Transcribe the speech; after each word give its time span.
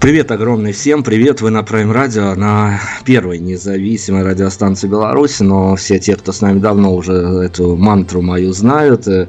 Привет 0.00 0.30
огромный 0.30 0.72
всем, 0.72 1.02
привет, 1.02 1.40
вы 1.40 1.50
на 1.50 1.58
Prime 1.62 1.92
Radio, 1.92 2.36
на 2.36 2.80
первой 3.04 3.40
независимой 3.40 4.22
радиостанции 4.22 4.86
Беларуси, 4.86 5.42
но 5.42 5.74
все 5.74 5.98
те, 5.98 6.14
кто 6.14 6.30
с 6.30 6.40
нами 6.40 6.60
давно 6.60 6.94
уже 6.94 7.14
эту 7.14 7.74
мантру 7.74 8.22
мою 8.22 8.52
знают, 8.52 9.08
э, 9.08 9.26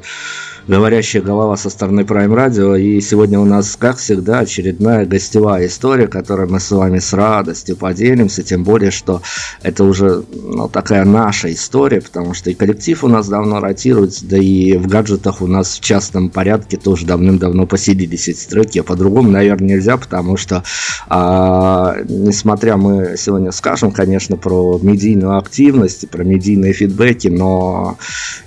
говорящая 0.70 1.20
голова 1.20 1.56
со 1.56 1.68
стороны 1.68 2.02
Prime 2.02 2.32
Radio. 2.32 2.80
И 2.80 3.00
сегодня 3.00 3.40
у 3.40 3.44
нас, 3.44 3.74
как 3.76 3.96
всегда, 3.96 4.38
очередная 4.38 5.04
гостевая 5.04 5.66
история, 5.66 6.06
которой 6.06 6.46
мы 6.46 6.60
с 6.60 6.70
вами 6.70 7.00
с 7.00 7.12
радостью 7.12 7.76
поделимся. 7.76 8.44
Тем 8.44 8.62
более, 8.62 8.92
что 8.92 9.20
это 9.62 9.82
уже 9.82 10.22
ну, 10.32 10.68
такая 10.68 11.04
наша 11.04 11.52
история, 11.52 12.00
потому 12.00 12.34
что 12.34 12.50
и 12.50 12.54
коллектив 12.54 13.02
у 13.02 13.08
нас 13.08 13.28
давно 13.28 13.58
ротируется, 13.58 14.24
да 14.26 14.38
и 14.38 14.76
в 14.76 14.86
гаджетах 14.86 15.42
у 15.42 15.48
нас 15.48 15.76
в 15.76 15.80
частном 15.80 16.30
порядке 16.30 16.76
тоже 16.76 17.04
давным-давно 17.04 17.66
поселились 17.66 18.28
эти 18.28 18.46
треки. 18.46 18.78
А 18.78 18.84
по-другому, 18.84 19.28
наверное, 19.28 19.70
нельзя, 19.70 19.96
потому 19.96 20.36
что, 20.36 20.62
а, 21.08 21.96
несмотря 22.08 22.76
мы 22.76 23.16
сегодня 23.18 23.50
скажем, 23.50 23.90
конечно, 23.90 24.36
про 24.36 24.78
медийную 24.80 25.36
активность, 25.36 26.08
про 26.10 26.22
медийные 26.22 26.72
фидбэки, 26.74 27.26
но 27.26 27.98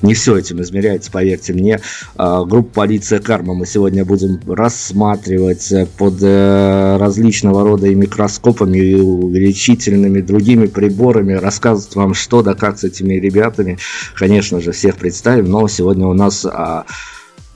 не 0.01 0.13
все 0.13 0.37
этим 0.37 0.61
измеряется, 0.61 1.11
поверьте 1.11 1.51
мне. 1.51 1.81
А, 2.15 2.45
группу 2.45 2.69
«Полиция 2.69 3.19
Карма» 3.19 3.55
мы 3.55 3.65
сегодня 3.65 4.05
будем 4.05 4.39
рассматривать 4.47 5.73
под 5.97 6.21
э, 6.21 6.97
различного 6.97 7.63
рода 7.63 7.87
и 7.87 7.95
микроскопами, 7.95 8.77
и 8.77 8.95
увеличительными 8.95 10.21
другими 10.21 10.67
приборами, 10.67 11.33
рассказывать 11.33 11.95
вам 11.95 12.13
что 12.13 12.43
да 12.43 12.53
как 12.53 12.77
с 12.77 12.83
этими 12.83 13.15
ребятами. 13.15 13.79
Конечно 14.15 14.61
же, 14.61 14.71
всех 14.71 14.97
представим, 14.97 15.45
но 15.45 15.67
сегодня 15.67 16.05
у 16.05 16.13
нас 16.13 16.45
а, 16.45 16.85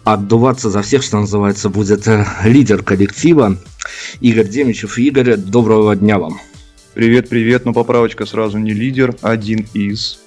отдуваться 0.04 0.72
за 0.72 0.82
всех, 0.82 1.04
что 1.04 1.20
называется, 1.20 1.70
будет 1.70 2.08
э, 2.08 2.26
лидер 2.44 2.82
коллектива 2.82 3.58
Игорь 4.22 4.48
Демичев. 4.48 4.98
Игорь, 4.98 5.36
доброго 5.36 5.96
дня 5.96 6.18
вам. 6.18 6.40
Привет, 6.96 7.30
привет, 7.30 7.66
но 7.66 7.74
поправочка 7.74 8.26
сразу 8.26 8.58
не 8.58 8.74
лидер, 8.74 9.16
один 9.22 9.68
из. 9.76 10.20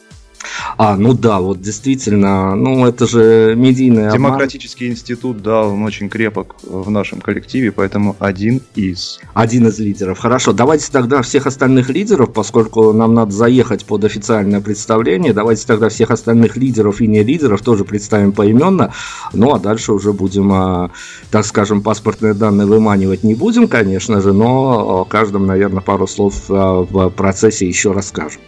А, 0.77 0.97
ну 0.97 1.15
да, 1.15 1.41
вот 1.41 1.61
действительно, 1.61 2.55
ну 2.55 2.87
это 2.87 3.07
же 3.07 3.55
медийный 3.57 4.11
Демократический 4.11 4.87
обман. 4.87 4.95
институт, 4.95 5.43
да, 5.43 5.63
он 5.63 5.83
очень 5.83 6.09
крепок 6.09 6.57
в 6.63 6.91
нашем 6.91 7.21
коллективе, 7.21 7.73
поэтому 7.73 8.17
один 8.19 8.63
из. 8.75 9.21
Один 9.35 9.67
из 9.69 9.79
лидеров. 9.79 10.19
Хорошо, 10.19 10.53
давайте 10.53 10.91
тогда 10.91 11.23
всех 11.23 11.47
остальных 11.47 11.91
лидеров, 11.91 12.33
поскольку 12.33 12.93
нам 12.93 13.15
надо 13.15 13.33
заехать 13.33 13.85
под 13.85 14.05
официальное 14.05 14.61
представление, 14.61 15.33
давайте 15.33 15.67
тогда 15.67 15.89
всех 15.89 16.11
остальных 16.11 16.57
лидеров 16.57 17.01
и 17.01 17.07
не 17.07 17.23
лидеров 17.23 17.63
тоже 17.63 17.85
представим 17.85 18.33
поименно, 18.33 18.93
ну 19.33 19.53
а 19.55 19.59
дальше 19.59 19.93
уже 19.93 20.13
будем, 20.13 20.53
а, 20.53 20.91
так 21.31 21.45
скажем, 21.45 21.83
паспортные 21.83 22.35
данные 22.35 22.67
выманивать 22.67 23.23
не 23.23 23.35
будем, 23.35 23.69
конечно 23.69 24.21
же, 24.21 24.33
но 24.33 25.05
каждому, 25.05 25.47
наверное, 25.47 25.83
пару 25.83 26.07
слов 26.07 26.45
а, 26.49 26.81
в 26.81 27.11
процессе 27.11 27.67
еще 27.69 27.93
расскажем. 27.93 28.41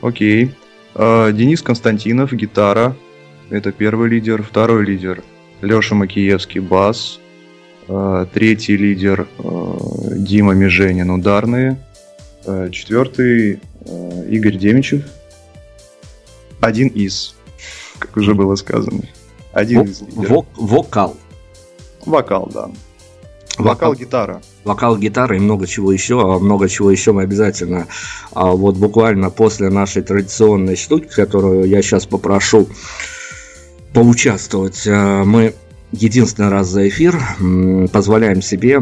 Окей. 0.00 0.46
А, 0.46 0.69
Денис 0.94 1.62
Константинов, 1.62 2.32
гитара. 2.32 2.96
Это 3.48 3.72
первый 3.72 4.08
лидер. 4.08 4.42
Второй 4.42 4.84
лидер 4.84 5.22
Леша 5.60 5.94
Макиевский, 5.94 6.60
бас. 6.60 7.20
А, 7.88 8.26
третий 8.26 8.76
лидер 8.76 9.28
а, 9.38 9.76
Дима 10.16 10.54
Меженин, 10.54 11.10
ударные. 11.10 11.78
Четвертый 12.70 13.60
Игорь 14.28 14.56
Демичев. 14.56 15.04
Один 16.60 16.88
из, 16.88 17.34
как 17.98 18.16
уже 18.16 18.34
было 18.34 18.54
сказано. 18.54 19.02
Один 19.52 19.82
из 19.82 20.00
лидеров. 20.02 20.46
Вокал. 20.56 21.16
Вокал, 22.06 22.50
да. 22.52 22.70
Вокал, 23.58 23.94
гитара. 23.94 24.40
Вокал, 24.64 24.96
гитара 24.98 25.36
и 25.36 25.40
много 25.40 25.66
чего 25.66 25.92
еще. 25.92 26.20
А 26.20 26.38
много 26.38 26.68
чего 26.68 26.90
еще 26.90 27.12
мы 27.12 27.22
обязательно 27.22 27.86
а 28.32 28.50
вот 28.50 28.76
буквально 28.76 29.30
после 29.30 29.70
нашей 29.70 30.02
традиционной 30.02 30.76
штуки, 30.76 31.08
которую 31.08 31.68
я 31.68 31.82
сейчас 31.82 32.06
попрошу 32.06 32.68
поучаствовать, 33.92 34.86
а, 34.86 35.24
мы 35.24 35.54
единственный 35.92 36.50
раз 36.50 36.68
за 36.68 36.88
эфир 36.88 37.20
позволяем 37.92 38.42
себе 38.42 38.80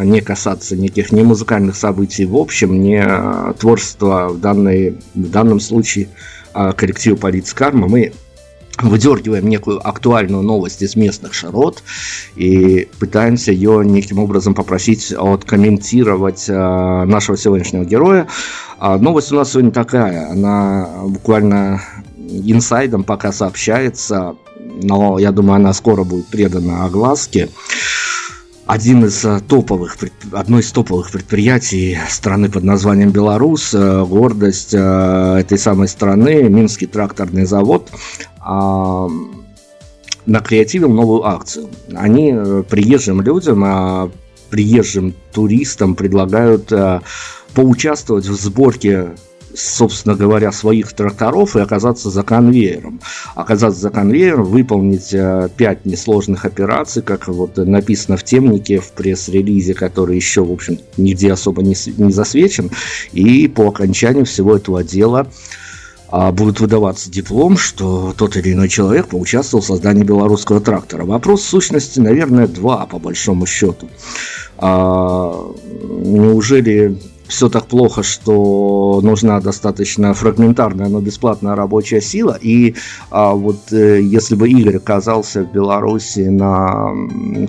не 0.00 0.22
касаться 0.22 0.74
никаких 0.74 1.12
не 1.12 1.22
музыкальных 1.22 1.76
событий 1.76 2.24
в 2.24 2.36
общем, 2.36 2.80
не 2.80 3.06
творчества 3.58 4.28
в, 4.30 4.40
данной, 4.40 4.96
в 5.14 5.30
данном 5.30 5.60
случае 5.60 6.08
коллектива 6.52 7.16
Полиц 7.16 7.52
Карма. 7.52 7.88
Мы 7.88 8.12
выдергиваем 8.80 9.48
некую 9.48 9.86
актуальную 9.86 10.42
новость 10.42 10.82
из 10.82 10.96
местных 10.96 11.34
широт 11.34 11.82
и 12.36 12.88
пытаемся 12.98 13.52
ее 13.52 13.84
неким 13.84 14.18
образом 14.18 14.54
попросить 14.54 15.12
откомментировать 15.12 16.48
э, 16.48 17.04
нашего 17.04 17.36
сегодняшнего 17.36 17.84
героя. 17.84 18.28
А 18.78 18.98
новость 18.98 19.32
у 19.32 19.36
нас 19.36 19.52
сегодня 19.52 19.70
такая, 19.70 20.30
она 20.30 20.88
буквально 21.04 21.82
инсайдом 22.16 23.04
пока 23.04 23.32
сообщается, 23.32 24.36
но 24.82 25.18
я 25.18 25.32
думаю, 25.32 25.56
она 25.56 25.72
скоро 25.72 26.04
будет 26.04 26.26
предана 26.26 26.84
огласке. 26.84 27.50
Один 28.64 29.04
из 29.04 29.24
э, 29.24 29.40
топовых, 29.46 29.98
одно 30.32 30.60
из 30.60 30.72
топовых 30.72 31.10
предприятий 31.10 31.98
страны 32.08 32.48
под 32.48 32.64
названием 32.64 33.10
Беларусь, 33.10 33.74
э, 33.74 34.04
гордость 34.04 34.72
этой 34.72 35.58
самой 35.58 35.88
страны, 35.88 36.44
Минский 36.44 36.86
тракторный 36.86 37.44
завод, 37.44 37.90
накреативил 40.26 40.88
новую 40.88 41.24
акцию. 41.24 41.68
Они 41.94 42.32
приезжим 42.68 43.20
людям, 43.20 43.62
а, 43.64 44.10
приезжим 44.50 45.14
туристам 45.32 45.94
предлагают 45.94 46.72
поучаствовать 47.54 48.26
в 48.26 48.34
сборке 48.34 49.12
собственно 49.54 50.14
говоря, 50.14 50.52
своих 50.52 50.92
тракторов 50.92 51.56
и 51.56 51.60
оказаться 51.60 52.10
за 52.10 52.22
конвейером. 52.22 53.00
Оказаться 53.34 53.80
за 53.80 53.90
конвейером, 53.90 54.44
выполнить 54.44 55.12
э, 55.12 55.48
пять 55.56 55.84
несложных 55.84 56.44
операций, 56.44 57.02
как 57.02 57.28
вот 57.28 57.56
написано 57.56 58.16
в 58.16 58.24
темнике, 58.24 58.78
в 58.78 58.92
пресс-релизе, 58.92 59.74
который 59.74 60.16
еще, 60.16 60.44
в 60.44 60.52
общем, 60.52 60.78
нигде 60.96 61.32
особо 61.32 61.62
не, 61.62 61.76
не 61.96 62.12
засвечен. 62.12 62.70
И 63.12 63.48
по 63.48 63.68
окончанию 63.68 64.24
всего 64.24 64.56
этого 64.56 64.82
дела 64.82 65.20
а, 65.20 65.61
будет 66.12 66.60
выдаваться 66.60 67.10
диплом, 67.10 67.56
что 67.56 68.14
тот 68.16 68.36
или 68.36 68.52
иной 68.52 68.68
человек 68.68 69.08
поучаствовал 69.08 69.62
в 69.62 69.66
создании 69.66 70.02
белорусского 70.02 70.60
трактора. 70.60 71.04
Вопрос 71.04 71.40
в 71.40 71.48
сущности, 71.48 72.00
наверное, 72.00 72.46
два 72.46 72.86
по 72.86 72.98
большому 72.98 73.46
счету. 73.46 73.88
А, 74.58 75.32
неужели 75.72 76.98
все 77.32 77.48
так 77.48 77.66
плохо, 77.66 78.02
что 78.02 79.00
нужна 79.02 79.40
достаточно 79.40 80.12
фрагментарная, 80.12 80.88
но 80.88 81.00
бесплатная 81.00 81.56
рабочая 81.56 82.02
сила. 82.02 82.38
И 82.40 82.74
а, 83.10 83.32
вот 83.32 83.72
э, 83.72 84.02
если 84.02 84.34
бы 84.34 84.50
Игорь 84.50 84.76
оказался 84.76 85.42
в 85.42 85.50
Беларуси 85.50 86.20
на 86.20 86.92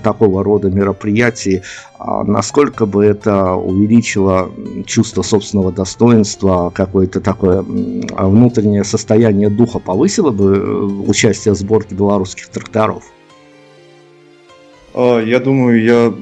такого 0.02 0.44
рода 0.44 0.70
мероприятии, 0.70 1.64
а, 2.00 2.24
насколько 2.24 2.86
бы 2.86 3.04
это 3.04 3.54
увеличило 3.56 4.50
чувство 4.86 5.22
собственного 5.22 5.74
достоинства, 5.74 6.72
какое-то 6.74 7.20
такое 7.20 7.62
внутреннее 7.62 8.86
состояние 8.86 9.50
духа, 9.50 9.80
повысило 9.80 10.32
бы 10.32 10.56
э, 10.56 11.10
участие 11.10 11.54
в 11.54 11.58
сборке 11.58 11.94
белорусских 11.94 12.48
тракторов? 12.48 13.04
А, 14.94 15.20
я 15.20 15.42
думаю, 15.42 15.84
я 15.84 16.14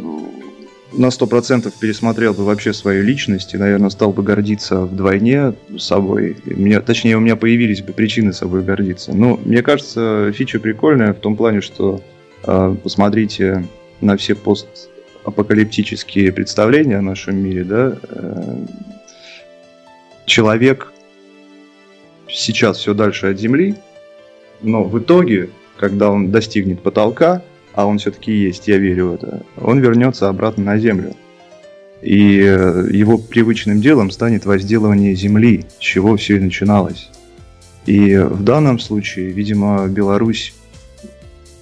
на 0.94 1.12
сто 1.12 1.28
процентов 1.28 1.74
пересмотрел 1.80 2.34
бы 2.34 2.44
вообще 2.44 2.74
свою 2.74 3.04
личность 3.04 3.54
и, 3.54 3.58
наверное, 3.58 3.90
стал 3.90 4.12
бы 4.12 4.24
гордиться 4.24 4.82
вдвойне 4.82 5.54
собой. 5.78 6.38
Мне, 6.46 6.80
точнее, 6.82 7.18
у 7.18 7.20
меня 7.20 7.36
появились 7.36 7.82
бы 7.82 7.94
причины 7.94 8.34
собой 8.34 8.64
гордиться. 8.64 9.14
Но 9.14 9.40
мне 9.44 9.62
кажется, 9.62 10.32
фича 10.34 10.60
прикольная 10.60 11.14
в 11.14 11.20
том 11.20 11.36
плане, 11.36 11.62
что 11.62 12.02
э, 12.44 12.76
посмотрите 12.84 13.66
на 14.02 14.18
все 14.18 14.36
постапокалиптические 14.36 16.32
представления 16.34 16.98
о 16.98 17.02
нашем 17.02 17.38
мире, 17.38 17.64
да, 17.64 17.98
э, 18.10 18.66
человек 20.26 20.92
сейчас 22.28 22.78
все 22.78 22.94
дальше 22.94 23.28
от 23.28 23.40
Земли, 23.40 23.76
но 24.62 24.84
в 24.84 25.00
итоге, 25.00 25.50
когда 25.78 26.10
он 26.10 26.32
достигнет 26.32 26.82
потолка, 26.82 27.42
а 27.74 27.86
он 27.86 27.98
все-таки 27.98 28.32
есть, 28.32 28.68
я 28.68 28.78
верю 28.78 29.10
в 29.10 29.14
это, 29.16 29.44
он 29.58 29.80
вернется 29.80 30.30
обратно 30.30 30.64
на 30.64 30.78
Землю. 30.78 31.16
И 32.02 32.40
э, 32.40 32.88
его 32.92 33.20
привычным 33.20 33.80
делом 33.80 34.10
станет 34.10 34.46
возделывание 34.46 35.14
земли, 35.14 35.66
с 35.78 35.82
чего 35.82 36.18
все 36.18 36.38
и 36.38 36.40
начиналось. 36.40 37.12
И 37.86 38.18
в 38.18 38.44
данном 38.44 38.80
случае, 38.80 39.30
видимо, 39.32 39.88
Беларусь 39.88 40.54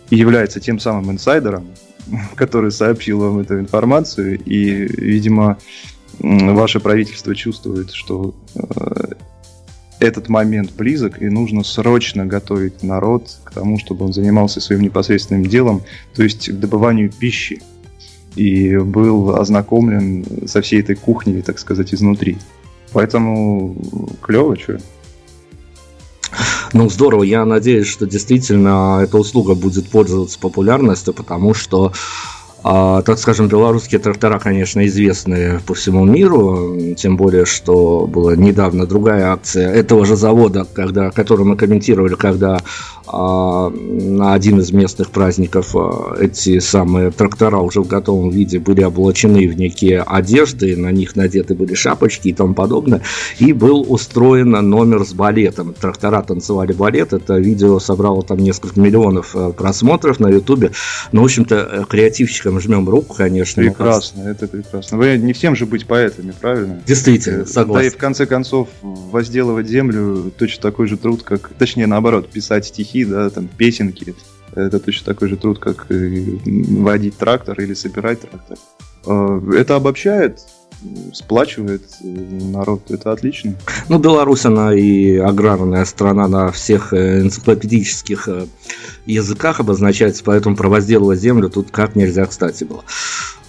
является 0.10 0.62
тем 0.62 0.80
самым 0.80 1.12
инсайдером, 1.12 1.68
который 2.36 2.72
сообщил 2.72 3.20
вам 3.20 3.40
эту 3.40 3.60
информацию, 3.60 4.40
и, 4.40 4.70
видимо, 4.70 5.58
ваше 6.20 6.80
правительство 6.80 7.36
чувствует, 7.36 7.92
что 7.92 8.34
э, 8.56 9.14
этот 10.00 10.30
момент 10.30 10.74
близок, 10.76 11.22
и 11.22 11.30
нужно 11.30 11.64
срочно 11.64 12.26
готовить 12.26 12.84
народ 12.84 13.38
к 13.44 13.52
тому, 13.52 13.78
чтобы 13.80 14.06
он 14.06 14.14
занимался 14.14 14.62
своим 14.62 14.82
непосредственным 14.82 15.46
делом, 15.46 15.82
то 16.16 16.24
есть 16.24 16.50
к 16.50 16.54
добыванию 16.54 17.12
пищи, 17.12 17.62
и 18.36 18.78
был 18.78 19.36
ознакомлен 19.36 20.48
со 20.48 20.62
всей 20.62 20.82
этой 20.82 20.96
кухней, 20.96 21.42
так 21.42 21.60
сказать, 21.60 21.94
изнутри. 21.94 22.38
Поэтому 22.94 23.76
клево, 24.22 24.58
что 24.58 24.78
ну, 26.74 26.90
здорово. 26.90 27.24
Я 27.24 27.46
надеюсь, 27.46 27.88
что 27.88 28.06
действительно 28.06 29.02
эта 29.04 29.18
услуга 29.18 29.56
будет 29.56 29.90
пользоваться 29.90 30.40
популярностью, 30.40 31.14
потому 31.14 31.54
что 31.54 31.94
а, 32.64 33.02
так 33.04 33.20
скажем, 33.20 33.48
белорусские 33.48 34.00
трактора, 34.00 34.38
конечно, 34.40 34.86
известны 34.86 35.60
по 35.66 35.74
всему 35.74 36.04
миру, 36.06 36.78
тем 36.98 37.16
более, 37.16 37.46
что 37.46 38.06
была 38.06 38.36
недавно 38.36 38.86
другая 38.86 39.32
акция 39.32 39.72
этого 39.72 40.06
же 40.06 40.16
завода, 40.16 40.68
когда, 40.74 41.10
которую 41.12 41.48
мы 41.48 41.56
комментировали, 41.56 42.16
когда 42.16 42.60
а, 43.12 43.70
на 43.70 44.34
один 44.34 44.60
из 44.60 44.72
местных 44.72 45.10
праздников 45.10 45.76
а, 45.76 46.16
эти 46.20 46.60
самые 46.60 47.10
трактора 47.10 47.58
уже 47.58 47.82
в 47.82 47.88
готовом 47.88 48.30
виде 48.30 48.60
были 48.60 48.84
облачены 48.84 49.48
в 49.48 49.58
некие 49.58 50.02
одежды, 50.02 50.78
на 50.78 50.92
них 50.92 51.16
надеты 51.16 51.56
были 51.56 51.74
шапочки 51.74 52.28
и 52.28 52.34
тому 52.34 52.54
подобное, 52.54 53.02
и 53.40 53.52
был 53.54 53.84
устроен 53.88 54.52
номер 54.52 55.06
с 55.06 55.14
балетом. 55.14 55.74
Трактора 55.74 56.22
танцевали 56.22 56.74
балет, 56.74 57.14
это 57.14 57.40
видео 57.40 57.80
собрало 57.80 58.22
там 58.22 58.38
несколько 58.38 58.80
миллионов 58.80 59.36
а, 59.36 59.54
просмотров 59.54 60.20
на 60.20 60.28
ютубе, 60.28 60.72
ну, 61.12 61.22
в 61.22 61.26
общем-то, 61.26 61.86
креативщикам 62.50 62.60
жмем 62.60 62.90
руку, 62.90 63.16
конечно. 63.16 63.64
Прекрасно, 63.64 64.24
это 64.24 64.48
прекрасно. 64.48 64.98
Вы 64.98 65.18
не 65.18 65.34
всем 65.34 65.56
же 65.56 65.66
быть 65.66 65.86
поэтами, 65.86 66.32
правильно? 66.32 66.82
Действительно, 66.86 67.46
согласен. 67.46 67.82
Да 67.82 67.88
и 67.88 67.90
в 67.90 67.98
конце 67.98 68.26
концов 68.26 68.70
возделывать 68.82 69.68
землю 69.68 70.32
точно 70.38 70.62
такой 70.62 70.88
же 70.88 70.98
труд, 70.98 71.24
как, 71.24 71.50
точнее 71.58 71.88
наоборот, 71.88 72.30
писать 72.30 72.66
стихи 72.66 73.06
да, 73.06 73.30
там 73.30 73.48
песенки. 73.48 74.16
Это 74.56 74.80
точно 74.80 75.06
такой 75.06 75.30
же 75.30 75.38
труд, 75.38 75.60
как 75.60 75.88
водить 75.90 77.18
трактор 77.18 77.60
или 77.62 77.74
собирать 77.74 78.22
трактор. 78.22 78.58
А, 79.06 79.42
это 79.54 79.76
обобщает, 79.76 80.40
сплачивает 81.14 81.84
народ, 82.02 82.90
это 82.90 83.12
отлично. 83.12 83.56
Ну, 83.90 84.00
Беларусь, 84.00 84.46
она 84.46 84.74
и 84.74 85.18
аграрная 85.18 85.86
страна 85.86 86.28
на 86.28 86.52
всех 86.52 86.94
э, 86.94 87.22
энциклопедических 87.22 88.28
э, 88.28 88.46
языках 89.06 89.60
обозначается, 89.60 90.24
поэтому 90.24 90.56
про 90.56 90.80
землю 90.80 91.50
тут 91.50 91.72
как 91.72 91.96
нельзя 91.96 92.26
кстати 92.26 92.64
было. 92.64 92.84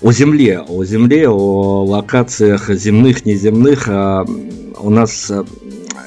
О 0.02 0.12
земле, 0.12 0.60
о 0.60 0.84
земле, 0.84 1.28
о 1.28 1.84
локациях 1.84 2.70
земных, 2.70 3.26
неземных. 3.26 3.88
А, 3.88 4.24
у 4.78 4.90
нас 4.90 5.30
э, 5.30 5.44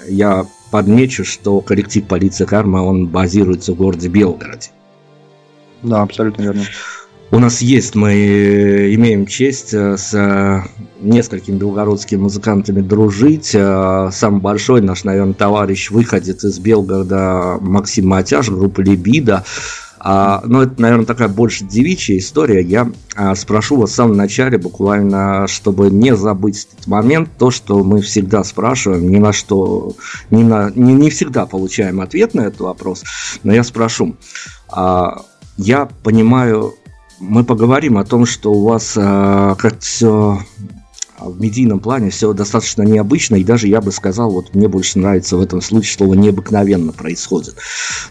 я 0.08 0.46
подмечу, 0.72 1.24
что 1.24 1.62
коллектив 1.62 2.06
полиции 2.06 2.46
Карма, 2.46 2.80
он 2.80 3.08
базируется 3.08 3.74
в 3.74 3.76
городе 3.76 4.10
Белгороде. 4.10 4.72
Да, 5.84 6.02
абсолютно 6.02 6.44
верно. 6.44 6.64
У 7.34 7.40
нас 7.40 7.64
есть, 7.64 7.96
мы 7.96 8.14
имеем 8.94 9.26
честь 9.26 9.74
э, 9.74 9.98
с 9.98 10.14
э, 10.14 10.62
несколькими 11.02 11.58
белгородскими 11.58 12.20
музыкантами 12.20 12.80
дружить. 12.82 13.56
Э, 13.56 14.10
самый 14.12 14.40
большой 14.40 14.82
наш, 14.82 15.04
наверное, 15.04 15.34
товарищ 15.34 15.90
выходит 15.90 16.44
из 16.44 16.60
Белгорода 16.60 17.58
Максим 17.60 18.10
Матяш, 18.10 18.50
группа 18.50 18.82
Либида. 18.82 19.46
А, 19.98 20.44
но 20.46 20.62
это, 20.62 20.80
наверное, 20.80 21.08
такая 21.08 21.28
больше 21.28 21.64
девичья 21.64 22.20
история. 22.20 22.62
Я 22.62 22.92
а, 23.16 23.34
спрошу 23.34 23.78
вас 23.78 23.90
в 23.90 23.96
самом 23.96 24.16
начале, 24.16 24.60
буквально, 24.60 25.48
чтобы 25.48 25.90
не 25.90 26.16
забыть 26.16 26.68
этот 26.72 26.86
момент, 26.86 27.30
то, 27.40 27.50
что 27.50 27.84
мы 27.84 28.02
всегда 28.02 28.44
спрашиваем, 28.44 29.10
ни 29.10 29.18
на 29.18 29.34
что, 29.34 29.96
ни 30.30 30.44
на, 30.44 30.70
не, 30.76 30.94
не 30.94 31.10
всегда 31.10 31.48
получаем 31.48 32.00
ответ 32.00 32.36
на 32.36 32.42
этот 32.42 32.60
вопрос, 32.60 33.04
но 33.42 33.52
я 33.52 33.64
спрошу. 33.64 34.18
А, 34.70 35.24
я 35.58 35.88
понимаю, 36.04 36.76
мы 37.24 37.44
поговорим 37.44 37.98
о 37.98 38.06
том, 38.06 38.26
что 38.26 38.52
у 38.52 38.64
вас 38.64 38.96
а, 38.98 39.56
как 39.56 39.80
все 39.80 40.40
в 41.20 41.40
медийном 41.40 41.80
плане 41.80 42.10
все 42.10 42.34
достаточно 42.34 42.84
необычно, 42.84 43.36
и 43.36 43.44
даже 43.44 43.68
я 43.68 43.82
бы 43.82 43.92
сказал, 43.92 44.32
вот 44.32 44.54
мне 44.54 44.68
больше 44.68 45.00
нравится 45.00 45.38
в 45.38 45.42
этом 45.42 45.62
случае 45.62 45.98
слово 45.98 46.16
необыкновенно 46.16 46.92
происходит. 46.92 47.56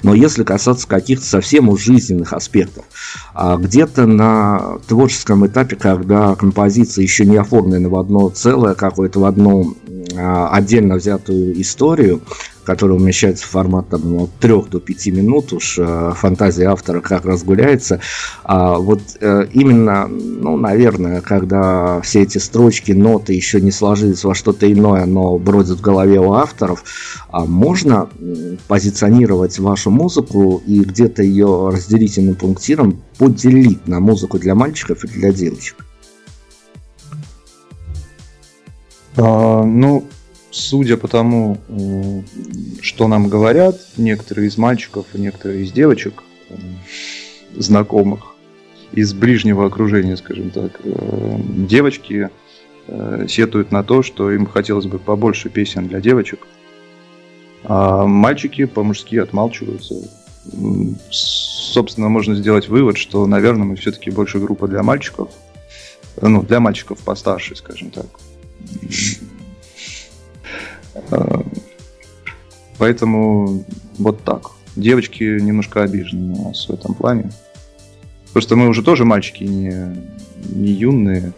Но 0.03 0.15
если 0.15 0.45
касаться 0.45 0.89
каких-то 0.89 1.27
совсем 1.27 1.69
уж 1.69 1.83
жизненных 1.83 2.33
аспектов, 2.33 2.85
а 3.35 3.57
где-то 3.57 4.07
на 4.07 4.79
творческом 4.89 5.47
этапе, 5.47 5.77
когда 5.77 6.35
композиция 6.35 7.03
еще 7.03 7.27
не 7.27 7.37
оформлена 7.37 7.89
в 7.89 7.97
одно 7.97 8.31
целое, 8.31 8.75
какое-то 8.75 9.21
в 9.21 9.25
одну 9.25 9.77
а, 9.87 10.02
отдельно 10.17 10.97
взятую 10.97 11.61
историю, 11.61 12.23
который 12.65 12.97
умещается 12.97 13.45
в 13.45 13.51
формат 13.51 13.89
там, 13.89 14.23
от 14.23 14.31
3 14.35 14.63
до 14.71 14.81
5 14.81 15.07
минут, 15.09 15.53
уж 15.53 15.79
э, 15.79 16.13
фантазия 16.15 16.67
автора 16.67 17.01
как 17.01 17.25
разгуляется. 17.25 18.01
А 18.45 18.79
вот 18.79 19.01
э, 19.21 19.47
именно, 19.53 20.07
ну, 20.07 20.57
наверное, 20.57 21.21
когда 21.21 22.01
все 22.03 22.23
эти 22.23 22.39
строчки, 22.39 22.93
ноты 22.93 23.33
еще 23.33 23.61
не 23.61 23.73
сложились 23.73 24.25
во 24.25 24.35
что-то 24.35 24.71
иное, 24.73 25.07
но 25.07 25.39
бродят 25.39 25.79
в 25.79 25.83
голове 25.83 26.21
у 26.21 26.33
авторов, 26.33 26.85
а 27.31 27.45
можно 27.45 28.09
позиционировать 28.69 29.59
вашу 29.59 29.91
музыку 29.91 30.63
и 30.67 30.81
где-то 30.81 31.23
ее 31.23 31.71
разделительным 31.73 32.35
пунктиром 32.35 33.03
поделить 33.19 33.87
на 33.89 34.01
музыку 34.01 34.39
для 34.39 34.55
мальчиков 34.55 35.05
и 35.05 35.09
для 35.09 35.33
девочек? 35.33 35.82
Ну, 39.17 40.05
судя 40.51 40.97
по 40.97 41.09
тому, 41.09 41.59
что 42.81 43.09
нам 43.09 43.29
говорят 43.29 43.77
некоторые 43.97 44.49
из 44.49 44.57
мальчиков 44.57 45.07
и 45.15 45.21
некоторые 45.21 45.65
из 45.65 45.73
девочек, 45.73 46.23
знакомых 47.57 48.33
из 48.93 49.15
ближнего 49.15 49.67
окружения, 49.67 50.17
скажем 50.17 50.51
так, 50.51 50.81
э, 50.85 51.37
девочки 51.69 52.29
э, 52.87 53.27
сетуют 53.29 53.73
на 53.73 53.83
то, 53.83 54.03
что 54.03 54.31
им 54.31 54.47
хотелось 54.47 54.87
бы 54.87 54.99
побольше 54.99 55.49
песен 55.49 55.89
для 55.89 56.01
девочек, 56.01 56.47
а 57.65 58.07
мальчики 58.07 58.67
по-мужски 58.67 59.17
отмалчиваются. 59.17 59.95
Собственно, 61.11 62.09
можно 62.09 62.35
сделать 62.35 62.69
вывод, 62.69 62.99
что, 62.99 63.27
наверное, 63.27 63.65
мы 63.65 63.77
все-таки 63.77 64.11
больше 64.11 64.39
группа 64.39 64.69
для 64.69 64.83
мальчиков, 64.83 65.31
ну, 66.21 66.43
для 66.43 66.61
мальчиков 66.61 66.99
постарше, 66.99 67.57
скажем 67.57 67.91
так. 67.91 68.07
Поэтому 72.79 73.65
вот 73.99 74.25
так. 74.25 74.51
Девочки 74.75 75.23
немножко 75.23 75.83
обижены 75.83 76.35
у 76.35 76.49
нас 76.49 76.69
в 76.69 76.73
этом 76.73 76.95
плане. 76.95 77.31
Просто 78.33 78.57
мы 78.57 78.69
уже 78.69 78.83
тоже 78.83 79.05
мальчики 79.05 79.45
не, 79.45 79.97
не 80.49 80.73
юные 80.73 81.33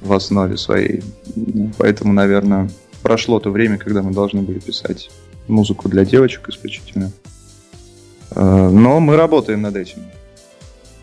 в 0.00 0.12
основе 0.12 0.56
своей. 0.56 1.02
Поэтому, 1.78 2.12
наверное, 2.12 2.68
прошло 3.02 3.38
то 3.38 3.50
время, 3.50 3.78
когда 3.78 4.02
мы 4.02 4.12
должны 4.12 4.42
были 4.42 4.58
писать 4.58 5.10
музыку 5.48 5.88
для 5.88 6.04
девочек 6.04 6.48
исключительно. 6.48 7.12
А, 8.32 8.70
но 8.70 9.00
мы 9.00 9.16
работаем 9.16 9.62
над 9.62 9.76
этим. 9.76 10.02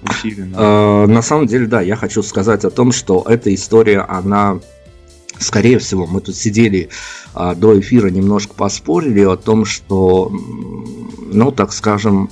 Усиленно. 0.02 0.56
А, 0.58 1.08
на 1.08 1.22
самом 1.22 1.48
деле, 1.48 1.68
да, 1.68 1.82
я 1.82 1.96
хочу 1.96 2.22
сказать 2.24 2.66
о 2.66 2.70
том, 2.70 2.92
что 2.92 3.26
эта 3.28 3.54
история, 3.54 4.02
она 4.02 4.60
скорее 5.40 5.80
всего, 5.80 6.06
мы 6.06 6.22
тут 6.22 6.36
сидели 6.36 6.90
а, 7.34 7.56
до 7.56 7.80
эфира, 7.80 8.10
немножко 8.10 8.54
поспорили 8.54 9.22
о 9.22 9.36
том, 9.36 9.66
что, 9.66 10.32
ну, 11.32 11.52
так 11.52 11.74
скажем, 11.74 12.30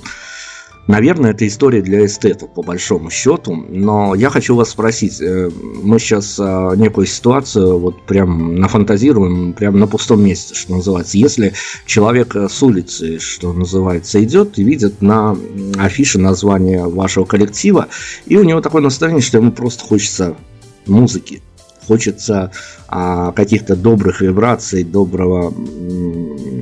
Наверное, 0.87 1.31
это 1.31 1.45
история 1.45 1.81
для 1.81 2.05
эстетов, 2.05 2.53
по 2.53 2.63
большому 2.63 3.09
счету. 3.09 3.53
Но 3.53 4.15
я 4.15 4.29
хочу 4.29 4.55
вас 4.55 4.69
спросить. 4.69 5.21
Э, 5.21 5.51
мы 5.83 5.99
сейчас 5.99 6.39
а, 6.39 6.73
некую 6.75 7.05
ситуацию 7.07 7.77
вот 7.77 8.01
прям 8.03 8.55
нафантазируем, 8.55 9.51
прям 9.51 9.79
на 9.79 9.87
пустом 9.87 10.23
месте, 10.23 10.55
что 10.55 10.75
называется. 10.75 11.17
Если 11.17 11.53
человек 11.85 12.33
с 12.35 12.63
улицы, 12.63 13.19
что 13.19 13.51
называется, 13.51 14.23
идет 14.23 14.57
и 14.59 14.63
видит 14.63 15.01
на 15.01 15.37
афише 15.77 16.19
название 16.19 16.87
вашего 16.87 17.25
коллектива, 17.25 17.87
и 18.25 18.37
у 18.37 18.43
него 18.43 18.61
такое 18.61 18.81
настроение, 18.81 19.21
что 19.21 19.39
ему 19.39 19.51
просто 19.51 19.83
хочется 19.83 20.37
музыки, 20.85 21.41
хочется 21.87 22.51
а, 22.87 23.31
каких-то 23.31 23.75
добрых 23.75 24.21
вибраций, 24.21 24.83
доброго, 24.83 25.53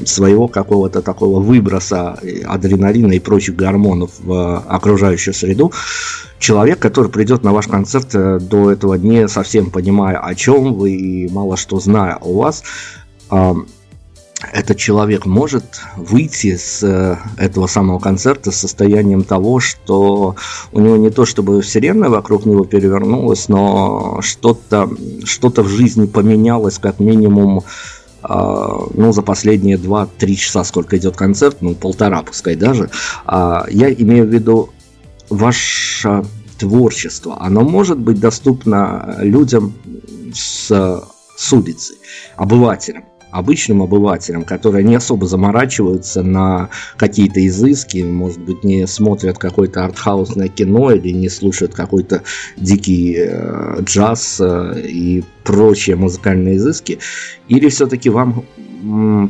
своего 0.06 0.48
какого-то 0.48 1.02
такого 1.02 1.40
выброса 1.40 2.20
адреналина 2.46 3.14
и 3.14 3.20
прочих 3.20 3.56
гормонов 3.56 4.12
в 4.20 4.64
окружающую 4.68 5.34
среду, 5.34 5.72
человек, 6.40 6.80
который 6.80 7.12
придет 7.12 7.44
на 7.44 7.54
ваш 7.54 7.68
концерт 7.68 8.14
э, 8.14 8.40
до 8.40 8.72
этого 8.72 8.96
не 8.96 9.28
совсем 9.28 9.72
понимая, 9.72 10.18
о 10.18 10.36
чем 10.36 10.74
вы 10.76 10.92
и 10.92 11.30
мало 11.32 11.58
что 11.58 11.80
зная 11.80 12.16
о 12.16 12.34
вас, 12.34 12.64
этот 14.54 14.78
человек 14.78 15.26
может 15.26 15.82
выйти 15.96 16.56
с 16.56 16.84
э, 16.84 17.18
этого 17.38 17.68
самого 17.68 18.00
концерта 18.00 18.52
с 18.52 18.58
состоянием 18.58 19.24
того, 19.24 19.60
что 19.60 20.36
у 20.72 20.80
него 20.80 20.98
не 20.98 21.10
то 21.10 21.26
чтобы 21.26 21.62
вселенная 21.62 22.10
вокруг 22.10 22.46
него 22.46 22.66
перевернулась, 22.66 23.48
но 23.50 24.20
что-то 24.22 24.90
что 25.24 25.50
в 25.50 25.68
жизни 25.68 26.06
поменялось 26.06 26.80
как 26.80 27.00
минимум 27.00 27.64
а, 28.28 28.88
ну, 28.94 29.12
за 29.14 29.22
последние 29.22 29.78
2-3 29.78 30.36
часа, 30.36 30.64
сколько 30.64 30.98
идет 30.98 31.16
концерт, 31.16 31.58
ну, 31.62 31.76
полтора 31.76 32.24
пускай 32.24 32.56
даже, 32.56 32.90
а, 33.26 33.66
я 33.70 33.94
имею 33.94 34.26
в 34.26 34.34
виду 34.34 34.72
ваше 35.30 36.26
творчество, 36.58 37.38
оно 37.40 37.62
может 37.62 38.00
быть 38.00 38.20
доступно 38.20 39.18
людям 39.20 39.74
с, 40.34 41.04
с 41.38 41.54
улицы, 41.54 41.94
обывателям 42.36 43.06
обычным 43.36 43.82
обывателям, 43.82 44.44
которые 44.44 44.84
не 44.84 44.96
особо 44.96 45.28
заморачиваются 45.28 46.24
на 46.24 46.70
какие-то 46.96 47.46
изыски, 47.46 47.98
может 47.98 48.40
быть, 48.40 48.64
не 48.64 48.88
смотрят 48.88 49.38
какое-то 49.38 49.84
артхаусное 49.84 50.48
кино 50.48 50.92
или 50.92 51.10
не 51.10 51.28
слушают 51.28 51.74
какой-то 51.74 52.24
дикий 52.56 53.16
э, 53.18 53.82
джаз 53.82 54.40
э, 54.40 54.82
и 54.88 55.24
прочие 55.44 55.98
музыкальные 55.98 56.56
изыски, 56.56 57.00
или 57.50 57.68
все-таки 57.68 58.10
вам 58.10 58.46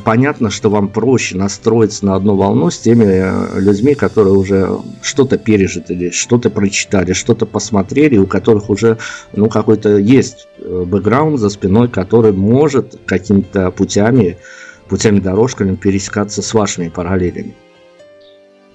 понятно, 0.03 0.49
что 0.49 0.69
вам 0.69 0.89
проще 0.89 1.37
настроиться 1.37 2.05
на 2.05 2.15
одну 2.15 2.35
волну 2.35 2.69
с 2.69 2.77
теми 2.77 3.05
э, 3.05 3.59
людьми, 3.59 3.95
которые 3.95 4.35
уже 4.35 4.69
что-то 5.01 5.37
пережили, 5.37 6.09
что-то 6.09 6.49
прочитали, 6.49 7.13
что-то 7.13 7.45
посмотрели, 7.45 8.17
у 8.17 8.27
которых 8.27 8.69
уже 8.69 8.97
ну, 9.33 9.49
какой-то 9.49 9.97
есть 9.97 10.47
бэкграунд 10.67 11.39
за 11.39 11.49
спиной, 11.49 11.89
который 11.89 12.31
может 12.31 12.99
какими-то 13.05 13.71
путями, 13.71 14.37
путями 14.87 15.19
дорожками 15.19 15.75
пересекаться 15.75 16.41
с 16.41 16.53
вашими 16.53 16.89
параллелями. 16.89 17.55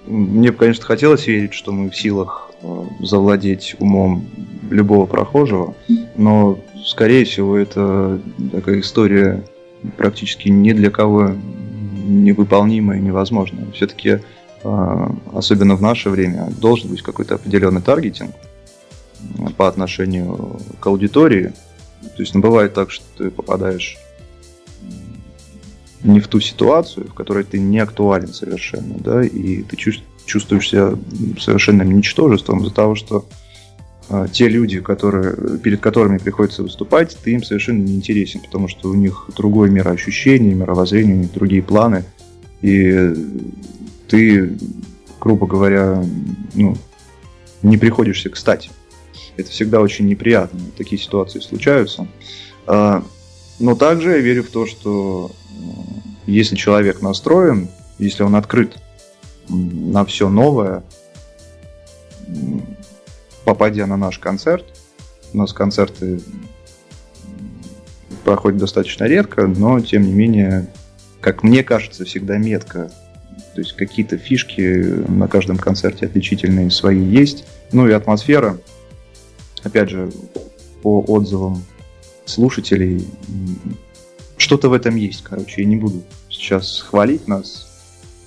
Мне 0.06 0.50
бы, 0.50 0.58
конечно, 0.58 0.84
хотелось 0.84 1.26
верить, 1.26 1.52
что 1.52 1.72
мы 1.72 1.90
в 1.90 1.96
силах 1.96 2.50
э, 2.62 2.82
завладеть 3.00 3.76
умом 3.78 4.24
любого 4.70 5.06
прохожего, 5.06 5.74
но, 6.16 6.58
скорее 6.84 7.24
всего, 7.24 7.56
это 7.56 8.18
такая 8.52 8.80
история 8.80 9.44
практически 9.96 10.48
ни 10.48 10.72
для 10.72 10.90
кого 10.90 11.34
невыполнимое 12.10 12.98
и 12.98 13.02
невозможное. 13.02 13.66
Все-таки, 13.72 14.20
а, 14.64 15.14
особенно 15.32 15.76
в 15.76 15.82
наше 15.82 16.10
время, 16.10 16.50
должен 16.60 16.90
быть 16.90 17.02
какой-то 17.02 17.36
определенный 17.36 17.82
таргетинг 17.82 18.32
по 19.56 19.68
отношению 19.68 20.60
к 20.80 20.86
аудитории. 20.86 21.52
То 22.02 22.22
есть 22.22 22.34
ну, 22.34 22.40
бывает 22.40 22.74
так, 22.74 22.90
что 22.90 23.04
ты 23.16 23.30
попадаешь 23.30 23.98
не 26.02 26.20
в 26.20 26.28
ту 26.28 26.40
ситуацию, 26.40 27.08
в 27.08 27.14
которой 27.14 27.44
ты 27.44 27.58
не 27.58 27.78
актуален 27.78 28.32
совершенно, 28.32 28.94
да, 28.98 29.22
и 29.22 29.62
ты 29.62 29.76
чувствуешь 29.76 30.70
себя 30.70 30.94
совершенным 31.38 31.90
ничтожеством 31.90 32.60
из-за 32.60 32.74
того, 32.74 32.94
что 32.94 33.26
а, 34.08 34.26
те 34.26 34.48
люди, 34.48 34.80
которые, 34.80 35.58
перед 35.58 35.80
которыми 35.80 36.18
приходится 36.18 36.62
выступать, 36.62 37.16
ты 37.22 37.32
им 37.32 37.44
совершенно 37.44 37.82
не 37.82 37.94
интересен, 37.94 38.40
потому 38.40 38.66
что 38.66 38.90
у 38.90 38.94
них 38.94 39.28
другое 39.36 39.70
мироощущение, 39.70 40.54
мировоззрение, 40.54 41.16
у 41.16 41.18
них 41.20 41.32
другие 41.32 41.62
планы, 41.62 42.04
и 42.62 43.14
ты, 44.08 44.58
грубо 45.20 45.46
говоря, 45.46 46.04
ну, 46.54 46.76
не 47.62 47.76
приходишься 47.76 48.30
кстати. 48.30 48.70
Это 49.40 49.50
всегда 49.50 49.80
очень 49.80 50.06
неприятно, 50.06 50.60
такие 50.76 51.00
ситуации 51.00 51.40
случаются. 51.40 52.06
А, 52.66 53.02
но 53.58 53.74
также 53.74 54.10
я 54.10 54.18
верю 54.18 54.42
в 54.42 54.48
то, 54.50 54.66
что 54.66 55.30
если 56.26 56.56
человек 56.56 57.02
настроен, 57.02 57.68
если 57.98 58.22
он 58.22 58.36
открыт 58.36 58.76
на 59.48 60.04
все 60.04 60.28
новое, 60.28 60.82
попадя 63.44 63.86
на 63.86 63.96
наш 63.96 64.18
концерт, 64.18 64.64
у 65.32 65.38
нас 65.38 65.52
концерты 65.52 66.20
проходят 68.24 68.58
достаточно 68.58 69.04
редко, 69.04 69.46
но 69.46 69.80
тем 69.80 70.02
не 70.02 70.12
менее, 70.12 70.68
как 71.20 71.42
мне 71.42 71.62
кажется, 71.62 72.04
всегда 72.04 72.38
метко. 72.38 72.90
То 73.54 73.60
есть 73.60 73.74
какие-то 73.74 74.16
фишки 74.16 74.60
на 75.08 75.26
каждом 75.26 75.58
концерте 75.58 76.06
отличительные 76.06 76.70
свои 76.70 77.02
есть. 77.02 77.44
Ну 77.72 77.88
и 77.88 77.92
атмосфера, 77.92 78.58
опять 79.62 79.90
же, 79.90 80.10
по 80.82 81.00
отзывам 81.00 81.62
слушателей, 82.24 83.06
что-то 84.36 84.68
в 84.68 84.72
этом 84.72 84.96
есть, 84.96 85.22
короче. 85.22 85.62
Я 85.62 85.68
не 85.68 85.76
буду 85.76 86.02
сейчас 86.30 86.80
хвалить 86.80 87.28
нас 87.28 87.68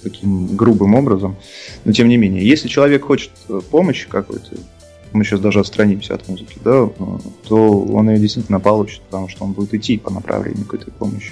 таким 0.04 0.56
грубым 0.56 0.96
образом, 0.96 1.36
но 1.86 1.92
тем 1.94 2.08
не 2.08 2.18
менее, 2.18 2.46
если 2.46 2.68
человек 2.68 3.06
хочет 3.06 3.32
помощи 3.72 4.08
какой-то, 4.08 4.58
мы 5.14 5.24
сейчас 5.24 5.40
даже 5.40 5.60
отстранимся 5.60 6.16
от 6.16 6.28
музыки, 6.28 6.58
да, 6.64 6.90
то 7.48 7.82
он 7.82 8.10
ее 8.10 8.20
действительно 8.20 8.60
получит, 8.60 9.02
потому 9.04 9.30
что 9.30 9.46
он 9.46 9.54
будет 9.54 9.74
идти 9.74 9.98
по 9.98 10.12
направлению 10.12 10.66
к 10.66 10.74
этой 10.74 10.92
помощи. 10.92 11.32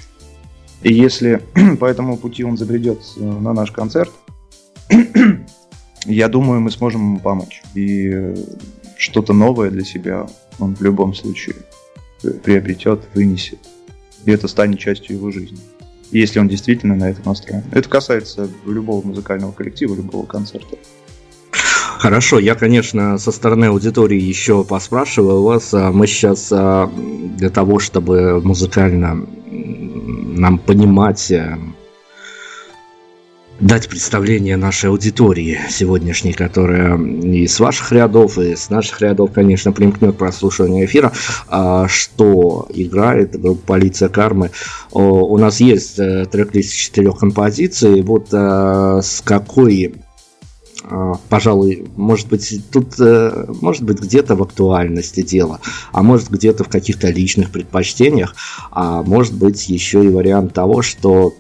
И 0.84 0.94
если 0.94 1.42
по 1.80 1.86
этому 1.86 2.18
пути 2.18 2.44
он 2.44 2.58
забредет 2.58 3.02
э, 3.18 3.24
на 3.24 3.54
наш 3.54 3.72
концерт, 3.72 4.12
я 6.06 6.28
думаю, 6.28 6.62
мы 6.62 6.72
сможем 6.72 7.02
ему 7.02 7.20
помочь. 7.20 7.62
И 7.76 8.34
что-то 9.02 9.34
новое 9.34 9.72
для 9.72 9.84
себя 9.84 10.28
он 10.60 10.76
в 10.76 10.82
любом 10.82 11.16
случае 11.16 11.56
приобретет, 12.44 13.02
вынесет. 13.16 13.58
И 14.26 14.32
это 14.32 14.48
станет 14.48 14.78
частью 14.78 15.16
его 15.16 15.32
жизни. 15.32 15.58
Если 16.12 16.40
он 16.40 16.48
действительно 16.48 16.96
на 16.96 17.10
это 17.10 17.28
настроен. 17.28 17.64
Это 17.72 17.90
касается 17.90 18.48
любого 18.66 19.06
музыкального 19.06 19.52
коллектива, 19.54 19.96
любого 19.96 20.26
концерта. 20.28 20.78
Хорошо, 21.98 22.38
я, 22.38 22.54
конечно, 22.54 23.18
со 23.18 23.32
стороны 23.32 23.66
аудитории 23.66 24.20
еще 24.20 24.64
поспрашиваю 24.64 25.42
вас. 25.42 25.74
А 25.74 25.92
мы 25.92 26.06
сейчас 26.06 26.52
а, 26.52 26.88
для 27.38 27.50
того, 27.50 27.80
чтобы 27.80 28.40
музыкально 28.42 29.26
нам 29.50 30.60
понимать, 30.60 31.32
э, 31.32 31.58
дать 33.62 33.88
представление 33.88 34.58
нашей 34.58 34.90
аудитории 34.90 35.60
сегодняшней, 35.70 36.34
которая 36.34 36.98
и 36.98 37.48
с 37.48 37.60
ваших 37.60 37.92
рядов, 37.92 38.38
и 38.40 38.56
с 38.56 38.70
наших 38.70 39.02
рядов, 39.02 39.32
конечно, 39.32 39.72
примкнет 39.72 40.18
прослушивание 40.18 40.86
эфира, 40.86 41.14
а, 41.48 41.88
что 41.88 42.68
играет 42.74 43.40
группа 43.40 43.62
«Полиция 43.68 44.10
кармы». 44.10 44.52
У 44.92 45.38
нас 45.38 45.60
есть 45.60 46.00
э, 46.00 46.26
трек-лист 46.26 46.74
четырех 46.74 47.18
композиций. 47.18 48.02
Вот 48.02 48.30
э, 48.32 49.00
с 49.02 49.22
какой 49.24 49.94
а, 50.84 51.14
пожалуй, 51.30 51.88
может 51.96 52.28
быть, 52.28 52.60
тут 52.72 53.00
э, 53.00 53.46
может 53.62 53.84
быть 53.84 54.00
где-то 54.00 54.36
в 54.36 54.42
актуальности 54.42 55.22
дела, 55.22 55.60
а 55.92 56.02
может 56.02 56.30
где-то 56.30 56.64
в 56.64 56.70
каких-то 56.70 57.10
личных 57.10 57.52
предпочтениях, 57.52 58.36
а 58.72 59.04
может 59.04 59.34
быть 59.34 59.70
еще 59.70 60.04
и 60.04 60.10
вариант 60.10 60.54
того, 60.54 60.82
что 60.82 61.36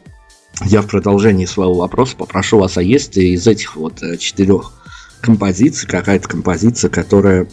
я 0.64 0.82
в 0.82 0.88
продолжении 0.88 1.46
своего 1.46 1.74
вопроса 1.74 2.16
попрошу 2.16 2.60
вас, 2.60 2.78
а 2.78 2.84
есть 2.84 3.16
ли 3.16 3.34
из 3.34 3.48
этих 3.48 3.76
вот 3.76 4.04
э, 4.04 4.18
четырех 4.18 4.74
композиций 5.22 5.88
какая-то 5.88 6.28
композиция, 6.28 6.90
которая 6.90 7.48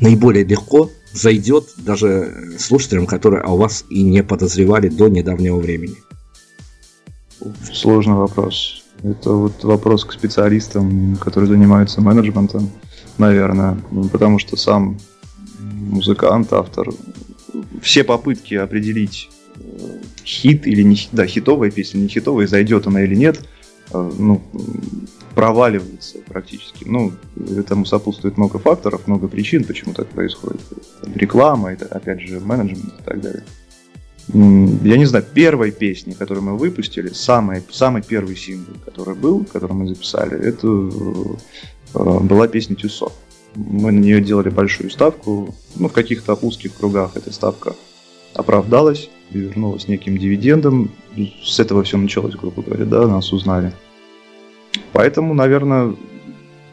наиболее 0.00 0.44
легко 0.44 0.90
зайдет 1.12 1.68
даже 1.78 2.56
слушателям, 2.58 3.06
которые 3.06 3.42
о 3.42 3.56
вас 3.56 3.84
и 3.90 4.02
не 4.02 4.22
подозревали 4.22 4.88
до 4.88 5.08
недавнего 5.08 5.58
времени? 5.58 5.96
Сложный 7.72 8.14
вопрос. 8.14 8.82
Это 9.02 9.30
вот 9.30 9.62
вопрос 9.62 10.04
к 10.04 10.12
специалистам, 10.12 11.16
которые 11.16 11.48
занимаются 11.48 12.00
менеджментом, 12.00 12.70
наверное. 13.18 13.78
Потому 14.10 14.38
что 14.38 14.56
сам 14.56 14.98
музыкант, 15.60 16.52
автор, 16.52 16.88
все 17.82 18.04
попытки 18.04 18.54
определить 18.54 19.28
э, 19.56 20.00
хит 20.26 20.66
или 20.66 20.82
не 20.82 20.98
да, 21.12 21.26
хитовая 21.26 21.70
песня, 21.70 21.98
не 21.98 22.08
хитовая, 22.08 22.46
зайдет 22.46 22.86
она 22.86 23.02
или 23.02 23.14
нет, 23.14 23.40
э, 23.92 24.12
ну, 24.18 24.42
проваливается 25.34 26.18
практически. 26.26 26.84
Ну, 26.84 27.12
этому 27.56 27.84
сопутствует 27.84 28.36
много 28.36 28.58
факторов, 28.58 29.06
много 29.06 29.28
причин, 29.28 29.64
почему 29.64 29.94
так 29.94 30.08
происходит. 30.08 30.60
Реклама, 31.14 31.72
это, 31.72 31.86
опять 31.86 32.20
же, 32.20 32.40
менеджмент 32.40 32.94
и 33.00 33.02
так 33.04 33.20
далее 33.20 33.44
я 34.32 34.96
не 34.96 35.04
знаю, 35.04 35.24
первой 35.24 35.70
песни, 35.70 36.12
которую 36.12 36.44
мы 36.44 36.56
выпустили, 36.56 37.10
самый, 37.10 37.62
самый 37.70 38.02
первый 38.02 38.36
сингл, 38.36 38.72
который 38.84 39.14
был, 39.14 39.44
который 39.44 39.72
мы 39.72 39.88
записали, 39.88 40.36
это 40.36 40.66
э, 40.66 42.20
была 42.20 42.48
песня 42.48 42.74
Тюсо. 42.74 43.12
Мы 43.54 43.92
на 43.92 44.00
нее 44.00 44.20
делали 44.20 44.50
большую 44.50 44.90
ставку. 44.90 45.54
Ну, 45.76 45.88
в 45.88 45.92
каких-то 45.92 46.34
узких 46.34 46.74
кругах 46.74 47.16
эта 47.16 47.32
ставка 47.32 47.74
оправдалась 48.34 49.08
и 49.30 49.38
вернулась 49.38 49.88
неким 49.88 50.16
дивидендом. 50.18 50.90
С 51.42 51.58
этого 51.60 51.82
все 51.82 51.98
началось, 51.98 52.34
грубо 52.34 52.62
говоря, 52.62 52.84
да, 52.84 53.06
нас 53.06 53.32
узнали. 53.32 53.72
Поэтому, 54.92 55.34
наверное, 55.34 55.94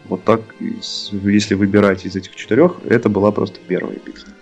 вот 0.05 0.23
так, 0.23 0.41
если 0.59 1.55
выбирать 1.55 2.05
из 2.05 2.15
этих 2.15 2.35
четырех, 2.35 2.77
это 2.85 3.09
была 3.09 3.31
просто 3.31 3.59
первая 3.67 3.97
песня. 3.97 4.33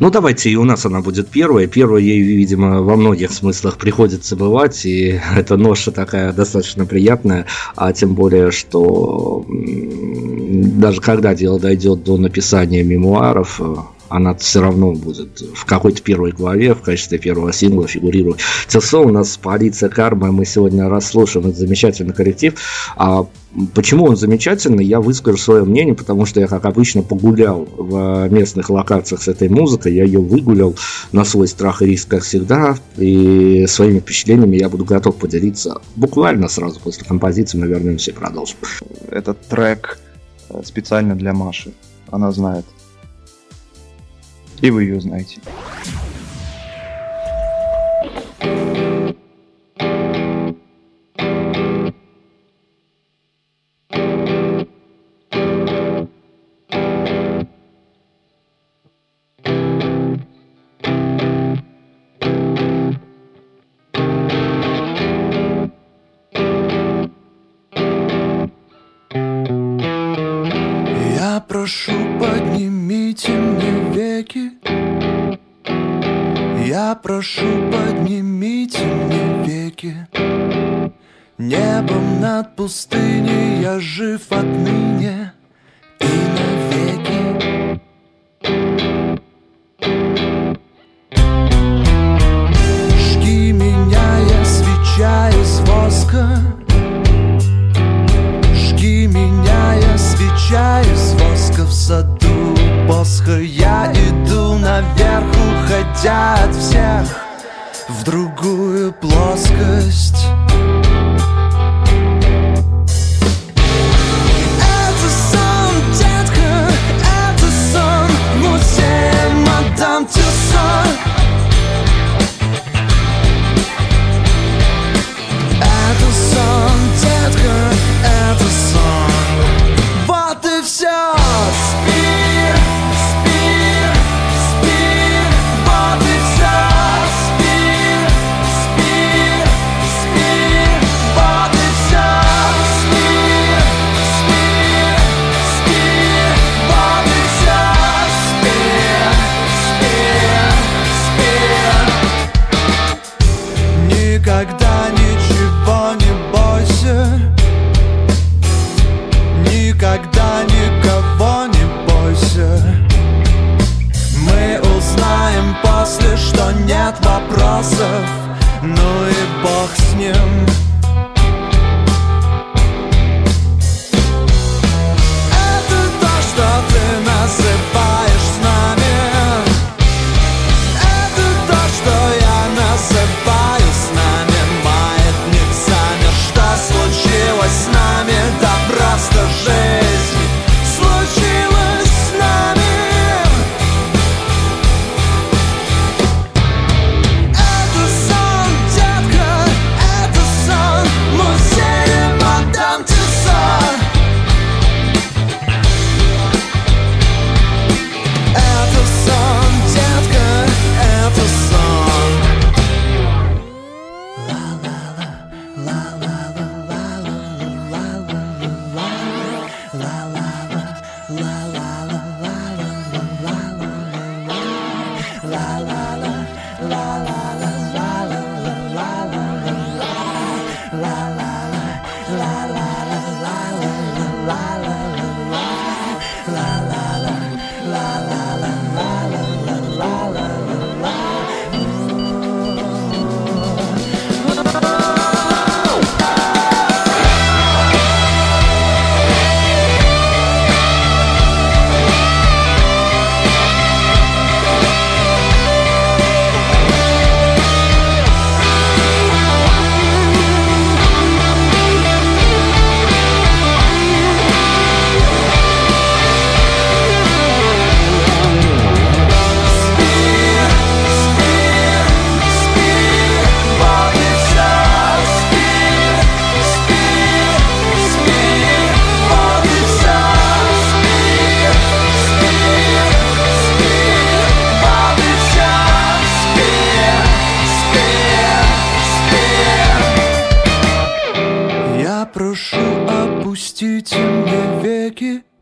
Ну, 0.00 0.10
давайте, 0.10 0.48
и 0.48 0.56
у 0.56 0.64
нас 0.64 0.86
она 0.86 1.02
будет 1.02 1.28
первая. 1.28 1.66
Первая 1.66 2.00
ей, 2.00 2.22
видимо, 2.22 2.80
во 2.80 2.96
многих 2.96 3.30
смыслах 3.30 3.76
приходится 3.76 4.34
бывать, 4.34 4.86
и 4.86 5.20
эта 5.36 5.58
ноша 5.58 5.92
такая 5.92 6.32
достаточно 6.32 6.86
приятная, 6.86 7.46
а 7.76 7.92
тем 7.92 8.14
более, 8.14 8.50
что 8.50 9.44
даже 9.46 11.02
когда 11.02 11.34
дело 11.34 11.60
дойдет 11.60 12.02
до 12.02 12.16
написания 12.16 12.82
мемуаров, 12.82 13.60
она 14.10 14.34
все 14.34 14.60
равно 14.60 14.92
будет 14.92 15.40
в 15.54 15.64
какой-то 15.64 16.02
первой 16.02 16.32
главе 16.32 16.74
в 16.74 16.82
качестве 16.82 17.18
первого 17.18 17.52
сингла 17.52 17.86
фигурировать. 17.86 18.40
Тесо 18.68 19.02
у 19.02 19.08
нас 19.08 19.36
полиция 19.36 19.88
кармы, 19.88 20.32
мы 20.32 20.44
сегодня 20.44 20.88
расслушаем 20.88 21.46
этот 21.46 21.58
замечательный 21.58 22.12
коллектив. 22.12 22.54
А 22.96 23.26
почему 23.72 24.06
он 24.06 24.16
замечательный, 24.16 24.84
я 24.84 25.00
выскажу 25.00 25.38
свое 25.38 25.64
мнение, 25.64 25.94
потому 25.94 26.26
что 26.26 26.40
я, 26.40 26.48
как 26.48 26.64
обычно, 26.64 27.02
погулял 27.02 27.68
в 27.76 28.28
местных 28.30 28.68
локациях 28.68 29.22
с 29.22 29.28
этой 29.28 29.48
музыкой, 29.48 29.94
я 29.94 30.04
ее 30.04 30.18
выгулял 30.18 30.74
на 31.12 31.24
свой 31.24 31.46
страх 31.46 31.80
и 31.80 31.86
риск, 31.86 32.08
как 32.08 32.24
всегда, 32.24 32.76
и 32.96 33.64
своими 33.68 34.00
впечатлениями 34.00 34.56
я 34.56 34.68
буду 34.68 34.84
готов 34.84 35.16
поделиться 35.16 35.80
буквально 35.94 36.48
сразу 36.48 36.80
после 36.80 37.04
композиции, 37.04 37.58
мы 37.58 37.68
вернемся 37.68 38.10
и 38.10 38.14
продолжим. 38.14 38.56
Этот 39.08 39.40
трек 39.46 39.98
э, 40.48 40.62
специально 40.64 41.14
для 41.14 41.32
Маши, 41.32 41.72
она 42.10 42.32
знает. 42.32 42.64
И 44.60 44.70
вы 44.70 44.84
ее 44.84 45.00
знаете. 45.00 45.40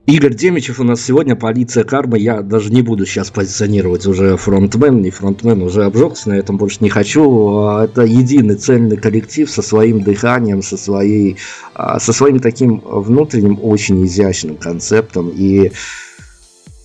Игорь 0.09 0.33
Демичев 0.33 0.81
у 0.81 0.85
нас 0.85 1.03
сегодня, 1.05 1.37
полиция 1.37 1.85
кармы. 1.85 2.19
Я 2.19 2.41
даже 2.41 2.73
не 2.73 2.81
буду 2.81 3.05
сейчас 3.05 3.29
позиционировать 3.29 4.07
уже 4.07 4.39
фронтмен, 4.39 5.03
не 5.03 5.11
фронтмен, 5.11 5.61
уже 5.61 5.85
обжегся, 5.85 6.31
на 6.31 6.33
этом 6.33 6.57
больше 6.57 6.79
не 6.81 6.89
хочу. 6.89 7.59
А, 7.59 7.85
это 7.85 8.05
единый 8.05 8.55
цельный 8.55 8.97
коллектив 8.97 9.51
со 9.51 9.61
своим 9.61 10.01
дыханием, 10.01 10.63
со, 10.63 10.79
своей, 10.79 11.37
а, 11.75 12.01
со 12.01 12.15
своим 12.15 12.41
таким 12.41 12.83
внутренним 12.87 13.59
очень 13.63 14.03
изящным 14.07 14.57
концептом. 14.57 15.29
И 15.29 15.73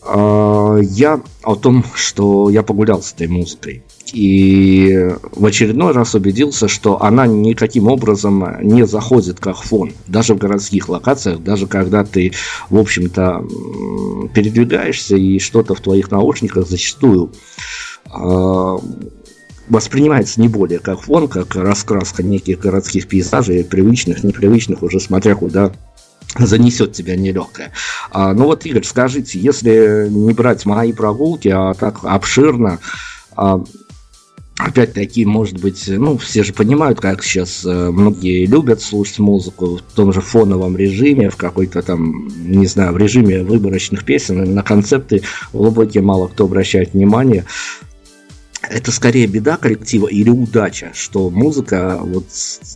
а, 0.01 0.79
я 0.81 1.21
о 1.43 1.55
том, 1.55 1.85
что 1.95 2.49
я 2.49 2.61
погулял 2.61 3.01
с 3.01 3.13
этой 3.13 3.29
музыкой. 3.29 3.83
И 4.13 5.09
в 5.31 5.43
очередной 5.43 5.91
раз 5.91 6.13
убедился, 6.13 6.67
что 6.67 7.01
она 7.01 7.25
никаким 7.25 7.87
образом 7.87 8.45
не 8.61 8.85
заходит 8.85 9.39
как 9.39 9.57
фон. 9.57 9.91
Даже 10.07 10.35
в 10.35 10.37
городских 10.37 10.87
локациях, 10.87 11.41
даже 11.41 11.65
когда 11.65 12.05
ты, 12.05 12.31
в 12.69 12.77
общем-то, 12.77 13.43
передвигаешься 14.35 15.15
и 15.15 15.39
что-то 15.39 15.73
в 15.73 15.81
твоих 15.81 16.11
наушниках 16.11 16.67
зачастую 16.67 17.31
а, 18.05 18.77
воспринимается 19.67 20.39
не 20.39 20.47
более 20.47 20.77
как 20.77 21.01
фон, 21.01 21.27
как 21.27 21.55
раскраска 21.55 22.21
неких 22.21 22.59
городских 22.59 23.07
пейзажей, 23.07 23.63
привычных, 23.63 24.23
непривычных, 24.23 24.83
уже 24.83 24.99
смотря 24.99 25.33
куда 25.33 25.71
занесет 26.37 26.93
тебя 26.93 27.15
нелегкое. 27.15 27.71
А, 28.11 28.33
ну 28.33 28.45
вот, 28.45 28.65
Игорь, 28.65 28.83
скажите, 28.83 29.39
если 29.39 30.07
не 30.09 30.33
брать 30.33 30.65
мои 30.67 30.93
прогулки, 30.93 31.47
а 31.47 31.73
так 31.73 31.99
обширно, 32.03 32.79
а, 33.35 33.63
опять-таки, 34.63 35.25
может 35.25 35.59
быть, 35.59 35.87
ну, 35.87 36.17
все 36.17 36.43
же 36.43 36.53
понимают, 36.53 36.99
как 36.99 37.23
сейчас 37.23 37.65
э, 37.65 37.91
многие 37.91 38.45
любят 38.45 38.81
слушать 38.81 39.19
музыку 39.19 39.77
в 39.77 39.81
том 39.93 40.13
же 40.13 40.21
фоновом 40.21 40.77
режиме, 40.77 41.29
в 41.29 41.35
какой-то 41.35 41.81
там, 41.81 42.29
не 42.47 42.65
знаю, 42.65 42.93
в 42.93 42.97
режиме 42.97 43.43
выборочных 43.43 44.05
песен, 44.05 44.53
на 44.53 44.63
концепты 44.63 45.23
глубокие 45.51 46.01
мало 46.01 46.27
кто 46.27 46.45
обращает 46.45 46.93
внимание. 46.93 47.45
Это 48.61 48.91
скорее 48.91 49.27
беда 49.27 49.57
коллектива 49.57 50.07
или 50.07 50.29
удача, 50.29 50.91
что 50.93 51.29
музыка, 51.29 51.99
вот 52.01 52.25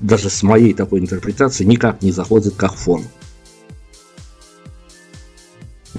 даже 0.02 0.30
с 0.30 0.44
моей 0.44 0.74
такой 0.74 1.00
интерпретацией, 1.00 1.70
никак 1.70 2.02
не 2.02 2.12
заходит 2.12 2.56
как 2.56 2.74
фон. 2.74 3.04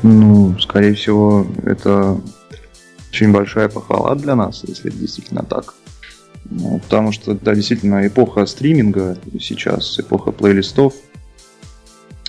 Ну, 0.02 0.54
скорее 0.60 0.94
всего, 0.94 1.46
это 1.64 2.20
очень 3.10 3.32
большая 3.32 3.68
похвала 3.68 4.14
для 4.14 4.36
нас, 4.36 4.62
если 4.66 4.90
действительно 4.90 5.42
так. 5.42 5.74
Ну, 6.50 6.78
потому 6.78 7.12
что, 7.12 7.34
да, 7.34 7.54
действительно, 7.54 8.06
эпоха 8.06 8.46
стриминга 8.46 9.18
сейчас, 9.38 9.98
эпоха 10.00 10.32
плейлистов, 10.32 10.94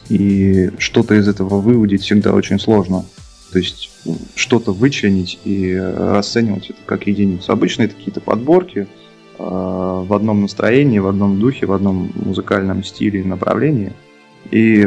и 0.10 0.72
что-то 0.78 1.16
из 1.16 1.28
этого 1.28 1.60
выудить 1.60 2.02
всегда 2.02 2.34
очень 2.34 2.60
сложно. 2.60 3.06
То 3.52 3.60
есть 3.60 3.90
что-то 4.36 4.74
вычленить 4.74 5.40
и 5.44 5.76
расценивать 5.76 6.72
это 6.72 6.80
как 6.86 7.08
единицу. 7.08 7.52
Обычно 7.52 7.84
это 7.84 7.96
какие-то 7.96 8.22
подборки 8.22 8.80
э, 8.80 8.88
в 9.38 10.14
одном 10.14 10.42
настроении, 10.42 11.00
в 11.00 11.08
одном 11.08 11.40
духе, 11.40 11.66
в 11.66 11.74
одном 11.74 12.12
музыкальном 12.16 12.84
стиле 12.84 13.22
и 13.22 13.24
направлении. 13.24 13.94
И 14.52 14.86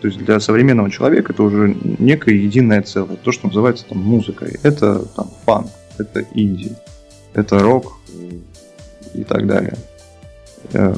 то 0.00 0.06
есть 0.06 0.18
для 0.18 0.38
современного 0.38 0.90
человека 0.90 1.32
это 1.32 1.42
уже 1.42 1.76
некое 1.98 2.34
единое 2.34 2.82
целое, 2.82 3.16
то, 3.16 3.32
что 3.32 3.48
называется 3.48 3.84
там 3.88 3.98
музыкой. 3.98 4.58
Это 4.62 5.04
там 5.16 5.30
фанк, 5.44 5.70
это 5.98 6.24
инди, 6.34 6.72
это 7.34 7.58
рок 7.58 7.98
и 9.14 9.24
так 9.24 9.46
далее. 9.46 9.76
Э, 10.72 10.94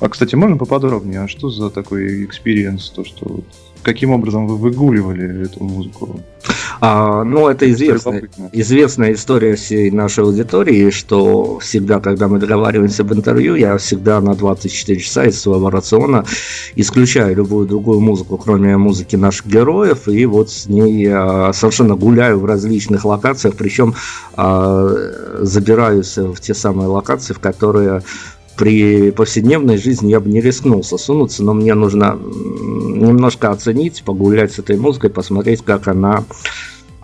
а, 0.00 0.08
кстати, 0.08 0.34
можно 0.34 0.56
поподробнее, 0.56 1.20
а 1.20 1.28
что 1.28 1.50
за 1.50 1.70
такой 1.70 2.24
experience, 2.24 2.90
то, 2.90 3.04
что 3.04 3.40
каким 3.84 4.10
образом 4.10 4.46
вы 4.46 4.56
выгуливали 4.56 5.44
эту 5.44 5.62
музыку? 5.62 6.20
А, 6.80 7.24
ну, 7.24 7.48
это 7.48 7.70
известная, 7.70 8.28
известная 8.52 9.12
история 9.12 9.54
всей 9.54 9.90
нашей 9.90 10.24
аудитории, 10.24 10.90
что 10.90 11.58
всегда, 11.60 12.00
когда 12.00 12.28
мы 12.28 12.38
договариваемся 12.38 13.02
об 13.02 13.12
интервью, 13.12 13.54
я 13.54 13.78
всегда 13.78 14.20
на 14.20 14.34
24 14.34 15.00
часа 15.00 15.24
из 15.24 15.40
своего 15.40 15.70
рациона 15.70 16.24
исключаю 16.74 17.36
любую 17.36 17.66
другую 17.66 18.00
музыку, 18.00 18.36
кроме 18.36 18.76
музыки 18.76 19.16
наших 19.16 19.46
героев, 19.46 20.08
и 20.08 20.26
вот 20.26 20.50
с 20.50 20.66
ней 20.66 21.08
а, 21.10 21.52
совершенно 21.52 21.94
гуляю 21.94 22.40
в 22.40 22.44
различных 22.44 23.04
локациях, 23.04 23.54
причем 23.56 23.94
а, 24.34 24.90
забираюсь 25.40 26.16
в 26.16 26.40
те 26.40 26.54
самые 26.54 26.88
локации, 26.88 27.34
в 27.34 27.38
которые 27.38 28.02
при 28.56 29.10
повседневной 29.10 29.76
жизни 29.76 30.10
я 30.10 30.20
бы 30.20 30.28
не 30.28 30.40
рискнул 30.40 30.82
сосунуться, 30.82 31.42
но 31.42 31.54
мне 31.54 31.74
нужно 31.74 32.18
немножко 32.18 33.50
оценить, 33.50 34.02
погулять 34.04 34.52
с 34.52 34.58
этой 34.58 34.76
музыкой, 34.76 35.10
посмотреть, 35.10 35.62
как 35.62 35.88
она 35.88 36.24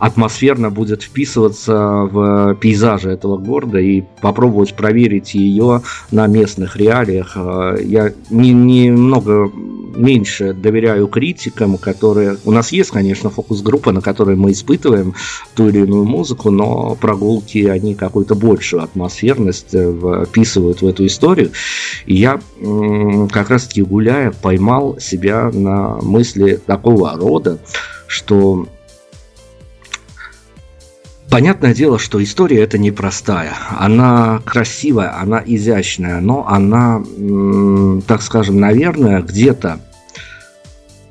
атмосферно 0.00 0.70
будет 0.70 1.02
вписываться 1.02 1.74
в 1.74 2.54
пейзажи 2.54 3.10
этого 3.10 3.36
города 3.36 3.78
и 3.78 4.02
попробовать 4.22 4.74
проверить 4.74 5.34
ее 5.34 5.82
на 6.10 6.26
местных 6.26 6.76
реалиях. 6.76 7.36
Э, 7.36 7.76
я 7.84 8.12
не, 8.30 8.52
немного 8.52 9.52
меньше 9.94 10.54
доверяю 10.54 11.06
критикам, 11.06 11.76
которые... 11.76 12.38
У 12.44 12.50
нас 12.50 12.72
есть, 12.72 12.90
конечно, 12.90 13.28
фокус-группа, 13.28 13.92
на 13.92 14.00
которой 14.00 14.36
мы 14.36 14.52
испытываем 14.52 15.14
ту 15.54 15.68
или 15.68 15.80
иную 15.80 16.04
музыку, 16.04 16.50
но 16.50 16.94
прогулки, 16.94 17.66
они 17.66 17.94
какую-то 17.94 18.34
большую 18.34 18.82
атмосферность 18.82 19.74
э, 19.74 20.24
вписывают 20.26 20.80
в 20.80 20.86
эту 20.86 21.06
историю. 21.06 21.50
И 22.06 22.14
я 22.14 22.40
как 23.30 23.50
раз-таки 23.50 23.82
гуляя 23.82 24.32
поймал 24.32 24.98
себя 24.98 25.50
на 25.52 25.96
мысли 26.00 26.58
такого 26.64 27.12
рода, 27.16 27.58
что 28.06 28.66
Понятное 31.30 31.74
дело, 31.74 32.00
что 32.00 32.20
история 32.22 32.60
это 32.62 32.76
непростая. 32.76 33.54
Она 33.78 34.40
красивая, 34.44 35.16
она 35.16 35.40
изящная, 35.46 36.20
но 36.20 36.46
она, 36.48 37.02
так 38.08 38.20
скажем, 38.22 38.58
наверное, 38.58 39.22
где-то 39.22 39.78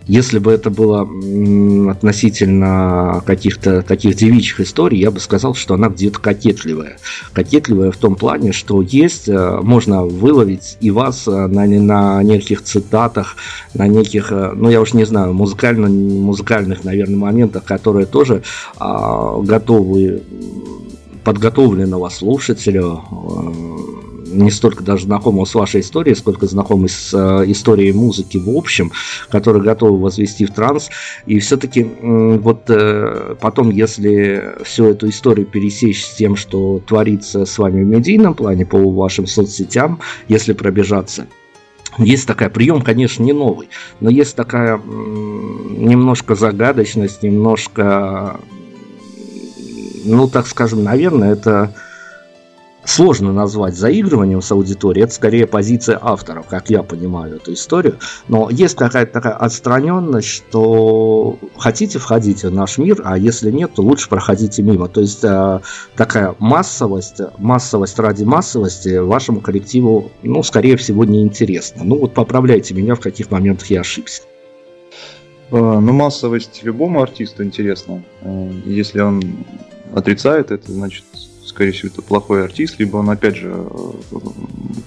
если 0.10 0.39
бы 0.39 0.52
это 0.52 0.72
было 0.72 1.08
относительно 1.91 3.22
каких-то 3.28 3.84
таких 3.84 4.15
девичьих 4.15 4.60
историй, 4.62 5.00
я 5.00 5.12
бы 5.12 5.19
сказал, 5.19 5.54
что 5.54 5.76
она 5.76 5.89
где-то 5.89 6.19
кокетливая. 6.19 6.98
Кокетливая 7.32 7.91
в 7.91 7.98
том 7.98 8.15
плане, 8.15 8.52
что 8.52 8.82
есть, 8.82 9.30
э, 9.30 9.60
можно 9.62 10.06
выловить 10.06 10.78
и 10.82 10.89
вас 10.89 11.28
э, 11.28 11.32
на, 11.32 11.67
на 11.67 12.24
неких 12.24 12.63
цитатах, 12.63 13.36
на 13.76 13.88
неких, 13.88 14.32
э, 14.32 14.52
ну 14.56 14.72
я 14.72 14.82
уж 14.82 14.95
не 14.95 15.06
знаю, 15.06 15.34
музыкально, 15.34 15.89
музыкальных, 15.89 16.84
наверное, 16.84 17.17
моментах, 17.17 17.63
которые 17.63 18.08
тоже 18.08 18.41
а, 18.78 19.39
готовы 19.41 20.24
подготовленного 21.24 22.10
слушателя 22.10 22.98
не 24.32 24.52
столько 24.52 24.84
даже 24.84 25.06
знакомого 25.06 25.46
с 25.46 25.56
вашей 25.56 25.82
историей, 25.82 26.15
сколько 26.15 26.46
знакомый 26.48 26.89
с 26.89 27.13
э, 27.13 27.52
историей 27.52 27.92
музыки 27.92 28.38
в 28.38 28.50
общем, 28.50 28.92
который 29.30 29.62
готовы 29.62 30.00
возвести 30.00 30.46
в 30.46 30.52
транс. 30.52 30.89
И 31.26 31.39
все-таки 31.39 31.82
э, 31.82 32.38
вот 32.38 32.63
э, 32.68 33.36
потом, 33.39 33.70
если 33.70 34.56
всю 34.63 34.86
эту 34.86 35.10
историю 35.10 35.46
пересечь 35.46 36.06
с 36.06 36.15
тем, 36.15 36.36
что 36.36 36.80
творится 36.86 37.46
с 37.46 37.58
вами 37.58 37.84
в 37.84 37.88
медийном 37.88 38.34
плане 38.34 38.65
по 38.65 38.78
вашим 38.92 39.28
соцсетям, 39.28 40.00
если 40.28 40.54
пробежаться, 40.54 41.28
есть 41.98 42.28
такая 42.28 42.50
прием, 42.50 42.82
конечно, 42.82 43.24
не 43.24 43.34
новый, 43.34 43.70
но 44.00 44.10
есть 44.10 44.36
такая 44.36 44.78
немножко 44.78 46.36
загадочность, 46.36 47.24
немножко, 47.24 48.39
ну 50.06 50.30
так 50.30 50.48
скажем, 50.48 50.84
наверное, 50.84 51.34
это 51.34 51.74
сложно 52.84 53.34
назвать 53.34 53.76
заигрыванием 53.76 54.42
с 54.42 54.52
аудиторией, 54.52 55.04
это 55.04 55.13
скорее 55.13 55.48
позиция 55.48 56.00
авторов, 56.02 56.48
как 56.48 56.70
я 56.70 56.84
понимаю 56.84 57.36
эту 57.36 57.54
историю. 57.54 57.98
Но 58.28 58.50
есть 58.50 58.76
какая-то 58.76 59.12
такая 59.12 59.34
отстраненность, 59.34 60.28
что 60.28 61.38
хотите, 61.58 62.00
входите 62.00 62.50
в 62.50 62.54
наш 62.54 62.78
мир, 62.78 63.02
а 63.04 63.18
если 63.18 63.52
нет, 63.52 63.74
то 63.76 63.82
лучше 63.82 64.10
проходите 64.10 64.63
мимо. 64.63 64.88
То 64.88 65.02
есть 65.02 65.24
э, 65.24 65.60
такая 65.96 66.36
массовость, 66.39 67.22
массовость 67.38 68.00
ради 68.00 68.24
массовости 68.24 68.98
вашему 68.98 69.42
коллективу, 69.42 70.12
ну, 70.24 70.42
скорее 70.44 70.78
всего, 70.78 71.06
не 71.06 71.22
интересна. 71.22 71.84
Ну, 71.84 72.00
вот 72.00 72.13
поправляйте 72.13 72.74
меня, 72.74 72.96
в 72.96 73.00
каких 73.00 73.30
моментах 73.32 73.70
я 73.70 73.82
ошибся. 73.82 74.24
Э, 75.52 75.58
ну, 75.58 75.94
массовость 75.94 76.62
любому 76.63 77.02
артисту 77.02 77.44
интересна. 77.44 78.04
Э, 78.22 78.52
если 78.65 79.02
он 79.02 79.22
отрицает 79.94 80.52
это, 80.52 80.72
значит, 80.72 81.04
скорее 81.50 81.72
всего, 81.72 81.90
это 81.92 82.02
плохой 82.02 82.44
артист, 82.44 82.80
либо 82.80 82.98
он, 82.98 83.10
опять 83.10 83.36
же, 83.36 83.66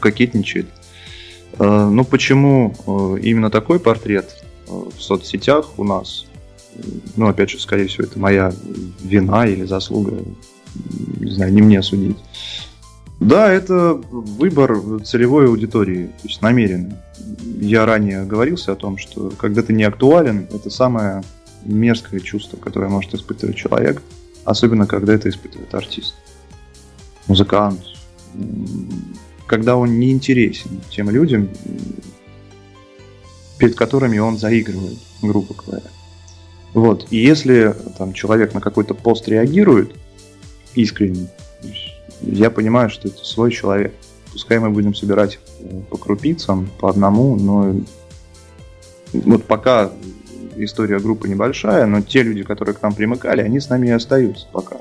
кокетничает. 0.01 0.67
Э, 1.59 1.89
но 1.89 2.05
почему 2.05 2.75
э, 2.87 3.21
именно 3.23 3.51
такой 3.51 3.79
портрет 3.79 4.43
э, 4.69 4.71
в 4.71 5.01
соцсетях 5.01 5.79
у 5.79 5.85
нас? 5.85 6.27
Ну, 7.17 7.29
опять 7.29 7.51
же, 7.51 7.61
скорее 7.61 7.87
всего, 7.87 8.05
это 8.05 8.19
моя 8.19 8.53
вина 9.03 9.47
или 9.47 9.65
заслуга. 9.65 10.23
Не 11.21 11.31
знаю, 11.31 11.53
не 11.53 11.61
мне 11.61 11.83
судить. 11.83 12.17
Да, 13.21 13.53
это 13.53 13.95
выбор 14.11 15.01
целевой 15.05 15.47
аудитории, 15.47 16.07
то 16.07 16.29
есть 16.29 16.43
намеренный. 16.43 16.97
Я 17.61 17.85
ранее 17.85 18.25
говорился 18.25 18.73
о 18.73 18.75
том, 18.77 18.99
что 18.99 19.31
когда 19.39 19.63
ты 19.63 19.73
не 19.75 19.85
актуален, 19.85 20.49
это 20.53 20.71
самое 20.71 21.23
мерзкое 21.65 22.21
чувство, 22.21 22.57
которое 22.57 22.89
может 22.89 23.15
испытывать 23.15 23.57
человек, 23.57 24.03
особенно 24.45 24.87
когда 24.87 25.15
это 25.15 25.29
испытывает 25.29 25.73
артист, 25.75 26.15
музыкант, 27.27 27.81
когда 29.47 29.77
он 29.77 29.99
не 29.99 30.13
интересен 30.13 30.81
тем 30.91 31.11
людям, 31.11 31.49
перед 33.59 33.75
которыми 33.75 34.19
он 34.19 34.39
заигрывает, 34.39 34.99
грубо 35.21 35.55
говоря. 35.55 35.91
Вот. 36.75 37.07
И 37.11 37.19
если 37.19 37.75
там, 37.99 38.13
человек 38.13 38.55
на 38.55 38.61
какой-то 38.61 38.95
пост 38.95 39.29
реагирует 39.29 39.95
искренне, 40.75 41.29
я 42.23 42.51
понимаю, 42.51 42.89
что 42.89 43.09
это 43.09 43.25
свой 43.25 43.51
человек. 43.51 43.95
Пускай 44.33 44.59
мы 44.59 44.71
будем 44.71 44.95
собирать 44.95 45.39
по 45.91 45.99
крупицам, 45.99 46.71
по 46.81 46.89
одному, 46.89 47.37
но 47.37 47.77
вот 49.13 49.45
пока 49.45 49.93
история 50.57 50.99
группы 50.99 51.29
небольшая, 51.29 51.87
но 51.87 52.01
те 52.01 52.23
люди, 52.23 52.43
которые 52.43 52.75
к 52.75 52.83
нам 52.83 52.95
примыкали, 52.95 53.43
они 53.43 53.61
с 53.61 53.69
нами 53.69 53.89
и 53.89 53.91
остаются 53.91 54.47
пока. 54.51 54.79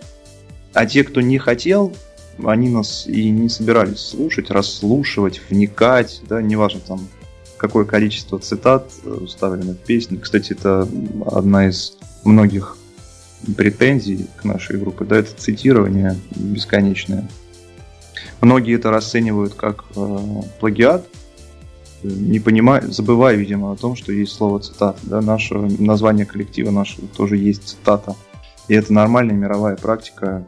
А 0.73 0.85
те, 0.85 1.03
кто 1.03 1.19
не 1.19 1.37
хотел, 1.37 1.93
они 2.45 2.69
нас 2.69 3.05
и 3.07 3.29
не 3.29 3.49
собирались 3.49 3.99
слушать, 3.99 4.49
расслушивать, 4.49 5.41
вникать, 5.49 6.21
да, 6.27 6.41
неважно 6.41 6.79
там 6.79 7.07
какое 7.57 7.85
количество 7.85 8.39
цитат 8.39 8.91
э, 9.03 9.25
вставлено 9.27 9.73
в 9.73 9.77
песни. 9.77 10.17
Кстати, 10.17 10.53
это 10.53 10.87
одна 11.27 11.67
из 11.67 11.95
многих 12.23 12.75
претензий 13.55 14.27
к 14.37 14.45
нашей 14.45 14.79
группе, 14.79 15.05
да, 15.05 15.17
это 15.17 15.31
цитирование 15.35 16.17
бесконечное. 16.35 17.29
Многие 18.41 18.75
это 18.75 18.89
расценивают 18.89 19.53
как 19.53 19.83
э, 19.95 20.17
плагиат, 20.59 21.05
не 22.03 22.39
понимая, 22.39 22.81
забывая, 22.87 23.35
видимо, 23.35 23.71
о 23.71 23.75
том, 23.75 23.95
что 23.95 24.11
есть 24.11 24.31
слово 24.31 24.59
цитата. 24.59 24.97
Да, 25.03 25.21
наше 25.21 25.55
название 25.55 26.25
коллектива 26.25 26.71
нашего 26.71 27.07
тоже 27.07 27.37
есть 27.37 27.63
цитата. 27.67 28.15
И 28.71 28.73
это 28.73 28.93
нормальная 28.93 29.35
мировая 29.35 29.75
практика, 29.75 30.45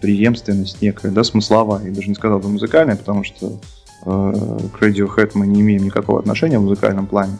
преемственность 0.00 0.80
некая, 0.80 1.10
да, 1.10 1.22
смысловая. 1.22 1.84
Я 1.84 1.92
даже 1.92 2.08
не 2.08 2.14
сказал 2.14 2.38
бы 2.38 2.48
музыкальная, 2.48 2.96
потому 2.96 3.22
что 3.22 3.60
э, 4.06 4.58
к 4.72 4.82
Radiohead 4.82 5.32
мы 5.34 5.46
не 5.46 5.60
имеем 5.60 5.84
никакого 5.84 6.20
отношения 6.20 6.58
в 6.58 6.62
музыкальном 6.62 7.06
плане. 7.06 7.36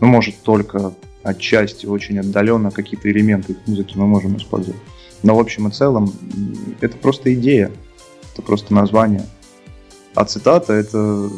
Ну, 0.00 0.08
может, 0.08 0.42
только 0.42 0.92
отчасти, 1.22 1.86
очень 1.86 2.18
отдаленно 2.18 2.70
какие-то 2.70 3.10
элементы 3.10 3.52
их 3.52 3.58
музыки 3.66 3.96
мы 3.96 4.06
можем 4.06 4.36
использовать. 4.36 4.78
Но 5.22 5.34
в 5.34 5.38
общем 5.40 5.68
и 5.68 5.70
целом 5.70 6.12
это 6.82 6.98
просто 6.98 7.32
идея, 7.32 7.70
это 8.34 8.42
просто 8.42 8.74
название. 8.74 9.24
А 10.14 10.26
цитата 10.26 10.74
это, 10.74 11.30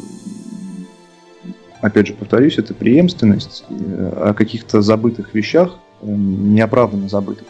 опять 1.79 2.07
же 2.07 2.15
повторюсь, 2.15 2.57
это 2.57 2.73
преемственность 2.73 3.63
э, 3.69 4.13
о 4.25 4.33
каких-то 4.33 4.81
забытых 4.81 5.33
вещах, 5.33 5.77
э, 6.01 6.05
неоправданно 6.05 7.07
забытых. 7.07 7.47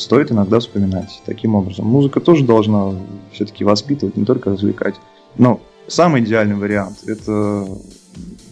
Стоит 0.00 0.32
иногда 0.32 0.60
вспоминать 0.60 1.20
таким 1.26 1.54
образом. 1.54 1.86
Музыка 1.86 2.20
тоже 2.20 2.42
должна 2.42 2.94
все-таки 3.32 3.64
воспитывать, 3.64 4.16
не 4.16 4.24
только 4.24 4.48
развлекать. 4.48 4.94
Но 5.36 5.60
самый 5.88 6.22
идеальный 6.22 6.56
вариант 6.56 7.00
это, 7.06 7.68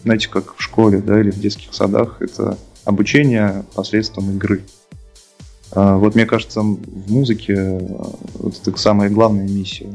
знаете, 0.03 0.29
как 0.29 0.55
в 0.55 0.61
школе, 0.61 0.99
да, 0.99 1.19
или 1.19 1.31
в 1.31 1.39
детских 1.39 1.73
садах, 1.73 2.17
это 2.21 2.55
обучение 2.85 3.65
посредством 3.73 4.29
игры. 4.35 4.61
А, 5.71 5.97
вот 5.97 6.13
мне 6.13 6.27
кажется, 6.27 6.61
в 6.61 7.11
музыке 7.11 7.55
а, 7.57 8.15
вот 8.35 8.61
это 8.63 8.77
самая 8.77 9.09
главная 9.09 9.47
миссия. 9.47 9.89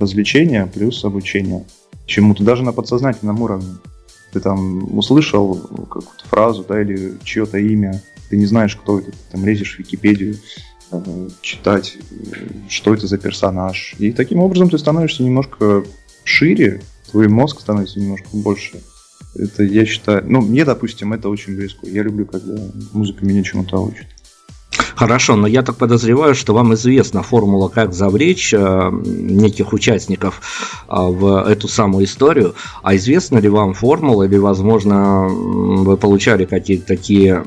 Развлечение 0.00 0.66
плюс 0.66 1.04
обучение 1.04 1.64
чему-то, 2.06 2.42
даже 2.42 2.64
на 2.64 2.72
подсознательном 2.72 3.40
уровне. 3.40 3.76
Ты 4.32 4.40
там 4.40 4.98
услышал 4.98 5.54
какую-то 5.54 6.26
фразу, 6.28 6.64
да, 6.68 6.82
или 6.82 7.18
чье-то 7.22 7.58
имя, 7.58 8.02
ты 8.30 8.36
не 8.36 8.46
знаешь, 8.46 8.74
кто 8.76 8.98
это, 8.98 9.12
ты 9.12 9.16
там 9.30 9.44
лезешь 9.44 9.76
в 9.76 9.78
Википедию, 9.78 10.38
читать, 11.40 11.98
что 12.68 12.94
это 12.94 13.06
за 13.06 13.18
персонаж. 13.18 13.94
И 13.98 14.12
таким 14.12 14.40
образом 14.40 14.70
ты 14.70 14.78
становишься 14.78 15.22
немножко 15.22 15.84
шире, 16.24 16.82
твой 17.10 17.28
мозг 17.28 17.60
становится 17.60 18.00
немножко 18.00 18.28
больше 18.32 18.80
это, 19.34 19.62
я 19.62 19.86
считаю, 19.86 20.22
ну, 20.26 20.40
мне, 20.40 20.64
допустим, 20.64 21.12
это 21.12 21.28
очень 21.28 21.56
близко. 21.56 21.86
Я 21.86 22.02
люблю, 22.02 22.26
когда 22.26 22.60
музыка 22.92 23.24
меня 23.24 23.42
чему-то 23.42 23.78
учит. 23.78 24.06
Хорошо, 24.94 25.36
но 25.36 25.46
я 25.46 25.62
так 25.62 25.76
подозреваю, 25.76 26.34
что 26.34 26.54
вам 26.54 26.74
известна 26.74 27.22
формула, 27.22 27.68
как 27.68 27.92
завлечь 27.92 28.54
э, 28.54 28.90
неких 28.92 29.72
участников 29.72 30.40
э, 30.88 30.94
в 30.94 31.44
эту 31.48 31.66
самую 31.66 32.04
историю. 32.04 32.54
А 32.82 32.94
известна 32.96 33.38
ли 33.38 33.48
вам 33.48 33.74
формула, 33.74 34.24
или, 34.24 34.36
возможно, 34.36 35.28
вы 35.28 35.96
получали 35.96 36.44
какие-то 36.44 36.86
такие 36.86 37.42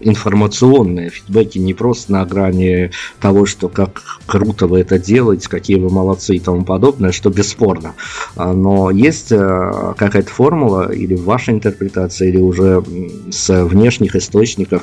информационные 0.00 1.10
фидбэки 1.10 1.58
не 1.58 1.74
просто 1.74 2.12
на 2.12 2.24
грани 2.24 2.90
того, 3.20 3.46
что 3.46 3.68
как 3.68 4.02
круто 4.26 4.66
вы 4.66 4.80
это 4.80 4.98
делаете, 4.98 5.48
какие 5.48 5.78
вы 5.78 5.90
молодцы 5.90 6.36
и 6.36 6.40
тому 6.40 6.64
подобное, 6.64 7.12
что 7.12 7.30
бесспорно. 7.30 7.94
А, 8.36 8.52
но 8.52 8.90
есть 8.90 9.32
э, 9.32 9.94
какая-то 9.96 10.30
формула 10.30 10.92
или 10.92 11.14
ваша 11.14 11.52
интерпретация, 11.52 12.28
или 12.28 12.38
уже 12.38 12.82
с 13.30 13.64
внешних 13.64 14.16
источников 14.16 14.82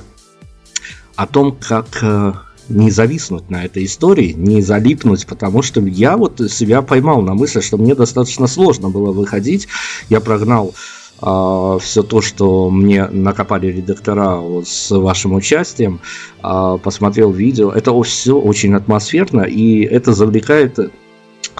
о 1.16 1.26
том, 1.26 1.58
как 1.60 1.88
э, 2.02 2.34
не 2.70 2.92
зависнуть 2.92 3.50
на 3.50 3.66
этой 3.66 3.86
истории, 3.86 4.34
не 4.34 4.62
залипнуть, 4.62 5.26
потому 5.26 5.62
что 5.62 5.82
я 5.82 6.18
вот 6.18 6.40
себя 6.52 6.82
поймал 6.82 7.22
на 7.22 7.34
мысли, 7.34 7.62
что 7.62 7.78
мне 7.78 7.96
достаточно 7.96 8.48
сложно 8.48 8.90
было 8.90 9.12
выходить. 9.12 9.68
Я 10.10 10.20
прогнал 10.20 10.74
все 11.20 12.04
то, 12.04 12.22
что 12.22 12.70
мне 12.70 13.08
накопали 13.08 13.68
редактора 13.68 14.36
вот 14.36 14.68
с 14.68 14.96
вашим 14.96 15.34
участием, 15.34 16.00
а, 16.42 16.78
посмотрел 16.78 17.32
видео. 17.32 17.72
Это 17.72 18.00
все 18.04 18.40
очень 18.40 18.76
атмосферно, 18.76 19.42
и 19.42 19.82
это 19.82 20.14
завлекает 20.14 20.78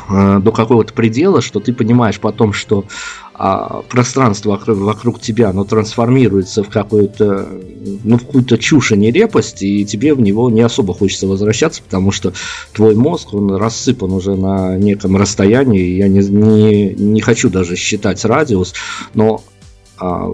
а, 0.08 0.40
до 0.40 0.52
какого-то 0.52 0.94
предела, 0.94 1.42
что 1.42 1.60
ты 1.60 1.74
понимаешь 1.74 2.20
потом, 2.20 2.54
что 2.54 2.86
а, 3.38 3.84
пространство 3.84 4.52
вокруг, 4.52 4.78
вокруг 4.80 5.22
тебя, 5.22 5.50
оно 5.50 5.64
трансформируется 5.64 6.64
в 6.64 6.70
какую-то, 6.70 7.48
ну, 8.04 8.18
в 8.18 8.26
какую-то 8.26 8.58
чушь 8.58 8.92
и 8.92 8.98
нелепость, 8.98 9.62
и 9.62 9.86
тебе 9.86 10.16
в 10.16 10.22
него 10.22 10.50
не 10.50 10.62
особо 10.62 10.96
хочется 10.96 11.28
возвращаться, 11.28 11.84
потому 11.84 12.12
что 12.12 12.34
твой 12.74 12.96
мозг, 12.96 13.36
он 13.36 13.56
рассыпан 13.56 14.12
уже 14.12 14.36
на 14.36 14.76
неком 14.78 15.18
расстоянии, 15.18 15.98
я 15.98 16.08
не, 16.08 16.22
не, 16.28 16.94
не 16.96 17.22
хочу 17.22 17.52
даже 17.52 17.76
считать 17.76 18.26
радиус, 18.26 18.74
но 19.14 19.44
а, 20.00 20.32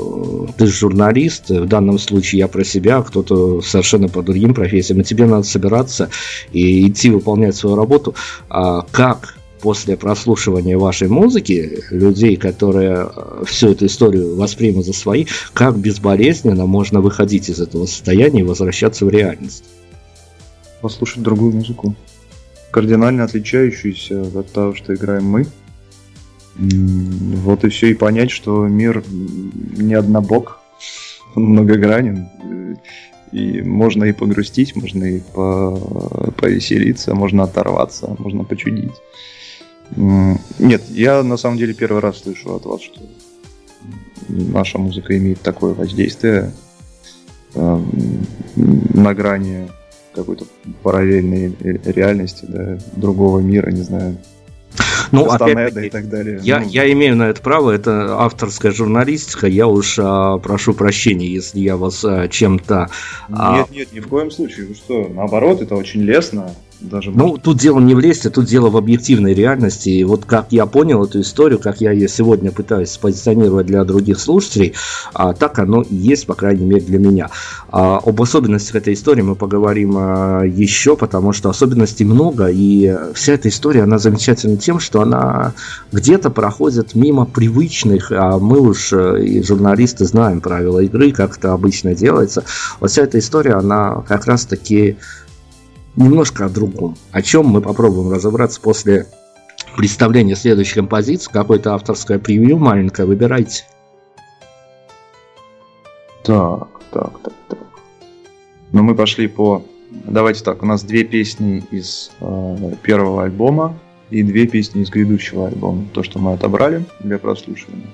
ты 0.57 0.67
журналист, 0.67 1.49
в 1.49 1.65
данном 1.65 1.99
случае 1.99 2.39
я 2.39 2.47
про 2.47 2.63
себя, 2.63 3.01
кто-то 3.01 3.61
совершенно 3.61 4.07
по 4.07 4.21
другим 4.21 4.53
профессиям, 4.53 5.01
и 5.01 5.03
тебе 5.03 5.25
надо 5.25 5.43
собираться 5.43 6.09
и 6.53 6.87
идти 6.87 7.09
выполнять 7.09 7.55
свою 7.57 7.75
работу. 7.75 8.15
А 8.49 8.85
как 8.91 9.35
после 9.63 9.97
прослушивания 9.97 10.77
вашей 10.77 11.07
музыки 11.07 11.83
людей, 11.89 12.35
которые 12.35 13.07
э, 13.07 13.43
всю 13.45 13.69
эту 13.69 13.87
историю 13.87 14.35
воспримут 14.35 14.85
за 14.85 14.93
свои, 14.93 15.25
как 15.53 15.77
безболезненно 15.77 16.65
можно 16.65 17.01
выходить 17.01 17.49
из 17.49 17.59
этого 17.59 17.85
состояния 17.85 18.41
и 18.41 18.43
возвращаться 18.43 19.05
в 19.05 19.09
реальность? 19.09 19.63
Послушать 20.81 21.23
другую 21.23 21.53
музыку, 21.53 21.95
кардинально 22.71 23.23
отличающуюся 23.23 24.21
от 24.35 24.51
того, 24.51 24.75
что 24.75 24.93
играем 24.93 25.25
мы– 25.25 25.47
вот 26.55 27.63
и 27.63 27.69
все, 27.69 27.91
и 27.91 27.93
понять, 27.93 28.31
что 28.31 28.67
мир 28.67 29.03
не 29.09 29.95
однобок, 29.95 30.59
он 31.35 31.45
многогранен. 31.45 32.27
И 33.31 33.61
можно 33.63 34.03
и 34.03 34.11
погрустить, 34.11 34.75
можно 34.75 35.03
и 35.05 35.19
по 35.19 36.31
повеселиться, 36.37 37.15
можно 37.15 37.43
оторваться, 37.43 38.15
можно 38.19 38.43
почудить. 38.43 38.93
Нет, 39.95 40.83
я 40.89 41.23
на 41.23 41.37
самом 41.37 41.57
деле 41.57 41.73
первый 41.73 42.01
раз 42.01 42.19
слышу 42.19 42.55
от 42.55 42.65
вас, 42.65 42.81
что 42.81 43.01
наша 44.27 44.77
музыка 44.77 45.17
имеет 45.17 45.41
такое 45.41 45.73
воздействие 45.73 46.51
э, 47.53 47.81
на 48.55 49.13
грани 49.13 49.69
какой-то 50.15 50.45
параллельной 50.83 51.55
реальности, 51.85 52.45
да, 52.47 52.77
другого 52.95 53.39
мира, 53.39 53.71
не 53.71 53.81
знаю, 53.81 54.17
ну, 55.13 55.25
опять 55.25 55.77
и 55.77 55.89
так 55.89 56.09
далее. 56.09 56.39
Я, 56.41 56.59
ну. 56.59 56.67
я 56.67 56.91
имею 56.91 57.15
на 57.15 57.29
это 57.29 57.39
право, 57.41 57.69
это 57.69 58.17
авторская 58.19 58.71
журналистика, 58.71 59.45
я 59.47 59.67
уж 59.67 59.99
а, 59.99 60.39
прошу 60.39 60.73
прощения, 60.73 61.27
если 61.27 61.59
я 61.59 61.77
вас 61.77 62.03
а, 62.03 62.27
чем-то... 62.27 62.89
А... 63.29 63.57
Нет, 63.57 63.69
нет, 63.69 63.93
ни 63.93 63.99
в 63.99 64.07
коем 64.07 64.31
случае, 64.31 64.65
вы 64.65 64.73
что, 64.73 65.07
наоборот, 65.13 65.61
это 65.61 65.75
очень 65.75 66.01
лестно, 66.01 66.51
даже... 66.83 67.11
Ну, 67.11 67.37
тут 67.37 67.57
дело 67.57 67.79
не 67.79 67.95
в 67.95 67.99
лесте, 67.99 68.29
тут 68.29 68.45
дело 68.45 68.69
в 68.69 68.77
объективной 68.77 69.33
реальности. 69.33 69.89
И 69.89 70.03
вот 70.03 70.25
как 70.25 70.47
я 70.51 70.65
понял 70.65 71.03
эту 71.03 71.21
историю, 71.21 71.59
как 71.59 71.81
я 71.81 71.91
ее 71.91 72.07
сегодня 72.07 72.51
пытаюсь 72.51 72.91
спозиционировать 72.91 73.65
для 73.65 73.83
других 73.83 74.19
слушателей, 74.19 74.73
а, 75.13 75.33
так 75.33 75.59
оно 75.59 75.81
и 75.81 75.95
есть, 75.95 76.27
по 76.27 76.35
крайней 76.35 76.65
мере, 76.65 76.81
для 76.81 76.99
меня. 76.99 77.29
А, 77.71 77.97
об 77.97 78.21
особенностях 78.21 78.75
этой 78.75 78.93
истории 78.93 79.21
мы 79.21 79.35
поговорим 79.35 79.93
а, 79.97 80.43
еще, 80.43 80.95
потому 80.95 81.33
что 81.33 81.49
особенностей 81.49 82.05
много, 82.05 82.47
и 82.47 82.95
вся 83.13 83.33
эта 83.33 83.49
история, 83.49 83.83
она 83.83 83.97
замечательна 83.97 84.57
тем, 84.57 84.79
что 84.79 85.01
она 85.01 85.53
где-то 85.91 86.29
проходит 86.29 86.95
мимо 86.95 87.25
привычных, 87.25 88.11
а 88.11 88.37
мы 88.37 88.59
уж 88.59 88.93
э, 88.93 89.23
и 89.23 89.43
журналисты 89.43 90.05
знаем 90.05 90.41
правила 90.41 90.79
игры, 90.79 91.11
как 91.11 91.37
это 91.37 91.53
обычно 91.53 91.95
делается. 91.95 92.43
Вот 92.79 92.91
вся 92.91 93.03
эта 93.03 93.19
история, 93.19 93.53
она 93.53 94.03
как 94.07 94.25
раз-таки 94.25 94.97
немножко 95.95 96.45
о 96.45 96.49
другом. 96.49 96.95
О 97.11 97.21
чем 97.21 97.47
мы 97.47 97.61
попробуем 97.61 98.11
разобраться 98.11 98.59
после 98.61 99.07
представления 99.75 100.35
следующей 100.35 100.75
композиции. 100.75 101.31
Какое-то 101.31 101.73
авторское 101.73 102.19
превью 102.19 102.57
маленькое, 102.57 103.07
выбирайте. 103.07 103.65
Так, 106.23 106.67
так, 106.91 107.19
так, 107.19 107.33
так. 107.49 107.59
Ну, 108.71 108.83
мы 108.83 108.95
пошли 108.95 109.27
по... 109.27 109.63
Давайте 109.91 110.43
так, 110.43 110.63
у 110.63 110.65
нас 110.65 110.83
две 110.83 111.03
песни 111.03 111.63
из 111.69 112.11
э, 112.19 112.73
первого 112.81 113.23
альбома 113.23 113.77
и 114.09 114.23
две 114.23 114.47
песни 114.47 114.81
из 114.81 114.89
грядущего 114.89 115.47
альбома. 115.47 115.85
То, 115.93 116.01
что 116.01 116.17
мы 116.17 116.33
отобрали 116.33 116.85
для 116.99 117.19
прослушивания. 117.19 117.87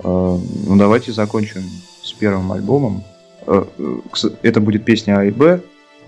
Э, 0.00 0.02
ну, 0.04 0.76
давайте 0.76 1.12
закончим 1.12 1.62
с 2.02 2.12
первым 2.12 2.50
альбомом. 2.52 3.04
Э, 3.46 3.64
э, 3.78 4.28
это 4.42 4.60
будет 4.60 4.84
песня 4.84 5.18
А 5.18 5.24
и 5.24 5.30
Б, 5.30 5.60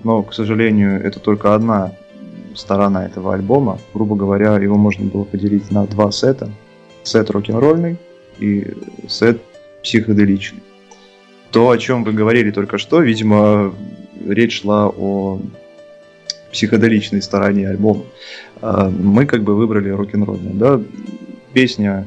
но, 0.05 0.23
к 0.23 0.35
сожалению, 0.35 1.03
это 1.03 1.21
только 1.21 1.55
одна 1.55 1.93
сторона 2.55 3.07
этого 3.07 3.35
альбома. 3.35 3.79
Грубо 3.95 4.17
говоря, 4.17 4.57
его 4.57 4.77
можно 4.77 5.07
было 5.07 5.25
поделить 5.25 5.71
на 5.71 5.87
два 5.87 6.11
сета. 6.11 6.51
Сет 7.03 7.31
рок-н-ролльный 7.31 7.97
и 8.39 8.75
сет 9.09 9.41
психоделичный. 9.83 10.63
То, 11.51 11.71
о 11.71 11.79
чем 11.79 12.05
вы 12.05 12.13
говорили 12.13 12.51
только 12.51 12.79
что, 12.79 13.01
видимо, 13.01 13.75
речь 14.25 14.61
шла 14.61 14.89
о 14.89 15.41
психоделичной 16.53 17.23
стороне 17.23 17.69
альбома. 17.69 18.03
А, 18.61 18.91
мы 18.91 19.27
как 19.27 19.43
бы 19.43 19.55
выбрали 19.55 19.89
рок-н-ролльный. 19.91 20.53
Да? 20.55 20.81
Песня 21.53 22.07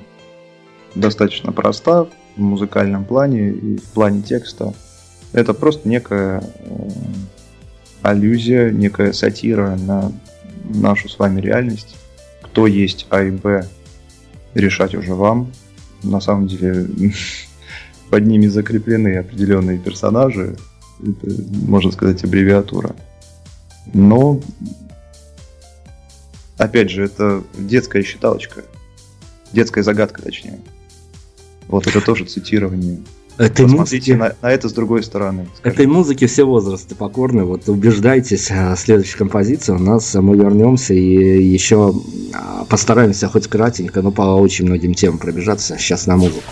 достаточно 0.95 1.51
проста 1.51 2.06
в 2.36 2.41
музыкальном 2.41 3.06
плане 3.06 3.49
и 3.49 3.77
в 3.77 3.86
плане 3.91 4.21
текста. 4.21 4.73
Это 5.32 5.53
просто 5.53 5.89
некая 5.89 6.41
э, 6.41 6.89
аллюзия, 8.04 8.70
некая 8.70 9.13
сатира 9.13 9.76
на 9.76 10.12
нашу 10.66 11.10
с 11.10 11.18
вами 11.18 11.42
реальность. 11.42 11.96
Кто 12.44 12.68
есть 12.68 13.08
А 13.10 13.24
и 13.24 13.32
Б, 13.32 13.68
решать 14.54 14.94
уже 14.94 15.16
вам. 15.16 15.52
На 16.04 16.20
самом 16.20 16.48
деле 16.48 16.88
под 18.10 18.28
ними 18.28 18.48
закреплены 18.48 19.18
определенные 19.18 19.80
персонажи. 19.80 20.58
Это, 21.02 21.42
можно 21.68 21.92
сказать, 21.92 22.24
аббревиатура. 22.24 22.96
Но, 23.94 24.39
опять 26.58 26.92
же, 26.92 27.06
это 27.06 27.44
детская 27.58 28.04
считалочка. 28.04 28.63
Детская 29.54 29.84
загадка, 29.84 30.22
точнее. 30.22 30.60
Вот 31.68 31.88
это 31.88 32.02
тоже 32.02 32.26
цитирование 32.26 33.00
Этой 33.38 33.65
музыки... 33.65 34.12
на, 34.12 34.36
на 34.41 34.52
это 34.52 34.69
с 34.69 34.74
другой 34.74 35.04
стороны. 35.04 35.48
Скажем. 35.58 35.74
Этой 35.74 35.88
музыки 35.88 36.26
все 36.28 36.43
возрасты 36.43 36.96
покорны. 36.96 37.43
Вот 37.43 37.67
убеждайтесь, 37.67 38.50
а, 38.52 38.76
следующая 38.76 39.17
композиция 39.17 39.76
у 39.76 39.80
нас 39.80 40.13
мы 40.15 40.38
вернемся 40.38 40.93
и 40.93 41.43
еще 41.43 41.93
а, 42.34 42.65
постараемся 42.65 43.28
хоть 43.28 43.48
кратенько, 43.48 44.02
но 44.02 44.12
по 44.12 44.22
очень 44.22 44.65
многим 44.65 44.93
темам 44.93 45.17
пробежаться 45.17 45.78
сейчас 45.78 46.06
на 46.08 46.17
музыку. 46.17 46.43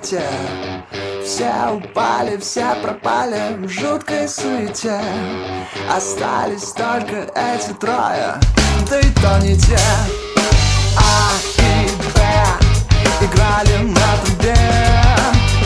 Высоте 0.00 0.22
Все 1.24 1.52
упали, 1.72 2.36
все 2.38 2.74
пропали 2.82 3.56
в 3.58 3.68
жуткой 3.68 4.28
суете. 4.28 5.00
Остались 5.90 6.72
только 6.72 7.30
эти 7.34 7.72
трое, 7.74 8.34
да 8.88 9.00
и 9.00 9.10
то 9.10 9.38
не 9.38 9.56
те. 9.56 9.78
А 10.96 11.30
и 11.58 11.86
Б. 12.14 12.20
Играли 13.22 13.84
на 13.84 14.24
трубе. 14.24 14.56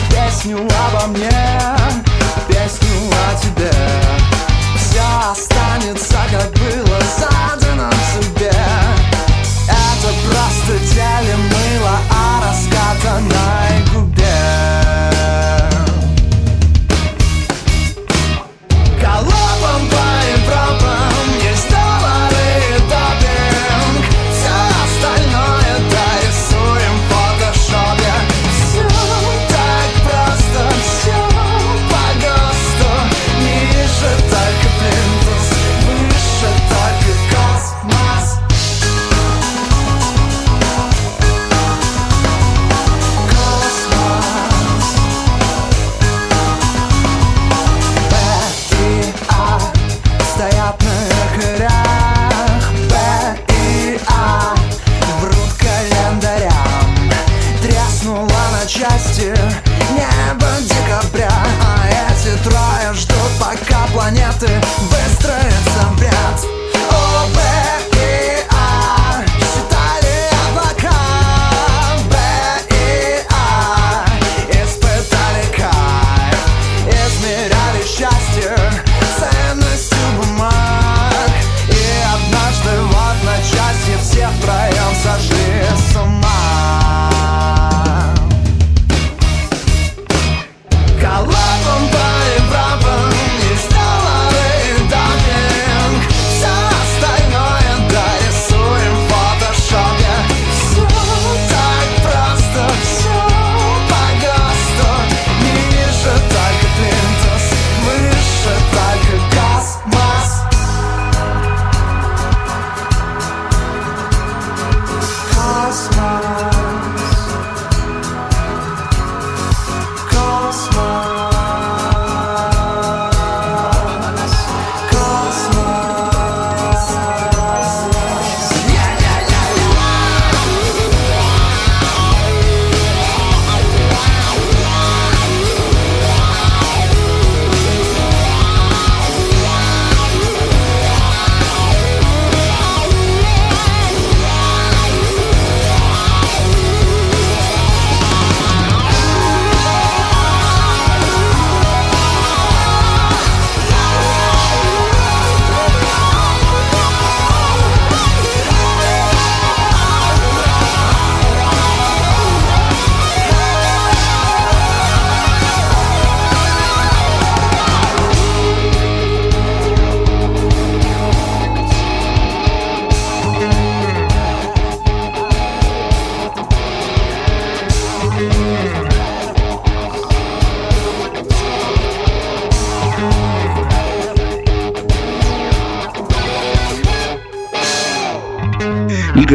Песню 0.09 0.57
обо 0.57 1.07
мне, 1.07 1.31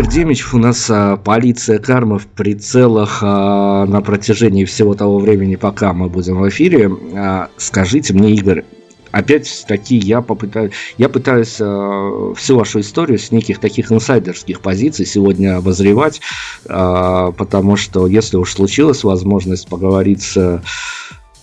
Демичев, 0.07 0.55
у 0.55 0.59
нас 0.59 0.88
а, 0.90 1.16
полиция 1.16 1.78
кармы 1.78 2.18
в 2.18 2.26
прицелах 2.26 3.20
а, 3.22 3.86
на 3.86 4.01
протяжении 4.01 4.64
всего 4.64 4.94
того 4.94 5.18
времени, 5.18 5.57
пока 5.57 5.92
мы 5.92 6.09
будем 6.09 6.38
в 6.38 6.48
эфире. 6.48 6.90
А, 7.14 7.48
скажите 7.57 8.14
мне, 8.14 8.32
Игорь, 8.32 8.64
опять-таки 9.11 9.96
я 9.96 10.20
попытаюсь, 10.20 10.72
я 10.98 11.09
пытаюсь 11.09 11.57
э, 11.61 12.34
всю 12.36 12.57
вашу 12.57 12.80
историю 12.80 13.18
с 13.18 13.32
неких 13.32 13.59
таких 13.59 13.90
инсайдерских 13.90 14.61
позиций 14.61 15.07
сегодня 15.07 15.57
обозревать, 15.57 16.20
э, 16.66 17.32
потому 17.36 17.76
что 17.76 18.07
если 18.07 18.36
уж 18.36 18.53
случилась 18.53 19.05
возможность 19.05 19.68
поговорить 19.68 20.22
с 20.22 20.62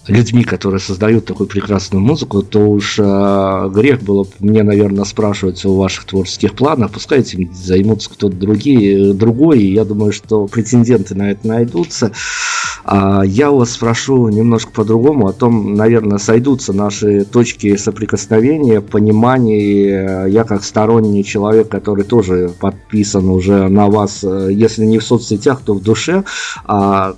людьми, 0.07 0.43
которые 0.43 0.79
создают 0.79 1.25
такую 1.25 1.47
прекрасную 1.47 2.03
музыку, 2.03 2.41
то 2.41 2.59
уж 2.59 2.97
э, 2.99 3.69
грех 3.73 4.01
было 4.01 4.25
мне, 4.39 4.63
наверное, 4.63 5.05
спрашивать 5.05 5.63
о 5.65 5.75
ваших 5.75 6.05
творческих 6.05 6.53
планах. 6.53 6.91
Пускай 6.91 7.19
этим 7.19 7.53
займутся 7.53 8.09
кто-то 8.09 8.35
другие, 8.35 9.13
другой. 9.13 9.63
Я 9.63 9.85
думаю, 9.85 10.11
что 10.11 10.47
претенденты 10.47 11.15
на 11.15 11.31
это 11.31 11.47
найдутся. 11.47 12.11
А 12.83 13.21
я 13.25 13.51
вас 13.51 13.71
спрошу 13.71 14.29
немножко 14.29 14.71
по-другому 14.71 15.27
о 15.27 15.33
том, 15.33 15.73
наверное, 15.73 16.19
сойдутся 16.19 16.71
наши 16.71 17.25
точки 17.25 17.75
соприкосновения, 17.75 18.79
понимания. 18.79 20.25
Я 20.27 20.45
как 20.45 20.63
сторонний 20.63 21.25
человек, 21.25 21.67
который 21.67 22.05
тоже 22.05 22.51
подписан 22.59 23.29
уже 23.29 23.67
на 23.67 23.87
вас, 23.87 24.23
э, 24.23 24.49
если 24.53 24.85
не 24.85 24.99
в 24.99 25.03
соцсетях, 25.03 25.61
то 25.65 25.73
в 25.73 25.83
душе. 25.83 26.23
А 26.65 27.15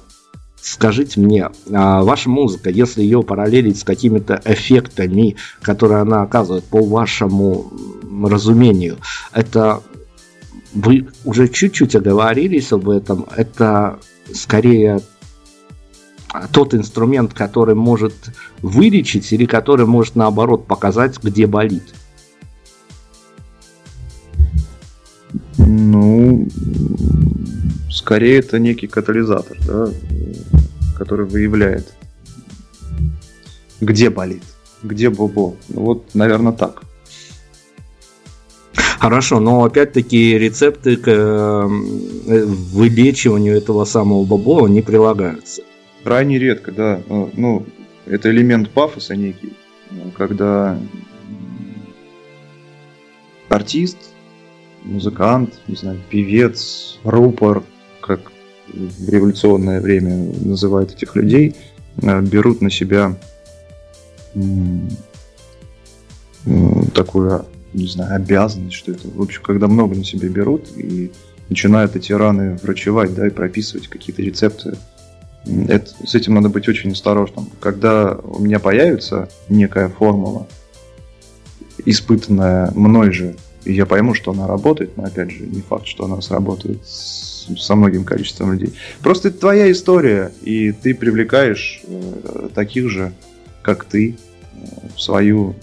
Скажите 0.61 1.19
мне, 1.19 1.49
а 1.71 2.03
ваша 2.03 2.29
музыка, 2.29 2.69
если 2.69 3.01
ее 3.01 3.23
параллелить 3.23 3.79
с 3.79 3.83
какими-то 3.83 4.41
эффектами, 4.45 5.37
которые 5.61 6.01
она 6.01 6.21
оказывает 6.21 6.65
по 6.65 6.85
вашему 6.85 7.71
разумению, 8.23 8.97
это 9.31 9.81
вы 10.73 11.07
уже 11.23 11.47
чуть-чуть 11.47 11.95
оговорились 11.95 12.71
об 12.71 12.89
этом, 12.89 13.25
это 13.35 13.99
скорее 14.33 14.99
тот 16.51 16.73
инструмент, 16.75 17.33
который 17.33 17.75
может 17.75 18.13
вылечить 18.61 19.31
или 19.31 19.45
который 19.45 19.85
может 19.85 20.15
наоборот 20.15 20.67
показать, 20.67 21.21
где 21.23 21.47
болит? 21.47 21.93
Ну, 25.57 26.47
скорее 27.89 28.39
это 28.39 28.59
некий 28.59 28.87
катализатор, 28.87 29.57
да, 29.65 29.89
который 30.97 31.25
выявляет, 31.25 31.93
где 33.81 34.09
болит, 34.09 34.43
где 34.83 35.09
бобо. 35.09 35.55
Ну, 35.69 35.81
вот, 35.81 36.15
наверное, 36.15 36.53
так. 36.53 36.83
Хорошо, 38.99 39.39
но 39.39 39.63
опять-таки 39.63 40.37
рецепты 40.37 40.97
к 40.97 41.07
э, 41.07 41.65
вылечиванию 41.65 43.55
этого 43.55 43.85
самого 43.85 44.25
бобо 44.25 44.67
не 44.67 44.81
прилагаются. 44.81 45.61
Крайне 46.03 46.37
редко, 46.37 46.71
да. 46.71 47.01
Ну, 47.07 47.29
ну, 47.33 47.65
это 48.05 48.29
элемент 48.29 48.69
пафоса 48.71 49.15
некий, 49.15 49.53
когда 50.17 50.77
артист, 53.47 53.97
музыкант, 54.83 55.59
не 55.67 55.75
знаю, 55.75 55.99
певец, 56.09 56.99
рупор, 57.03 57.63
как 58.01 58.31
в 58.67 59.09
революционное 59.09 59.81
время 59.81 60.33
называют 60.41 60.93
этих 60.93 61.15
людей, 61.15 61.55
э, 62.01 62.21
берут 62.21 62.61
на 62.61 62.69
себя 62.69 63.15
такую, 66.93 67.45
не 67.73 67.87
знаю, 67.87 68.15
обязанность, 68.15 68.75
что 68.75 68.91
это, 68.91 69.07
в 69.07 69.21
общем, 69.21 69.41
когда 69.43 69.67
много 69.67 69.95
на 69.95 70.03
себя 70.03 70.29
берут 70.29 70.67
и 70.77 71.11
начинают 71.49 71.95
эти 71.95 72.13
раны 72.13 72.57
врачевать, 72.61 73.13
да, 73.13 73.27
и 73.27 73.31
прописывать 73.31 73.87
какие-то 73.87 74.21
рецепты. 74.21 74.77
Это, 75.45 75.91
с 76.05 76.15
этим 76.15 76.35
надо 76.35 76.49
быть 76.49 76.67
очень 76.67 76.91
осторожным. 76.91 77.49
Когда 77.59 78.13
у 78.15 78.39
меня 78.39 78.59
появится 78.59 79.29
некая 79.47 79.89
формула, 79.89 80.47
испытанная 81.85 82.71
мной 82.71 83.11
же, 83.11 83.35
и 83.65 83.73
я 83.73 83.85
пойму, 83.85 84.13
что 84.13 84.31
она 84.31 84.47
работает, 84.47 84.95
но 84.97 85.05
опять 85.05 85.31
же, 85.31 85.45
не 85.45 85.61
факт, 85.61 85.87
что 85.87 86.05
она 86.05 86.21
сработает 86.21 86.79
со 87.57 87.75
многим 87.75 88.03
количеством 88.03 88.53
людей. 88.53 88.73
Просто 89.01 89.29
это 89.29 89.39
твоя 89.39 89.71
история, 89.71 90.31
и 90.41 90.71
ты 90.71 90.93
привлекаешь 90.93 91.81
э, 91.85 92.49
таких 92.53 92.89
же, 92.89 93.13
как 93.61 93.85
ты, 93.85 94.15
э, 94.15 94.65
в 94.95 95.01
свою 95.01 95.55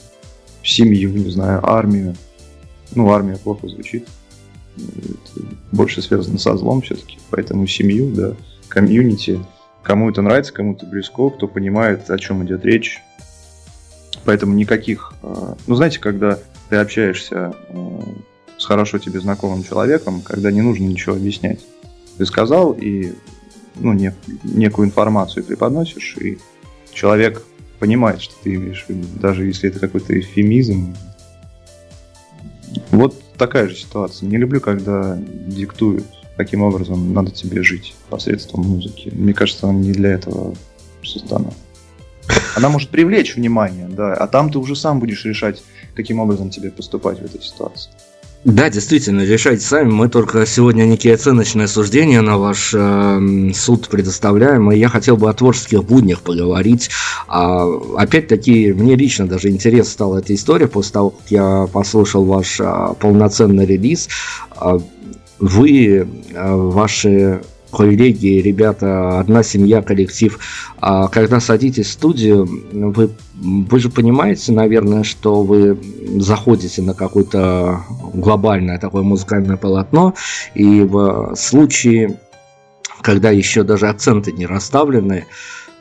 семью, 0.63 1.11
не 1.11 1.31
знаю, 1.31 1.65
армию. 1.65 2.15
Ну, 2.95 3.11
армия 3.13 3.37
плохо 3.37 3.69
звучит. 3.69 4.07
Это 4.77 5.47
больше 5.73 6.03
связано 6.03 6.39
со 6.39 6.57
злом 6.57 6.83
все-таки. 6.83 7.19
Поэтому 7.31 7.67
семью, 7.67 8.11
да, 8.15 8.35
комьюнити. 8.69 9.41
Кому 9.83 10.11
это 10.11 10.23
нравится, 10.23 10.53
кому-то 10.53 10.85
близко, 10.87 11.31
кто 11.31 11.47
понимает, 11.47 12.11
о 12.11 12.19
чем 12.19 12.45
идет 12.45 12.65
речь. 12.65 13.01
Поэтому 14.25 14.55
никаких... 14.55 15.15
Э, 15.23 15.55
ну, 15.67 15.75
знаете, 15.75 16.01
когда 16.01 16.39
ты 16.69 16.77
общаешься 16.77 17.55
э, 17.69 18.01
с 18.59 18.65
хорошо 18.65 18.99
тебе 18.99 19.21
знакомым 19.21 19.63
человеком, 19.63 20.21
когда 20.21 20.51
не 20.51 20.63
нужно 20.63 20.85
ничего 20.85 21.15
объяснять 21.15 21.61
ты 22.19 22.27
сказал, 22.27 22.73
и 22.73 23.13
ну, 23.77 23.93
не, 23.93 24.15
некую 24.45 24.89
информацию 24.89 25.45
преподносишь, 25.45 26.17
и 26.19 26.39
человек 26.93 27.43
понимает, 27.79 28.21
что 28.21 28.35
ты 28.43 28.55
имеешь 28.55 28.85
в 28.85 28.89
виду, 28.89 29.07
даже 29.21 29.45
если 29.47 29.69
это 29.69 29.79
какой-то 29.79 30.19
эфемизм. 30.19 30.95
Вот 32.91 33.21
такая 33.37 33.69
же 33.69 33.77
ситуация. 33.77 34.29
Не 34.29 34.39
люблю, 34.39 34.61
когда 34.61 35.19
диктуют, 35.19 36.07
каким 36.37 36.63
образом 36.63 37.13
надо 37.13 37.31
тебе 37.31 37.63
жить 37.63 37.95
посредством 38.09 38.67
музыки. 38.67 39.11
Мне 39.13 39.35
кажется, 39.35 39.69
она 39.69 39.79
не 39.79 39.93
для 39.93 40.13
этого 40.13 40.55
создана. 41.03 41.51
Она 42.55 42.69
может 42.71 42.89
привлечь 42.89 43.37
внимание, 43.37 43.87
да, 43.89 44.15
а 44.15 44.27
там 44.27 44.51
ты 44.51 44.59
уже 44.59 44.75
сам 44.75 44.99
будешь 44.99 45.25
решать, 45.25 45.63
каким 45.95 46.19
образом 46.19 46.51
тебе 46.51 46.71
поступать 46.71 47.21
в 47.21 47.25
этой 47.25 47.43
ситуации. 47.43 47.91
Да, 48.47 48.71
действительно, 48.71 49.23
решайте 49.23 49.65
сами. 49.65 49.91
Мы 49.91 50.09
только 50.09 50.47
сегодня 50.47 50.85
некие 50.85 51.15
оценочные 51.15 51.67
суждения 51.67 52.21
на 52.21 52.39
ваш 52.39 52.71
э, 52.73 53.51
суд 53.53 53.89
предоставляем. 53.89 54.71
И 54.71 54.79
я 54.79 54.89
хотел 54.89 55.17
бы 55.17 55.29
о 55.29 55.33
творческих 55.33 55.83
буднях 55.83 56.23
поговорить. 56.23 56.89
А, 57.27 57.67
опять-таки, 57.97 58.73
мне 58.73 58.95
лично 58.95 59.27
даже 59.27 59.49
интерес 59.49 59.89
стала 59.89 60.19
эта 60.19 60.33
история 60.33 60.69
после 60.69 60.93
того, 60.93 61.11
как 61.11 61.29
я 61.29 61.67
послушал 61.73 62.25
ваш 62.25 62.61
а, 62.61 62.95
полноценный 62.95 63.67
релиз. 63.67 64.09
А, 64.53 64.79
вы, 65.41 66.07
а, 66.33 66.55
ваши 66.57 67.41
коллеги, 67.73 68.41
ребята, 68.41 69.19
одна 69.19 69.43
семья, 69.43 69.83
коллектив. 69.83 70.39
А 70.81 71.09
когда 71.09 71.41
садитесь 71.41 71.87
в 71.89 71.93
студию, 71.93 72.49
вы, 72.73 73.11
вы 73.41 73.79
же 73.79 73.91
понимаете, 73.91 74.53
наверное, 74.53 75.03
что 75.05 75.43
вы 75.43 75.79
заходите 76.19 76.83
на 76.83 76.95
какое-то 76.95 77.83
глобальное 78.15 78.79
такое 78.79 79.03
музыкальное 79.03 79.57
полотно, 79.57 80.15
и 80.55 80.81
в 80.83 81.35
случае, 81.37 82.19
когда 83.03 83.31
еще 83.31 83.63
даже 83.63 83.89
акценты 83.89 84.33
не 84.33 84.47
расставлены, 84.47 85.27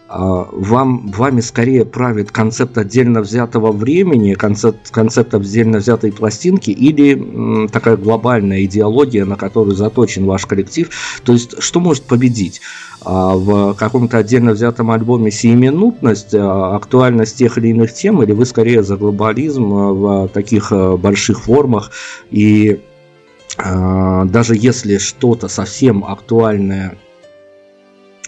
вам, 0.07 1.07
вами 1.07 1.41
скорее 1.41 1.83
правит 1.83 2.31
концепт 2.31 2.77
отдельно 2.77 3.21
взятого 3.21 3.71
времени, 3.71 4.35
концепт, 4.35 4.91
концепт 4.91 5.33
отдельно 5.33 5.79
взятой 5.79 6.11
пластинки 6.11 6.69
или 6.69 7.67
такая 7.69 7.97
глобальная 7.97 8.63
идеология, 8.65 9.25
на 9.25 9.35
которую 9.35 9.75
заточен 9.75 10.25
ваш 10.25 10.45
коллектив. 10.45 10.89
То 11.23 11.33
есть, 11.33 11.61
что 11.61 11.79
может 11.79 12.03
победить? 12.03 12.61
А, 13.01 13.35
в 13.35 13.73
каком-то 13.73 14.17
отдельно 14.17 14.51
взятом 14.51 14.91
альбоме 14.91 15.31
сиюминутность, 15.31 16.35
а, 16.35 16.75
актуальность 16.75 17.37
тех 17.37 17.57
или 17.57 17.69
иных 17.69 17.93
тем, 17.93 18.21
или 18.21 18.31
вы 18.31 18.45
скорее 18.45 18.83
за 18.83 18.97
глобализм 18.97 19.69
в 19.69 20.27
таких 20.29 20.71
больших 20.71 21.41
формах 21.41 21.91
и 22.29 22.79
даже 23.57 24.55
если 24.57 24.97
что-то 24.97 25.47
совсем 25.47 26.03
актуальное 26.03 26.97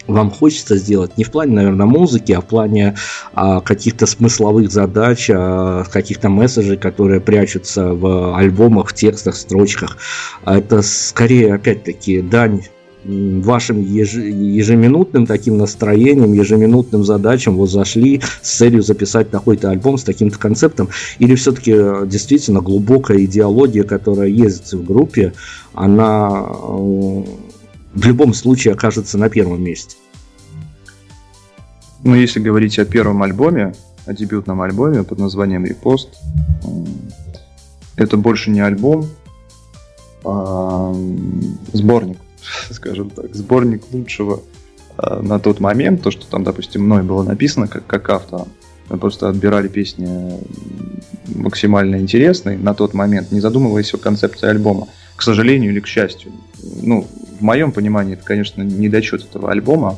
вам 0.07 0.31
хочется 0.31 0.77
сделать 0.77 1.17
не 1.17 1.23
в 1.23 1.31
плане, 1.31 1.53
наверное, 1.53 1.85
музыки, 1.85 2.31
а 2.31 2.41
в 2.41 2.45
плане 2.45 2.95
а, 3.33 3.61
каких-то 3.61 4.05
смысловых 4.05 4.71
задач, 4.71 5.29
а, 5.33 5.83
каких-то 5.83 6.29
месседжей, 6.29 6.77
которые 6.77 7.21
прячутся 7.21 7.93
в 7.93 8.35
альбомах, 8.37 8.89
в 8.89 8.93
текстах, 8.93 9.35
строчках. 9.35 9.97
А 10.43 10.57
это 10.57 10.81
скорее, 10.81 11.55
опять-таки, 11.55 12.21
дань 12.21 12.63
вашим 13.07 13.81
ежеминутным 13.81 15.25
таким 15.25 15.57
настроением, 15.57 16.33
ежеминутным 16.33 17.05
задачам 17.05 17.55
вот 17.55 17.69
зашли 17.69 18.21
с 18.41 18.57
целью 18.57 18.81
записать 18.81 19.29
такой-то 19.29 19.69
альбом 19.69 19.97
с 19.97 20.03
таким-то 20.03 20.37
концептом, 20.37 20.89
или 21.19 21.35
все-таки 21.35 21.71
э, 21.73 22.05
действительно 22.05 22.59
глубокая 22.59 23.23
идеология, 23.23 23.83
которая 23.83 24.27
есть 24.27 24.73
в 24.73 24.83
группе, 24.83 25.33
она 25.73 26.47
э, 26.49 27.23
в 27.97 28.05
любом 28.05 28.35
случае 28.35 28.75
окажется 28.75 29.17
на 29.17 29.27
первом 29.27 29.63
месте. 29.63 29.97
Ну, 32.03 32.13
если 32.13 32.39
говорить 32.39 32.77
о 32.77 32.85
первом 32.85 33.23
альбоме, 33.23 33.73
о 34.05 34.13
дебютном 34.13 34.61
альбоме 34.61 35.03
под 35.03 35.17
названием 35.17 35.65
«Репост», 35.65 36.09
это 37.95 38.15
больше 38.17 38.51
не 38.51 38.61
альбом, 38.61 39.07
э, 40.23 40.93
сборник, 41.73 42.19
скажем 42.69 43.09
так, 43.09 43.33
сборник 43.33 43.81
лучшего 43.91 44.43
э, 44.99 45.21
на 45.23 45.39
тот 45.39 45.59
момент, 45.59 46.03
то, 46.03 46.11
что 46.11 46.27
там, 46.27 46.43
допустим, 46.43 46.83
мной 46.83 47.01
было 47.01 47.23
написано 47.23 47.67
как, 47.67 47.87
как 47.87 48.07
автором. 48.11 48.49
Мы 48.89 48.99
просто 48.99 49.27
отбирали 49.27 49.67
песни 49.67 50.39
максимально 51.33 51.95
интересные 51.95 52.59
на 52.59 52.75
тот 52.75 52.93
момент, 52.93 53.31
не 53.31 53.39
задумываясь 53.39 53.91
о 53.95 53.97
концепции 53.97 54.47
альбома. 54.47 54.87
К 55.15 55.23
сожалению 55.23 55.71
или 55.71 55.79
к 55.79 55.87
счастью. 55.87 56.31
Ну, 56.83 57.07
в 57.37 57.41
моем 57.41 57.71
понимании, 57.71 58.13
это, 58.13 58.23
конечно, 58.23 58.61
недочет 58.61 59.25
этого 59.25 59.51
альбома 59.51 59.97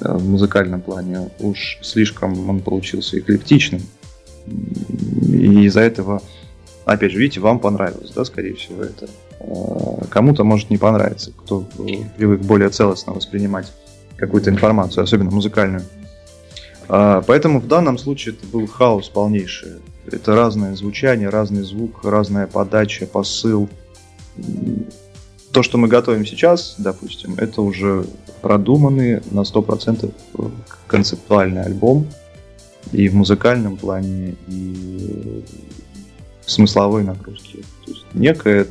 э, 0.00 0.12
в 0.12 0.28
музыкальном 0.28 0.80
плане. 0.80 1.30
Уж 1.38 1.78
слишком 1.82 2.48
он 2.48 2.60
получился 2.60 3.18
эклектичным. 3.18 3.82
И 4.46 5.64
из-за 5.64 5.80
этого, 5.80 6.22
опять 6.84 7.12
же, 7.12 7.18
видите, 7.18 7.40
вам 7.40 7.58
понравилось, 7.58 8.10
да, 8.14 8.24
скорее 8.24 8.54
всего, 8.54 8.82
это. 8.82 9.08
Э, 9.40 10.04
кому-то 10.08 10.44
может 10.44 10.70
не 10.70 10.78
понравиться, 10.78 11.32
кто 11.32 11.66
привык 12.16 12.40
более 12.40 12.70
целостно 12.70 13.12
воспринимать 13.12 13.72
какую-то 14.16 14.50
информацию, 14.50 15.02
особенно 15.02 15.30
музыкальную. 15.30 15.82
А, 16.88 17.22
поэтому 17.22 17.60
в 17.60 17.68
данном 17.68 17.98
случае 17.98 18.34
это 18.34 18.46
был 18.46 18.66
хаос 18.66 19.08
полнейший. 19.08 19.74
Это 20.10 20.34
разное 20.34 20.74
звучание, 20.74 21.28
разный 21.28 21.62
звук, 21.62 22.04
разная 22.04 22.46
подача, 22.46 23.06
посыл. 23.06 23.68
То, 25.52 25.62
что 25.62 25.78
мы 25.78 25.88
готовим 25.88 26.24
сейчас, 26.24 26.76
допустим, 26.78 27.34
это 27.36 27.60
уже 27.62 28.06
продуманный 28.40 29.20
на 29.30 29.40
100% 29.40 30.12
концептуальный 30.86 31.62
альбом 31.62 32.06
и 32.92 33.08
в 33.08 33.14
музыкальном 33.14 33.76
плане, 33.76 34.36
и 34.48 35.44
в 36.46 36.50
смысловой 36.50 37.04
нагрузке. 37.04 37.58
То 37.84 37.90
есть 37.90 38.06
некое 38.14 38.66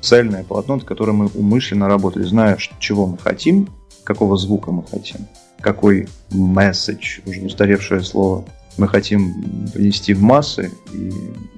цельное 0.00 0.44
полотно, 0.44 0.76
над 0.76 0.84
которым 0.84 1.16
мы 1.16 1.26
умышленно 1.26 1.88
работали, 1.88 2.24
зная, 2.24 2.58
чего 2.78 3.06
мы 3.06 3.18
хотим, 3.18 3.68
какого 4.04 4.36
звука 4.36 4.72
мы 4.72 4.84
хотим, 4.84 5.26
какой 5.60 6.08
месседж, 6.30 7.20
уже 7.24 7.42
устаревшее 7.42 8.02
слово, 8.02 8.44
мы 8.76 8.88
хотим 8.88 9.68
принести 9.72 10.14
в 10.14 10.22
массы. 10.22 10.70
И 10.92 11.10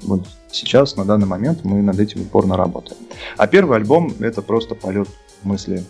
вот 0.03 0.27
сейчас, 0.51 0.97
на 0.97 1.05
данный 1.05 1.27
момент, 1.27 1.65
мы 1.65 1.83
над 1.83 1.99
этим 1.99 2.23
упорно 2.23 2.57
работаем. 2.57 3.01
А 3.37 3.47
первый 3.47 3.77
альбом— 3.77 4.13
это 4.21 4.43
просто 4.43 4.75
полет 4.75 5.09
мысли. 5.43 5.85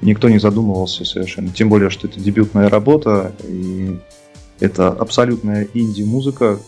Никто 0.00 0.28
не 0.28 0.38
задумывался 0.38 1.04
совершенно. 1.04 1.50
Тем 1.50 1.68
более, 1.68 1.90
что 1.90 2.08
это 2.08 2.20
дебютная 2.20 2.68
работа, 2.68 3.32
и 3.44 3.98
это 4.60 4.88
абсолютная 4.88 5.68
инди-музыка. 5.74 6.58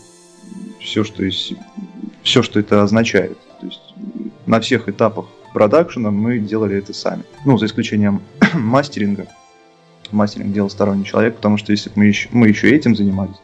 Все, 0.79 1.03
что, 1.03 1.23
из... 1.23 1.51
все, 2.23 2.43
что 2.43 2.59
это 2.59 2.83
означает. 2.83 3.37
То 3.59 3.65
есть 3.65 3.81
на 4.45 4.59
всех 4.59 4.87
этапах 4.87 5.25
продакшена 5.53 6.11
мы 6.11 6.39
делали 6.39 6.77
это 6.77 6.93
сами. 6.93 7.23
Ну, 7.45 7.57
за 7.57 7.65
исключением 7.65 8.21
мастеринга. 8.53 9.27
Мастеринг 10.11 10.53
делал 10.53 10.69
сторонний 10.69 11.05
человек, 11.05 11.37
потому 11.37 11.57
что 11.57 11.71
если 11.71 11.89
бы 11.89 11.95
мы 11.97 12.05
еще, 12.05 12.29
мы 12.31 12.47
еще 12.47 12.69
этим 12.69 12.95
занимались, 12.95 13.37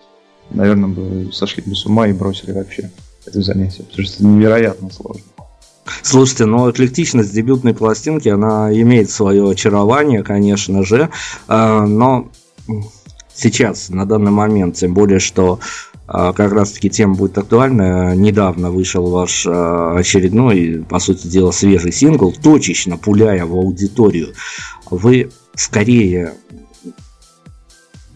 наверное, 0.51 0.89
бы 0.89 1.33
сошли 1.33 1.63
бы 1.63 1.75
с 1.75 1.85
ума 1.85 2.07
и 2.07 2.13
бросили 2.13 2.51
вообще 2.51 2.91
это 3.25 3.41
занятие, 3.41 3.83
потому 3.83 4.05
что 4.05 4.15
это 4.15 4.25
невероятно 4.25 4.89
сложно. 4.91 5.23
Слушайте, 6.03 6.45
но 6.45 6.69
эклектичность 6.69 7.33
дебютной 7.33 7.73
пластинки, 7.73 8.29
она 8.29 8.71
имеет 8.73 9.09
свое 9.09 9.49
очарование, 9.49 10.23
конечно 10.23 10.83
же, 10.83 11.09
а, 11.47 11.85
но 11.85 12.29
сейчас, 13.33 13.89
на 13.89 14.05
данный 14.05 14.31
момент, 14.31 14.75
тем 14.75 14.93
более, 14.93 15.19
что 15.19 15.59
а, 16.13 16.33
как 16.33 16.51
раз-таки 16.51 16.89
тема 16.89 17.15
будет 17.15 17.37
актуальна. 17.37 18.13
Недавно 18.15 18.69
вышел 18.69 19.09
ваш 19.09 19.45
а, 19.47 19.95
очередной, 19.97 20.83
по 20.87 20.99
сути 20.99 21.27
дела, 21.27 21.51
свежий 21.51 21.93
сингл, 21.93 22.33
точечно 22.33 22.97
пуляя 22.97 23.45
в 23.45 23.53
аудиторию. 23.53 24.33
Вы 24.89 25.31
скорее 25.55 26.33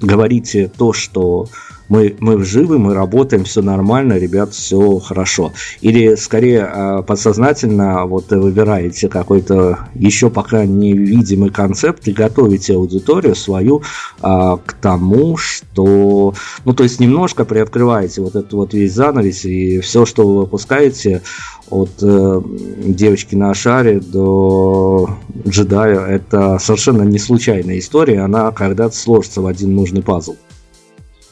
говорите 0.02 0.70
то, 0.78 0.92
что 0.92 1.48
мы, 1.90 2.16
мы 2.20 2.44
живы, 2.44 2.80
мы 2.80 2.94
работаем, 2.94 3.44
все 3.44 3.62
нормально, 3.62 4.18
ребят, 4.18 4.54
все 4.54 5.00
хорошо. 5.00 5.54
Или 5.82 6.16
скорее 6.16 6.64
а, 6.64 7.02
подсознательно 7.02 8.06
вот 8.06 8.32
выбираете 8.32 9.08
какой-то 9.08 9.80
еще 9.94 10.30
пока 10.30 10.66
невидимый 10.66 11.50
концепт 11.50 12.08
и 12.08 12.14
готовите 12.14 12.76
аудиторию 12.76 13.36
свою 13.36 13.84
а, 14.22 14.58
к 14.58 14.74
тому, 14.74 15.38
что... 15.38 16.34
Ну, 16.66 16.74
то 16.74 16.84
есть 16.84 17.00
немножко 17.00 17.46
приоткрываете 17.46 18.22
вот 18.22 18.36
этот 18.36 18.54
вот 18.54 18.74
весь 18.74 18.94
занавес 18.94 19.46
и 19.46 19.80
все, 19.80 20.06
что 20.06 20.28
вы 20.28 20.42
выпускаете 20.42 21.22
от 21.70 21.92
э, 22.02 22.42
девочки 22.84 23.36
на 23.36 23.54
шаре 23.54 24.00
до 24.00 25.10
джедая, 25.48 26.06
это 26.06 26.60
совершенно 26.60 27.02
не 27.04 27.18
случайная 27.18 27.80
история, 27.80 28.22
она 28.22 28.52
когда-то 28.52 28.96
сложится 28.96 29.42
в 29.42 29.48
один 29.48 29.76
нужный 29.76 30.04
пазл. 30.04 30.36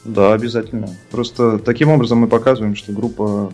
Да, 0.04 0.34
обязательно. 0.34 0.88
Просто 1.10 1.58
таким 1.58 1.88
образом 1.88 2.18
мы 2.18 2.28
показываем, 2.28 2.76
что 2.76 2.92
группа, 2.92 3.52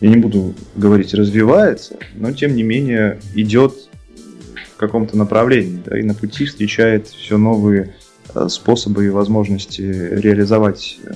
я 0.00 0.08
не 0.08 0.16
буду 0.16 0.54
говорить, 0.76 1.12
развивается, 1.12 1.96
но 2.14 2.32
тем 2.32 2.54
не 2.54 2.62
менее 2.62 3.20
идет 3.34 3.74
в 4.74 4.76
каком-то 4.76 5.16
направлении, 5.16 5.82
да, 5.84 5.98
и 5.98 6.02
на 6.02 6.14
пути 6.14 6.46
встречает 6.46 7.08
все 7.08 7.36
новые 7.36 7.94
э, 8.34 8.48
способы 8.48 9.06
и 9.06 9.10
возможности 9.10 9.82
реализовать 9.82 10.98
э, 11.04 11.14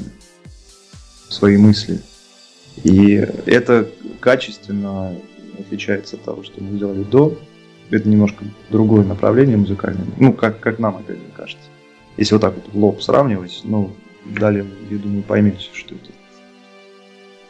свои 1.28 1.56
мысли. 1.56 2.00
И 2.82 3.26
это 3.46 3.88
качественно 4.20 5.14
отличается 5.58 6.16
от 6.16 6.24
того, 6.24 6.42
что 6.42 6.62
мы 6.62 6.76
сделали 6.76 7.04
до. 7.04 7.38
Это 7.90 8.08
немножко 8.08 8.44
другое 8.70 9.04
направление 9.04 9.56
музыкальное. 9.56 10.06
Ну, 10.18 10.32
как, 10.32 10.58
как 10.58 10.78
нам, 10.78 10.96
опять 10.96 11.18
же, 11.18 11.24
кажется. 11.36 11.68
Если 12.16 12.34
вот 12.34 12.40
так 12.40 12.54
вот 12.54 12.72
в 12.72 12.76
лоб 12.76 13.02
сравнивать, 13.02 13.60
ну, 13.64 13.92
далее, 14.24 14.66
я 14.90 14.98
думаю, 14.98 15.22
поймете, 15.22 15.66
что 15.72 15.94
это. 15.94 16.10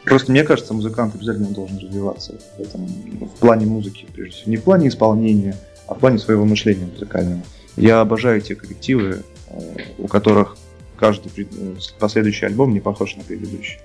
Просто 0.03 0.31
мне 0.31 0.43
кажется, 0.43 0.73
музыкант 0.73 1.15
обязательно 1.15 1.49
должен 1.49 1.79
развиваться 1.79 2.39
в, 2.57 2.61
этом, 2.61 2.85
в 2.85 3.39
плане 3.39 3.65
музыки, 3.65 4.05
прежде 4.13 4.35
всего. 4.35 4.51
Не 4.51 4.57
в 4.57 4.63
плане 4.63 4.87
исполнения, 4.87 5.55
а 5.87 5.95
в 5.95 5.99
плане 5.99 6.19
своего 6.19 6.45
мышления 6.45 6.85
музыкального. 6.85 7.41
Я 7.75 8.01
обожаю 8.01 8.41
те 8.41 8.55
коллективы, 8.55 9.23
э, 9.47 9.75
у 9.97 10.07
которых 10.07 10.57
каждый 10.97 11.31
э, 11.37 11.75
последующий 11.99 12.47
альбом 12.47 12.73
не 12.73 12.79
похож 12.79 13.15
на 13.15 13.23
предыдущий. 13.23 13.79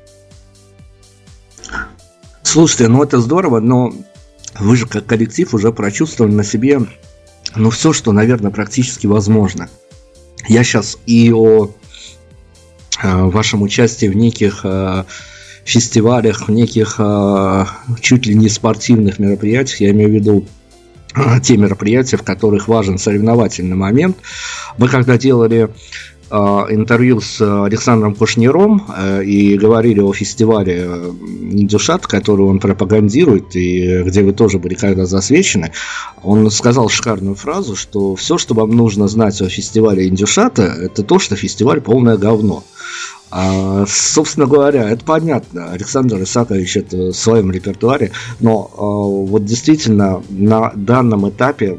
Слушайте, 2.43 2.89
ну 2.89 3.03
это 3.03 3.18
здорово, 3.18 3.61
но 3.61 3.93
вы 4.59 4.76
же 4.76 4.87
как 4.87 5.07
коллектив 5.07 5.53
уже 5.55 5.72
прочувствовали 5.72 6.33
на 6.33 6.45
себе 6.45 6.81
ну 7.57 7.70
все, 7.70 7.93
что, 7.93 8.12
наверное, 8.12 8.51
практически 8.51 9.07
возможно. 9.07 9.68
Я 10.49 10.64
сейчас 10.64 10.99
и 11.07 11.32
о 11.32 11.66
э, 11.66 11.70
вашем 13.03 13.62
участии 13.62 14.07
в 14.07 14.16
неких 14.16 14.61
э, 14.64 15.05
фестивалях, 15.64 16.49
в 16.49 16.51
неких 16.51 16.97
э, 16.99 17.64
чуть 18.01 18.26
ли 18.26 18.34
не 18.34 18.49
спортивных 18.49 19.18
мероприятиях, 19.18 19.80
я 19.80 19.91
имею 19.91 20.11
в 20.11 20.12
виду 20.12 20.47
те 21.43 21.57
мероприятия, 21.57 22.16
в 22.16 22.22
которых 22.22 22.68
важен 22.68 22.97
соревновательный 22.97 23.76
момент. 23.76 24.16
Мы 24.78 24.88
когда 24.88 25.18
делали 25.18 25.68
интервью 26.31 27.20
с 27.20 27.41
Александром 27.41 28.14
Кушниром 28.14 28.85
и 29.24 29.57
говорили 29.57 30.01
о 30.01 30.12
фестивале 30.12 30.85
Индюшат, 30.85 32.07
который 32.07 32.47
он 32.47 32.61
пропагандирует, 32.61 33.57
и 33.57 34.03
где 34.05 34.22
вы 34.22 34.33
тоже 34.33 34.59
были 34.59 34.74
когда 34.74 35.07
засвечены, 35.07 35.72
он 36.22 36.51
сказал 36.51 36.89
шикарную 36.89 37.35
фразу, 37.35 37.76
что 37.76 38.14
все, 38.14 38.39
что 38.39 38.55
вам 38.55 38.70
нужно 38.70 39.09
знать 39.09 39.41
о 39.43 39.49
фестивале 39.49 40.09
Индюшата, 40.09 40.62
это 40.62 41.03
то, 41.03 41.18
что 41.18 41.37
фестиваль 41.37 41.81
полное 41.81 42.16
говно. 42.16 42.62
А, 43.31 43.85
собственно 43.87 44.47
говоря, 44.47 44.91
это 44.91 45.05
понятно. 45.05 45.70
Александр 45.70 46.22
Исакович 46.22 46.78
это 46.78 46.97
в 46.97 47.12
своем 47.12 47.51
репертуаре, 47.53 48.11
но 48.41 48.70
а, 48.76 48.83
вот 48.83 49.45
действительно 49.45 50.22
на 50.31 50.72
данном 50.74 51.28
этапе 51.28 51.78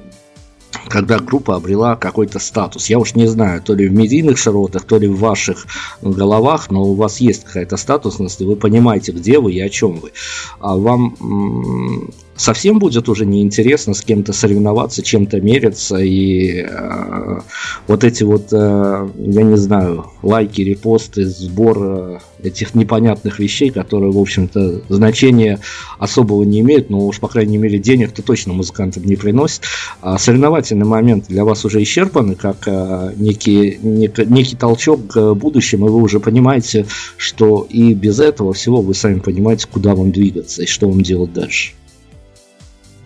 когда 0.92 1.20
группа 1.20 1.56
обрела 1.56 1.96
какой-то 1.96 2.40
статус. 2.40 2.90
Я 2.90 3.00
уж 3.00 3.16
не 3.16 3.26
знаю, 3.28 3.62
то 3.62 3.74
ли 3.74 3.88
в 3.88 3.94
медийных 3.94 4.38
широтах, 4.38 4.84
то 4.84 4.98
ли 4.98 5.08
в 5.08 5.20
ваших 5.20 5.66
головах, 6.02 6.70
но 6.70 6.84
у 6.84 6.96
вас 6.96 7.22
есть 7.22 7.46
какая-то 7.46 7.78
статусность, 7.78 8.42
и 8.42 8.46
вы 8.46 8.58
понимаете, 8.58 9.14
где 9.14 9.40
вы 9.40 9.54
и 9.54 9.62
о 9.62 9.70
чем 9.70 10.00
вы. 10.00 10.12
А 10.60 10.76
вам 10.76 12.12
совсем 12.42 12.80
будет 12.80 13.08
уже 13.08 13.26
неинтересно 13.26 13.94
с 13.94 14.02
кем-то 14.02 14.34
соревноваться, 14.34 15.04
чем-то 15.04 15.40
мериться, 15.40 15.98
и 15.98 16.66
э, 16.68 17.40
вот 17.88 18.04
эти 18.04 18.24
вот, 18.24 18.48
э, 18.52 19.10
я 19.18 19.44
не 19.44 19.58
знаю, 19.58 20.08
лайки, 20.24 20.62
репосты, 20.62 21.26
сбор 21.26 21.78
э, 21.80 22.20
этих 22.44 22.74
непонятных 22.74 23.38
вещей, 23.38 23.70
которые, 23.70 24.12
в 24.12 24.18
общем-то, 24.18 24.82
значения 24.90 25.60
особого 26.00 26.44
не 26.44 26.62
имеют, 26.62 26.90
но 26.90 27.06
уж, 27.06 27.20
по 27.20 27.28
крайней 27.28 27.60
мере, 27.60 27.78
денег-то 27.78 28.24
точно 28.24 28.54
музыкантам 28.54 29.04
не 29.04 29.16
приносит. 29.16 29.62
А 30.02 30.18
соревновательный 30.18 30.86
момент 30.86 31.26
для 31.28 31.46
вас 31.46 31.64
уже 31.64 31.82
исчерпаны, 31.84 32.34
как 32.34 32.64
э, 32.66 33.14
некий, 33.18 33.78
нек, 33.84 34.18
некий 34.18 34.56
толчок 34.56 35.08
к 35.08 35.34
будущему, 35.36 35.88
и 35.88 35.90
вы 35.92 36.02
уже 36.02 36.20
понимаете, 36.20 36.88
что 37.18 37.68
и 37.70 37.94
без 37.94 38.20
этого 38.20 38.54
всего 38.54 38.82
вы 38.82 38.96
сами 38.96 39.20
понимаете, 39.20 39.68
куда 39.72 39.94
вам 39.94 40.12
двигаться 40.12 40.64
и 40.64 40.66
что 40.66 40.90
вам 40.90 41.04
делать 41.04 41.34
дальше. 41.34 41.74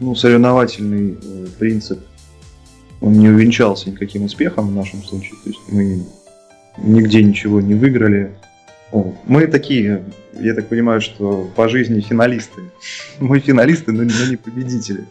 Ну, 0.05 0.15
соревновательный 0.15 1.17
э, 1.21 1.45
принцип, 1.57 1.99
он 3.01 3.13
не 3.13 3.27
увенчался 3.27 3.89
никаким 3.89 4.25
успехом 4.25 4.67
в 4.67 4.75
нашем 4.75 5.03
случае. 5.03 5.33
То 5.43 5.49
есть 5.49 5.61
мы 5.69 6.05
нигде 6.77 7.23
ничего 7.23 7.59
не 7.59 7.73
выиграли. 7.73 8.31
Мы 9.25 9.47
такие, 9.47 10.05
я 10.39 10.53
так 10.53 10.67
понимаю, 10.67 11.01
что 11.01 11.49
по 11.55 11.67
жизни 11.67 12.01
финалисты. 12.01 12.61
Мы 13.19 13.39
финалисты, 13.39 13.91
но, 13.91 14.03
но 14.03 14.29
не 14.29 14.37
победители. 14.37 15.05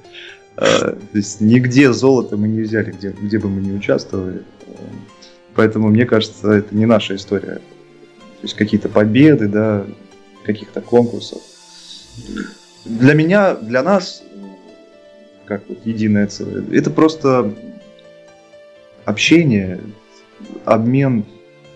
А, 0.56 0.92
то 0.92 1.18
есть 1.18 1.40
нигде 1.40 1.92
золото 1.92 2.36
мы 2.36 2.46
не 2.46 2.62
взяли, 2.62 2.92
где, 2.92 3.10
где 3.10 3.38
бы 3.38 3.48
мы 3.48 3.60
ни 3.60 3.76
участвовали. 3.76 4.42
Поэтому, 5.56 5.88
мне 5.88 6.06
кажется, 6.06 6.52
это 6.52 6.74
не 6.74 6.86
наша 6.86 7.16
история. 7.16 7.56
То 7.56 8.42
есть 8.42 8.54
какие-то 8.54 8.88
победы, 8.88 9.48
да, 9.48 9.84
каких-то 10.44 10.80
конкурсов. 10.80 11.42
Для 12.84 13.14
меня, 13.14 13.54
для 13.54 13.82
нас, 13.82 14.22
как 15.44 15.62
вот 15.68 15.78
единое 15.84 16.26
целое, 16.26 16.64
это 16.72 16.90
просто 16.90 17.52
общение, 19.04 19.80
обмен 20.64 21.24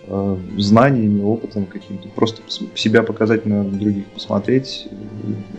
э, 0.07 0.37
знаниями, 0.57 1.21
опытом 1.21 1.65
каким-то. 1.65 2.09
Просто 2.09 2.41
себя 2.75 3.03
показать 3.03 3.45
на 3.45 3.63
других, 3.63 4.05
посмотреть. 4.07 4.87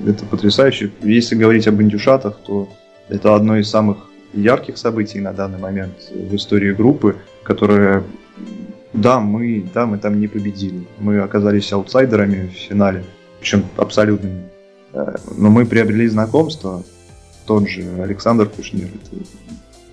Это 0.06 0.24
потрясающе. 0.26 0.90
Если 1.02 1.34
говорить 1.34 1.66
об 1.68 1.80
индюшатах, 1.80 2.38
то 2.44 2.68
это 3.08 3.34
одно 3.34 3.56
из 3.56 3.68
самых 3.68 4.10
ярких 4.32 4.78
событий 4.78 5.20
на 5.20 5.32
данный 5.32 5.58
момент 5.58 5.94
в 6.12 6.34
истории 6.34 6.72
группы, 6.72 7.16
которая 7.42 8.04
да, 8.92 9.20
мы, 9.20 9.64
да, 9.72 9.86
мы 9.86 9.98
там 9.98 10.20
не 10.20 10.26
победили. 10.26 10.86
Мы 10.98 11.20
оказались 11.20 11.72
аутсайдерами 11.72 12.48
в 12.48 12.52
финале, 12.52 13.04
причем 13.40 13.64
абсолютными. 13.76 14.44
Но 14.92 15.50
мы 15.50 15.64
приобрели 15.64 16.08
знакомство. 16.08 16.82
Тот 17.50 17.68
же 17.68 18.00
Александр 18.00 18.48
Кушнир. 18.48 18.86
Это, 18.86 19.24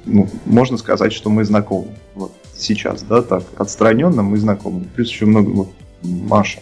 ну, 0.06 0.30
можно 0.46 0.78
сказать, 0.78 1.12
что 1.12 1.32
мы 1.32 1.44
знакомы. 1.44 1.88
Вот 2.14 2.32
сейчас, 2.56 3.02
да, 3.02 3.24
так, 3.24 3.46
отстраненно 3.58 4.22
мы 4.22 4.38
знакомы. 4.38 4.86
Плюс 4.96 5.10
еще 5.10 5.26
много, 5.26 5.50
вот, 5.50 5.70
Маша 6.04 6.60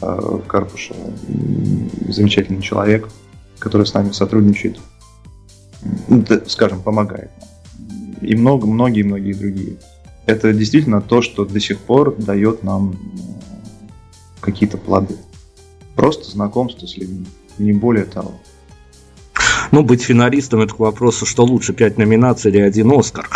э, 0.00 0.38
Карпуша, 0.46 0.94
замечательный 2.06 2.62
человек, 2.62 3.08
который 3.58 3.88
с 3.88 3.92
нами 3.92 4.12
сотрудничает 4.12 4.78
скажем, 6.46 6.80
помогает. 6.80 7.32
И 8.20 8.36
много, 8.36 8.68
многие, 8.68 9.02
многие 9.02 9.32
другие. 9.32 9.78
Это 10.26 10.52
действительно 10.52 11.00
то, 11.00 11.22
что 11.22 11.44
до 11.44 11.58
сих 11.58 11.80
пор 11.80 12.14
дает 12.14 12.62
нам 12.62 12.94
какие-то 14.40 14.78
плоды. 14.78 15.16
Просто 15.96 16.30
знакомство 16.30 16.86
с 16.86 16.96
людьми, 16.96 17.26
не 17.58 17.72
более 17.72 18.04
того. 18.04 18.40
Ну, 19.72 19.82
быть 19.82 20.02
финалистом 20.02 20.60
это 20.60 20.74
к 20.74 20.78
вопросу, 20.78 21.26
что 21.26 21.44
лучше, 21.44 21.72
5 21.72 21.98
номинаций 21.98 22.50
или 22.50 22.60
один 22.60 22.92
Оскар. 22.92 23.28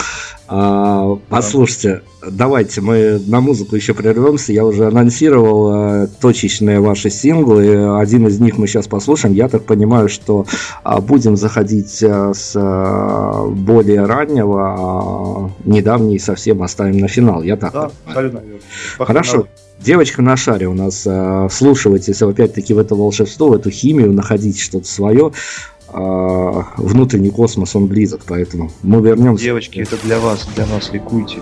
А, 0.46 1.16
послушайте, 1.28 2.02
давайте 2.28 2.80
мы 2.80 3.20
на 3.26 3.40
музыку 3.40 3.76
еще 3.76 3.94
прервемся. 3.94 4.52
Я 4.52 4.64
уже 4.64 4.86
анонсировал 4.86 5.70
а, 5.72 6.06
точечные 6.20 6.80
ваши 6.80 7.08
синглы. 7.08 7.98
Один 7.98 8.26
из 8.26 8.40
них 8.40 8.58
мы 8.58 8.66
сейчас 8.66 8.88
послушаем. 8.88 9.34
Я 9.34 9.48
так 9.48 9.64
понимаю, 9.64 10.08
что 10.08 10.46
а, 10.82 11.00
будем 11.00 11.36
заходить 11.36 12.02
а, 12.02 12.32
с 12.34 12.52
а, 12.56 13.46
более 13.48 14.04
раннего, 14.04 14.74
а 14.76 15.50
недавний 15.64 16.18
совсем 16.18 16.62
оставим 16.62 16.98
на 16.98 17.08
финал. 17.08 17.42
Я 17.42 17.56
так. 17.56 17.72
Да, 17.72 17.90
абсолютно 18.06 18.38
верно. 18.38 18.60
Хорошо. 18.98 19.46
Девочка 19.80 20.22
на 20.22 20.36
шаре 20.36 20.66
у 20.66 20.72
нас, 20.72 21.02
э, 21.04 21.48
вслушивайтесь 21.50 22.22
опять-таки 22.22 22.72
в 22.72 22.78
это 22.78 22.94
волшебство, 22.94 23.48
в 23.48 23.52
эту 23.52 23.70
химию, 23.70 24.12
находить 24.12 24.58
что-то 24.58 24.86
свое. 24.86 25.32
А, 25.96 26.72
внутренний 26.76 27.30
космос, 27.30 27.76
он 27.76 27.86
близок, 27.86 28.22
поэтому 28.26 28.72
мы 28.82 29.00
вернемся. 29.00 29.44
Девочки, 29.44 29.78
это 29.78 29.96
для 30.02 30.18
вас, 30.18 30.44
для 30.56 30.66
вас, 30.66 30.92
ликуйте. 30.92 31.38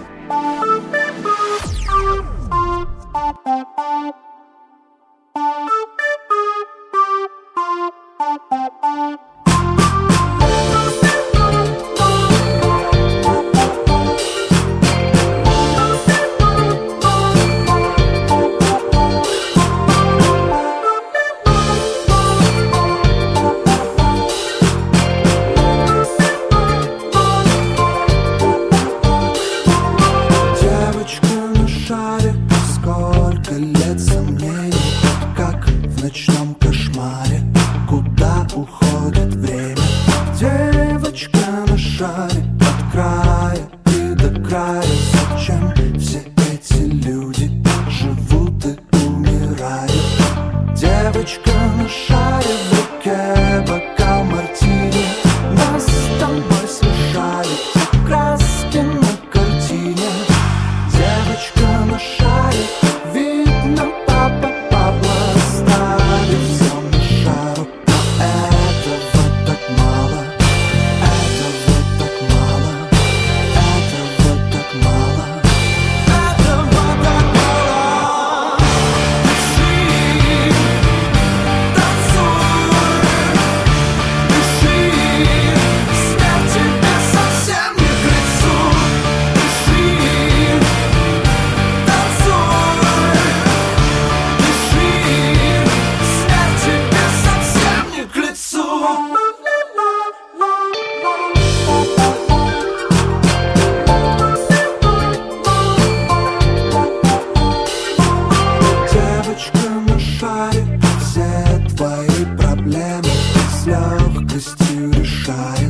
time 115.32 115.61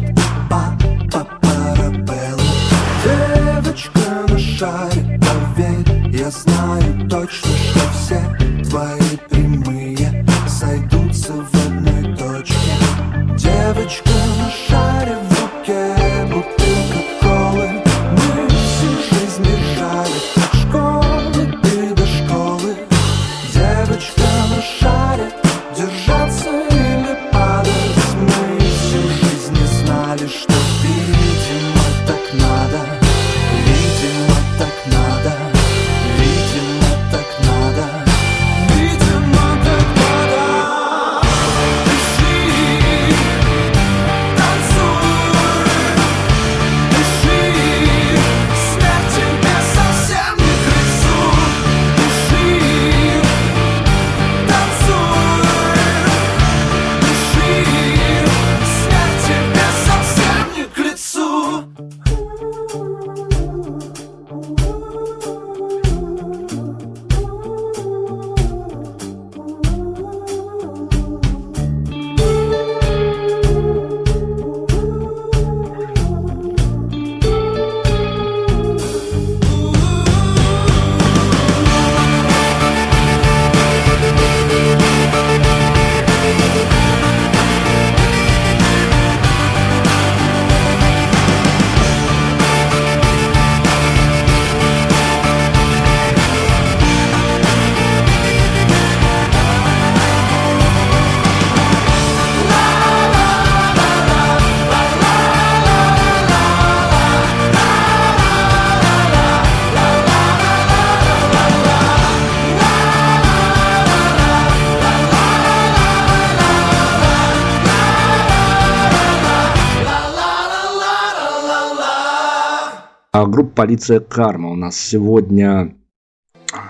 «Полиция 123.54 124.00
Карма» 124.00 124.50
у 124.50 124.56
нас 124.56 124.78
сегодня 124.78 125.74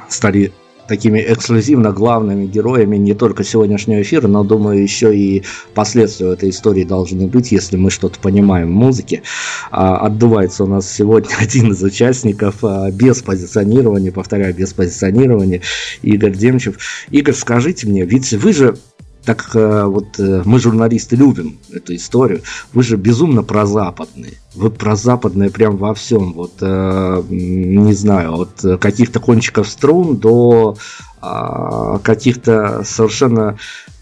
стали 0.09 0.53
такими 0.89 1.21
эксклюзивно 1.21 1.93
главными 1.93 2.47
героями 2.47 2.97
не 2.97 3.15
только 3.15 3.45
сегодняшнего 3.45 4.03
эфира, 4.03 4.29
но, 4.29 4.45
думаю, 4.45 4.83
еще 4.83 5.17
и 5.17 5.43
последствия 5.75 6.33
этой 6.33 6.51
истории 6.51 6.85
должны 6.85 7.29
быть, 7.29 7.53
если 7.53 7.77
мы 7.77 7.91
что-то 7.91 8.19
понимаем 8.19 8.69
в 8.69 8.73
музыке. 8.73 9.23
А, 9.71 9.97
отдувается 9.97 10.65
у 10.65 10.67
нас 10.67 10.91
сегодня 10.91 11.35
один 11.41 11.73
из 11.73 11.83
участников 11.83 12.57
а, 12.63 12.91
без 12.91 13.23
позиционирования, 13.23 14.13
повторяю, 14.13 14.55
без 14.55 14.73
позиционирования, 14.73 15.63
Игорь 16.03 16.37
Демчев. 16.37 16.79
Игорь, 17.11 17.35
скажите 17.35 17.87
мне, 17.87 18.05
ведь 18.05 18.33
вы 18.33 18.53
же 18.53 18.77
так 19.25 19.51
э, 19.55 19.85
вот 19.85 20.19
э, 20.19 20.43
мы 20.45 20.59
журналисты 20.59 21.17
любим 21.17 21.59
эту 21.73 21.95
историю. 21.95 22.43
Вы 22.73 22.83
же 22.83 22.97
безумно 22.97 23.43
прозападные. 23.43 24.35
Вы 24.55 24.71
прозападные 24.71 25.51
прям 25.51 25.77
во 25.77 25.95
всем. 25.95 26.33
Вот 26.33 26.55
э, 26.61 27.23
не 27.29 27.93
знаю, 27.95 28.35
от 28.41 28.81
каких-то 28.81 29.21
кончиков 29.21 29.69
струн 29.69 30.17
до 30.17 30.77
а, 31.21 31.99
каких-то 31.99 32.83
совершенно 32.85 33.59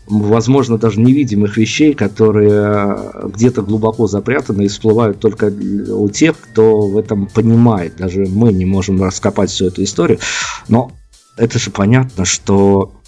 возможно, 0.07 0.77
даже 0.77 1.01
невидимых 1.01 1.57
вещей, 1.57 1.95
которые 1.95 2.99
где-то 3.27 3.63
глубоко 3.63 4.09
запрятаны 4.09 4.63
и 4.63 4.69
всплывают 4.69 5.21
только 5.21 5.47
у 5.47 6.09
тех, 6.09 6.37
кто 6.37 6.81
в 6.81 6.97
этом 6.97 7.27
понимает. 7.27 7.97
Даже 7.97 8.27
мы 8.27 8.53
не 8.53 8.65
можем 8.65 9.01
раскопать 9.01 9.51
всю 9.51 9.67
эту 9.67 9.85
историю. 9.85 10.19
Но 10.67 10.91
это 11.37 11.61
же 11.61 11.71
понятно, 11.71 12.25
что 12.25 13.00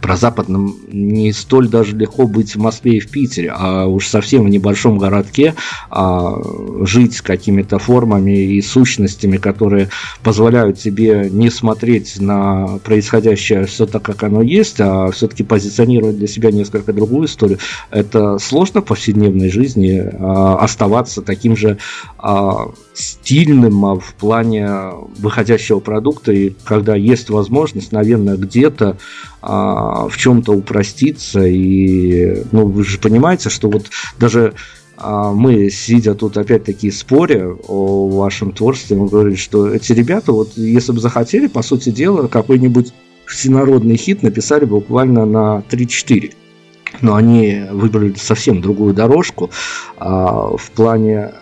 про 0.00 0.16
западном 0.16 0.76
не 0.90 1.32
столь 1.32 1.68
даже 1.68 1.96
легко 1.96 2.26
быть 2.26 2.54
в 2.54 2.58
Москве 2.58 2.98
и 2.98 3.00
в 3.00 3.08
Питере, 3.08 3.52
а 3.54 3.86
уж 3.86 4.06
совсем 4.06 4.44
в 4.44 4.48
небольшом 4.48 4.98
городке 4.98 5.54
а, 5.90 6.36
жить 6.82 7.16
с 7.16 7.22
какими-то 7.22 7.78
формами 7.78 8.36
и 8.38 8.62
сущностями, 8.62 9.36
которые 9.36 9.88
позволяют 10.22 10.78
тебе 10.78 11.28
не 11.30 11.50
смотреть 11.50 12.20
на 12.20 12.78
происходящее 12.84 13.66
все 13.66 13.86
так, 13.86 14.02
как 14.02 14.22
оно 14.22 14.42
есть, 14.42 14.80
а 14.80 15.10
все-таки 15.10 15.44
позиционировать 15.44 16.18
для 16.18 16.26
себя 16.26 16.50
несколько 16.50 16.92
другую 16.92 17.26
историю. 17.26 17.58
Это 17.90 18.38
сложно 18.38 18.80
в 18.80 18.84
повседневной 18.84 19.50
жизни 19.50 20.02
а, 20.02 20.58
оставаться 20.58 21.22
таким 21.22 21.56
же 21.56 21.78
а, 22.18 22.70
стильным 22.98 23.84
а 23.84 23.94
в 23.98 24.14
плане 24.14 24.68
выходящего 25.18 25.80
продукта, 25.80 26.32
и 26.32 26.52
когда 26.64 26.96
есть 26.96 27.30
возможность, 27.30 27.92
наверное, 27.92 28.36
где-то 28.36 28.98
в 29.40 30.12
чем-то 30.16 30.52
упроститься, 30.52 31.46
и 31.46 32.42
ну, 32.50 32.66
вы 32.66 32.84
же 32.84 32.98
понимаете, 32.98 33.50
что 33.50 33.70
вот 33.70 33.86
даже 34.18 34.54
а, 34.96 35.32
мы, 35.32 35.70
сидя 35.70 36.14
тут 36.14 36.36
опять-таки 36.36 36.90
споря 36.90 37.48
о 37.68 38.08
вашем 38.08 38.52
творчестве, 38.52 38.96
мы 38.96 39.06
говорим, 39.06 39.36
что 39.36 39.68
эти 39.68 39.92
ребята, 39.92 40.32
вот 40.32 40.56
если 40.56 40.92
бы 40.92 41.00
захотели, 41.00 41.46
по 41.46 41.62
сути 41.62 41.90
дела, 41.90 42.26
какой-нибудь 42.26 42.92
всенародный 43.24 43.96
хит 43.96 44.22
написали 44.22 44.64
буквально 44.64 45.24
на 45.24 45.62
3-4 45.70 46.32
но 47.02 47.14
они 47.14 47.64
выбрали 47.70 48.14
совсем 48.14 48.60
другую 48.60 48.94
дорожку 48.94 49.50
а, 49.98 50.56
в 50.56 50.70
плане 50.70 51.32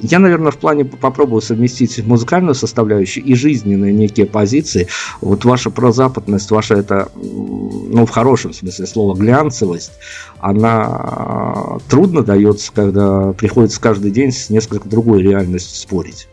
я, 0.00 0.18
наверное, 0.18 0.52
в 0.52 0.58
плане 0.58 0.84
попробую 0.84 1.40
совместить 1.40 2.04
музыкальную 2.04 2.54
составляющую 2.54 3.24
и 3.24 3.34
жизненные 3.34 3.92
некие 3.92 4.26
позиции. 4.26 4.88
Вот 5.20 5.44
ваша 5.44 5.70
прозападность, 5.70 6.50
ваша 6.50 6.74
это, 6.74 7.10
ну, 7.14 8.06
в 8.06 8.10
хорошем 8.10 8.52
смысле 8.52 8.86
слова, 8.86 9.14
глянцевость, 9.16 9.92
она 10.38 11.78
трудно 11.88 12.22
дается, 12.22 12.72
когда 12.72 13.32
приходится 13.32 13.80
каждый 13.80 14.10
день 14.10 14.32
с 14.32 14.50
несколько 14.50 14.88
другой 14.88 15.22
реальностью 15.22 15.76
спорить. 15.76 16.28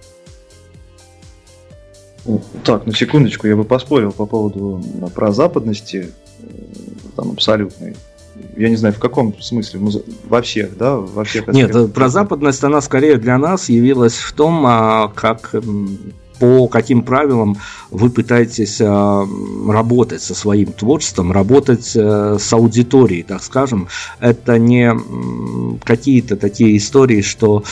Так, 2.64 2.88
на 2.88 2.94
секундочку, 2.94 3.48
я 3.48 3.56
бы 3.56 3.64
поспорил 3.64 4.12
по 4.12 4.26
поводу 4.26 4.84
прозападности, 5.14 6.12
э, 6.40 6.46
там, 7.16 7.32
абсолютной 7.32 7.96
я 8.58 8.70
не 8.70 8.76
знаю, 8.76 8.94
в 8.94 9.00
каком 9.00 9.40
смысле, 9.40 9.80
во 10.28 10.42
всех, 10.42 10.78
да, 10.78 10.96
во 10.96 11.24
всех 11.24 11.48
Нет, 11.48 11.94
про 11.94 12.10
западность 12.10 12.64
она 12.64 12.82
скорее 12.82 13.18
для 13.18 13.38
нас 13.38 13.70
явилась 13.70 14.16
в 14.16 14.34
том, 14.34 14.66
а, 14.66 15.12
как 15.14 15.56
по 16.40 16.68
каким 16.68 17.04
правилам 17.04 17.58
вы 17.92 18.10
пытаетесь 18.10 18.82
а, 18.82 19.26
работать 19.68 20.22
со 20.22 20.36
своим 20.36 20.74
творчеством, 20.74 21.32
работать 21.32 21.94
э, 21.96 22.38
с 22.40 22.54
аудиторией, 22.54 23.24
так 23.24 23.42
скажем. 23.42 23.88
Это 24.20 24.60
не 24.60 24.92
какие-то 25.84 26.36
такие 26.36 26.76
истории, 26.78 27.22
что 27.22 27.64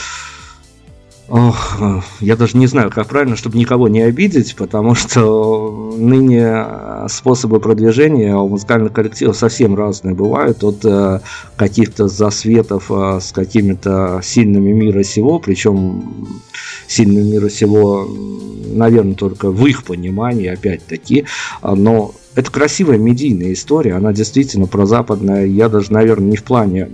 Ох, 1.36 1.80
я 2.20 2.36
даже 2.36 2.56
не 2.56 2.68
знаю, 2.68 2.92
как 2.92 3.08
правильно, 3.08 3.34
чтобы 3.34 3.58
никого 3.58 3.88
не 3.88 4.02
обидеть, 4.02 4.54
потому 4.54 4.94
что 4.94 5.92
ныне 5.98 6.64
способы 7.08 7.58
продвижения 7.58 8.36
у 8.36 8.46
музыкальных 8.46 8.92
коллективов 8.92 9.36
совсем 9.36 9.74
разные 9.74 10.14
бывают, 10.14 10.62
от 10.62 10.84
э, 10.84 11.18
каких-то 11.56 12.06
засветов 12.06 12.88
э, 12.88 13.18
с 13.20 13.32
какими-то 13.32 14.20
сильными 14.22 14.70
мира 14.70 15.02
сего, 15.02 15.40
причем 15.40 16.38
сильными 16.86 17.32
мира 17.32 17.48
сего, 17.48 18.08
наверное, 18.72 19.16
только 19.16 19.50
в 19.50 19.66
их 19.66 19.82
понимании, 19.82 20.46
опять-таки, 20.46 21.24
но 21.64 22.14
это 22.34 22.50
красивая 22.50 22.98
медийная 22.98 23.52
история, 23.52 23.94
она 23.94 24.12
действительно 24.12 24.66
прозападная. 24.66 25.46
Я 25.46 25.68
даже, 25.68 25.92
наверное, 25.92 26.30
не 26.30 26.36
в 26.36 26.42
плане 26.42 26.90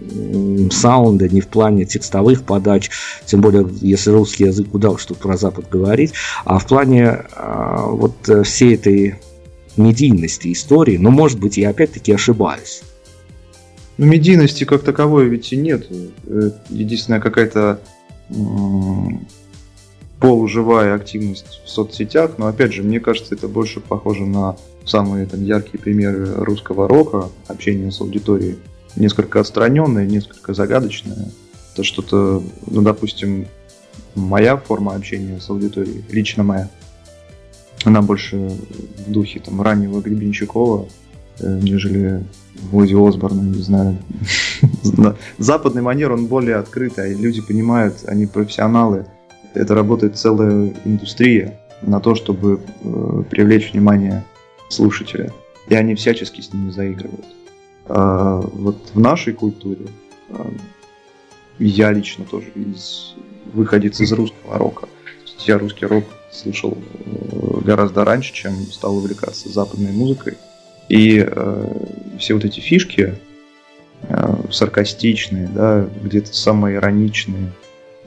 саунда, 0.71 1.29
не 1.29 1.41
в 1.41 1.49
плане 1.49 1.87
текстовых 1.87 2.45
подач, 2.45 2.91
тем 3.25 3.41
более, 3.41 3.69
если 3.81 4.11
русский 4.11 4.45
язык, 4.45 4.75
уж 4.75 5.05
тут 5.05 5.19
про 5.19 5.37
Запад 5.37 5.69
говорить, 5.71 6.13
а 6.45 6.59
в 6.59 6.67
плане 6.67 7.25
а, 7.33 7.87
вот 7.87 8.29
э, 8.29 8.43
всей 8.43 8.75
этой 8.75 9.17
медийности 9.77 10.53
истории, 10.53 10.99
но, 10.99 11.11
может 11.11 11.41
быть, 11.41 11.57
я 11.57 11.71
опять-таки 11.71 12.13
ошибаюсь. 12.13 12.83
Ну, 13.97 14.07
медийности 14.07 14.65
как 14.65 14.83
таковой 14.83 15.29
ведь 15.29 15.53
и 15.53 15.57
нет. 15.57 15.87
Э, 16.27 16.51
единственная 16.69 17.21
какая-то 17.21 17.81
полуживая 20.21 20.95
активность 20.95 21.63
в 21.65 21.69
соцсетях, 21.69 22.33
но 22.37 22.47
опять 22.47 22.73
же, 22.73 22.83
мне 22.83 23.01
кажется, 23.01 23.35
это 23.35 23.49
больше 23.49 23.81
похоже 23.81 24.27
на 24.27 24.57
самые 24.85 25.27
там, 25.27 25.45
яркие 25.45 25.79
примеры 25.79 26.35
русского 26.37 26.89
рока, 26.89 27.29
общения 27.49 27.91
с 27.91 28.01
аудиторией, 28.01 28.59
несколько 28.97 29.41
отстраненное, 29.41 30.07
несколько 30.07 30.55
загадочное. 30.55 31.31
Это 31.73 31.85
что-то, 31.85 32.43
ну, 32.67 32.83
допустим, 32.83 33.47
моя 34.15 34.57
форма 34.57 34.95
общения 34.95 35.41
с 35.41 35.49
аудиторией, 35.51 36.05
лично 36.11 36.43
моя, 36.43 36.69
она 37.85 38.03
больше 38.03 38.37
в 39.07 39.11
духе 39.11 39.41
там 39.41 39.63
раннего 39.63 40.01
Гребенщикова, 40.01 40.87
э, 41.41 41.61
нежели 41.63 42.25
Вози 42.71 42.95
Осборна, 42.95 43.41
не 43.41 43.63
знаю. 43.63 43.99
Западный 45.39 45.83
манер, 45.83 46.13
он 46.13 46.27
более 46.27 46.57
открытый, 46.57 47.05
а 47.05 47.09
люди 47.09 47.41
понимают, 47.41 48.05
они 48.07 48.27
профессионалы. 48.27 49.07
Это 49.55 49.75
работает 49.75 50.19
целая 50.19 50.75
индустрия 50.85 51.59
на 51.83 52.01
то, 52.01 52.15
чтобы 52.15 52.61
э, 52.83 53.23
привлечь 53.31 53.73
внимание 53.73 54.25
слушателя. 54.71 55.33
И 55.69 55.75
они 55.75 55.95
всячески 55.95 56.41
с 56.41 56.53
ними 56.53 56.71
заигрывают. 56.71 57.27
А, 57.87 58.41
вот 58.41 58.91
в 58.95 58.99
нашей 58.99 59.35
культуре 59.35 59.87
а, 60.31 60.51
я 61.59 61.93
лично 61.93 62.25
тоже 62.25 62.49
из, 62.55 63.15
выходец 63.53 64.01
из 64.01 64.13
русского 64.13 64.59
рока. 64.59 64.89
Я 65.47 65.59
русский 65.59 65.87
рок 65.87 66.05
слышал 66.31 66.77
э, 66.77 67.61
гораздо 67.65 68.05
раньше, 68.05 68.33
чем 68.33 68.55
стал 68.71 68.97
увлекаться 68.97 69.49
западной 69.49 69.93
музыкой. 69.93 70.37
И 70.89 71.25
э, 71.27 71.87
все 72.19 72.35
вот 72.35 72.45
эти 72.45 72.61
фишки 72.61 73.15
э, 74.03 74.35
саркастичные, 74.51 75.49
да, 75.49 75.89
где-то 76.03 76.35
самые 76.35 76.77
ироничные, 76.77 77.53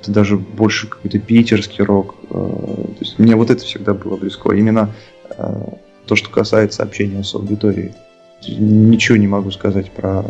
это 0.01 0.11
даже 0.11 0.38
больше 0.38 0.88
какой-то 0.88 1.20
питерский 1.20 1.84
рок. 1.84 2.16
Э, 2.30 2.34
то 2.34 2.97
есть 2.99 3.20
мне 3.20 3.36
вот 3.36 3.49
это 3.49 3.64
всегда 3.64 3.93
было 3.93 4.18
близко. 4.18 4.53
Именно 4.53 4.93
э, 5.38 5.64
то, 6.06 6.16
что 6.16 6.30
касается 6.30 6.84
общения 6.84 7.24
с 7.24 7.34
аудиторией. 7.36 7.93
Ничего 8.47 9.18
не 9.18 9.28
могу 9.28 9.51
сказать 9.51 9.89
про 9.91 10.26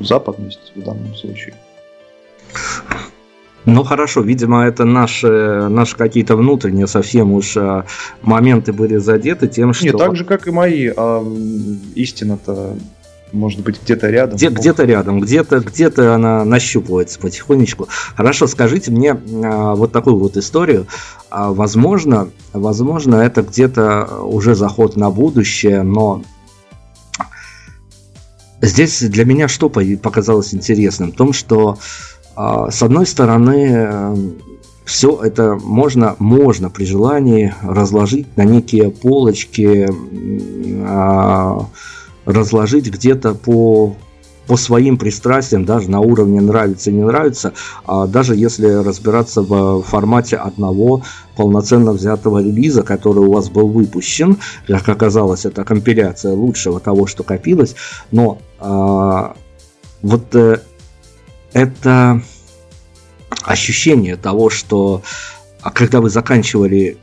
западность 0.00 0.72
в 0.74 0.82
данном 0.82 1.14
случае. 1.14 1.54
Ну 3.66 3.84
хорошо, 3.84 4.22
видимо, 4.22 4.64
это 4.64 4.84
наши, 4.84 5.68
наши 5.68 5.94
какие-то 5.96 6.34
внутренние 6.34 6.86
совсем 6.86 7.32
уж 7.32 7.58
а, 7.58 7.84
моменты 8.22 8.72
были 8.72 8.96
задеты 8.96 9.48
тем, 9.48 9.74
что... 9.74 9.84
Не, 9.84 9.92
так 9.92 10.16
же, 10.16 10.24
как 10.24 10.48
и 10.48 10.50
мои. 10.50 10.90
А 10.96 11.22
истина-то 11.94 12.76
может 13.32 13.60
быть 13.60 13.80
где-то 13.82 14.08
рядом. 14.08 14.36
Где, 14.36 14.48
где-то 14.48 14.84
рядом, 14.84 15.20
где-то, 15.20 15.60
где-то 15.60 16.14
она 16.14 16.44
нащупывается 16.44 17.18
потихонечку. 17.18 17.88
Хорошо, 18.16 18.46
скажите 18.46 18.90
мне 18.90 19.12
а, 19.12 19.74
вот 19.74 19.92
такую 19.92 20.16
вот 20.16 20.36
историю. 20.36 20.86
А, 21.30 21.52
возможно, 21.52 22.30
возможно, 22.52 23.16
это 23.16 23.42
где-то 23.42 24.22
уже 24.22 24.54
заход 24.54 24.96
на 24.96 25.10
будущее, 25.10 25.82
но 25.82 26.22
здесь 28.60 29.00
для 29.00 29.24
меня 29.24 29.48
что 29.48 29.70
показалось 29.70 30.54
интересным? 30.54 31.12
В 31.12 31.16
том, 31.16 31.32
что 31.32 31.78
а, 32.36 32.70
с 32.70 32.82
одной 32.82 33.06
стороны 33.06 34.34
все 34.90 35.20
это 35.22 35.56
можно, 35.62 36.16
можно 36.18 36.68
при 36.68 36.84
желании 36.84 37.54
разложить 37.62 38.36
на 38.36 38.42
некие 38.42 38.90
полочки, 38.90 39.88
а, 40.84 41.66
разложить 42.32 42.88
где-то 42.90 43.34
по 43.34 43.96
по 44.46 44.56
своим 44.56 44.98
пристрастиям, 44.98 45.64
даже 45.64 45.88
на 45.88 46.00
уровне 46.00 46.40
нравится 46.40 46.90
не 46.90 47.04
нравится, 47.04 47.52
а 47.84 48.08
даже 48.08 48.34
если 48.34 48.66
разбираться 48.66 49.42
в 49.42 49.82
формате 49.82 50.38
одного 50.38 51.04
полноценно 51.36 51.92
взятого 51.92 52.42
релиза, 52.42 52.82
который 52.82 53.20
у 53.20 53.32
вас 53.32 53.48
был 53.48 53.68
выпущен, 53.68 54.38
как 54.66 54.88
оказалось, 54.88 55.44
это 55.44 55.62
компиляция 55.62 56.32
лучшего 56.32 56.80
того, 56.80 57.06
что 57.06 57.22
копилось, 57.22 57.76
но 58.10 58.38
а, 58.58 59.36
вот 60.02 60.34
э, 60.34 60.58
это 61.52 62.20
ощущение 63.44 64.16
того, 64.16 64.50
что 64.50 65.02
а 65.62 65.70
когда 65.70 66.00
вы 66.00 66.10
заканчивали 66.10 66.98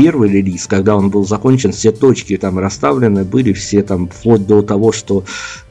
первый 0.00 0.30
релиз, 0.30 0.66
когда 0.66 0.96
он 0.96 1.10
был 1.10 1.26
закончен, 1.26 1.72
все 1.72 1.92
точки 1.92 2.38
там 2.38 2.58
расставлены 2.58 3.22
были, 3.22 3.52
все 3.52 3.82
там, 3.82 4.08
вплоть 4.08 4.46
до 4.46 4.62
того, 4.62 4.92
что 4.92 5.24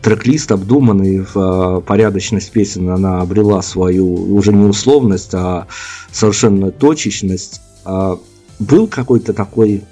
трек-лист 0.04 0.52
обдуманный, 0.52 1.26
в 1.26 1.36
э, 1.36 1.82
порядочность 1.82 2.52
песен, 2.52 2.90
она 2.90 3.22
обрела 3.22 3.64
свою 3.64 4.36
уже 4.36 4.54
не 4.54 4.66
условность, 4.66 5.34
а 5.34 5.66
совершенно 6.12 6.70
точечность. 6.70 7.60
А 7.86 8.20
был 8.60 8.86
какой-то 8.86 9.34
такой 9.34 9.84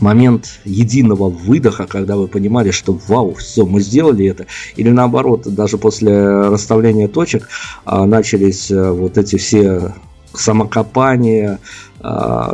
момент 0.00 0.46
единого 0.64 1.28
выдоха, 1.28 1.86
когда 1.86 2.16
вы 2.16 2.28
понимали, 2.28 2.70
что 2.70 2.98
вау, 3.06 3.34
все, 3.34 3.66
мы 3.66 3.82
сделали 3.82 4.26
это, 4.26 4.46
или 4.76 4.88
наоборот, 4.88 5.42
даже 5.44 5.76
после 5.76 6.48
расставления 6.48 7.08
точек 7.08 7.48
а, 7.84 8.06
начались 8.06 8.70
а, 8.70 8.92
вот 8.92 9.18
эти 9.18 9.36
все 9.36 9.94
самокопания, 10.32 11.58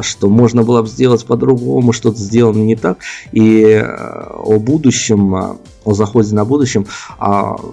что 0.00 0.28
можно 0.28 0.62
было 0.62 0.82
бы 0.82 0.88
сделать 0.88 1.24
по-другому, 1.24 1.92
что-то 1.92 2.18
сделано 2.18 2.62
не 2.62 2.76
так, 2.76 2.98
и 3.32 3.74
а, 3.74 4.40
о 4.42 4.58
будущем, 4.58 5.34
а, 5.34 5.56
о 5.84 5.94
заходе 5.94 6.34
на 6.34 6.44
будущем, 6.44 6.86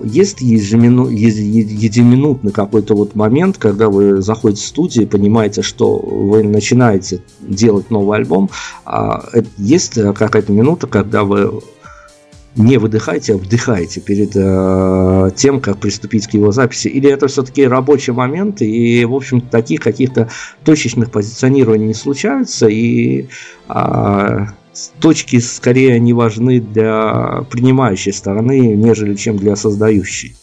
есть 0.04 0.42
единоминутный 0.42 2.52
какой-то 2.52 2.96
вот 2.96 3.16
момент, 3.16 3.58
когда 3.58 3.88
вы 3.88 4.22
заходите 4.22 4.64
в 4.64 4.68
студию 4.68 5.04
и 5.04 5.08
понимаете, 5.08 5.62
что 5.62 5.98
вы 5.98 6.44
начинаете 6.44 7.22
делать 7.40 7.92
новый 7.92 8.18
альбом, 8.18 8.50
есть 9.58 9.94
какая-то 9.94 10.52
минута, 10.52 10.88
когда 10.88 11.24
вы 11.24 11.62
не 12.60 12.78
выдыхайте, 12.78 13.34
а 13.34 13.38
вдыхайте 13.38 14.02
перед 14.02 14.32
э, 14.36 15.32
тем, 15.36 15.62
как 15.62 15.78
приступить 15.78 16.28
к 16.28 16.34
его 16.34 16.52
записи? 16.52 16.90
Или 16.90 17.10
это 17.10 17.28
все-таки 17.28 17.66
рабочий 17.66 18.12
момент, 18.12 18.62
и, 18.62 19.06
в 19.06 19.16
общем, 19.16 19.40
таких 19.40 19.82
каких-то 19.82 20.30
точечных 20.66 21.10
позиционирований 21.10 21.88
не 21.88 21.94
случаются, 21.94 22.68
и 22.68 23.28
э, 23.70 24.46
точки 25.00 25.40
скорее 25.40 26.00
не 26.00 26.12
важны 26.12 26.60
для 26.60 27.46
принимающей 27.50 28.12
стороны, 28.12 28.76
нежели 28.76 29.16
чем 29.16 29.38
для 29.38 29.56
создающей? 29.56 30.36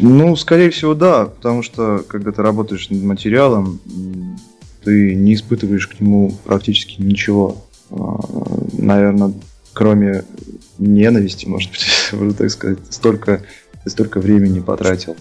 Ну, 0.00 0.36
скорее 0.36 0.70
всего, 0.70 0.94
да, 0.94 1.24
потому 1.24 1.62
что 1.62 2.04
когда 2.06 2.30
ты 2.30 2.42
работаешь 2.42 2.90
над 2.90 3.02
материалом, 3.02 3.80
ты 4.84 5.16
не 5.16 5.34
испытываешь 5.34 5.88
к 5.88 5.98
нему 5.98 6.32
практически 6.44 7.00
ничего. 7.00 7.56
Наверное, 8.82 9.32
кроме 9.72 10.24
ненависти, 10.78 11.46
может 11.46 11.70
быть, 11.70 11.86
можно 12.12 12.34
так 12.34 12.50
сказать, 12.50 12.78
столько, 12.90 13.42
ты 13.84 13.90
столько 13.90 14.20
времени 14.20 14.60
потратил, 14.60 15.16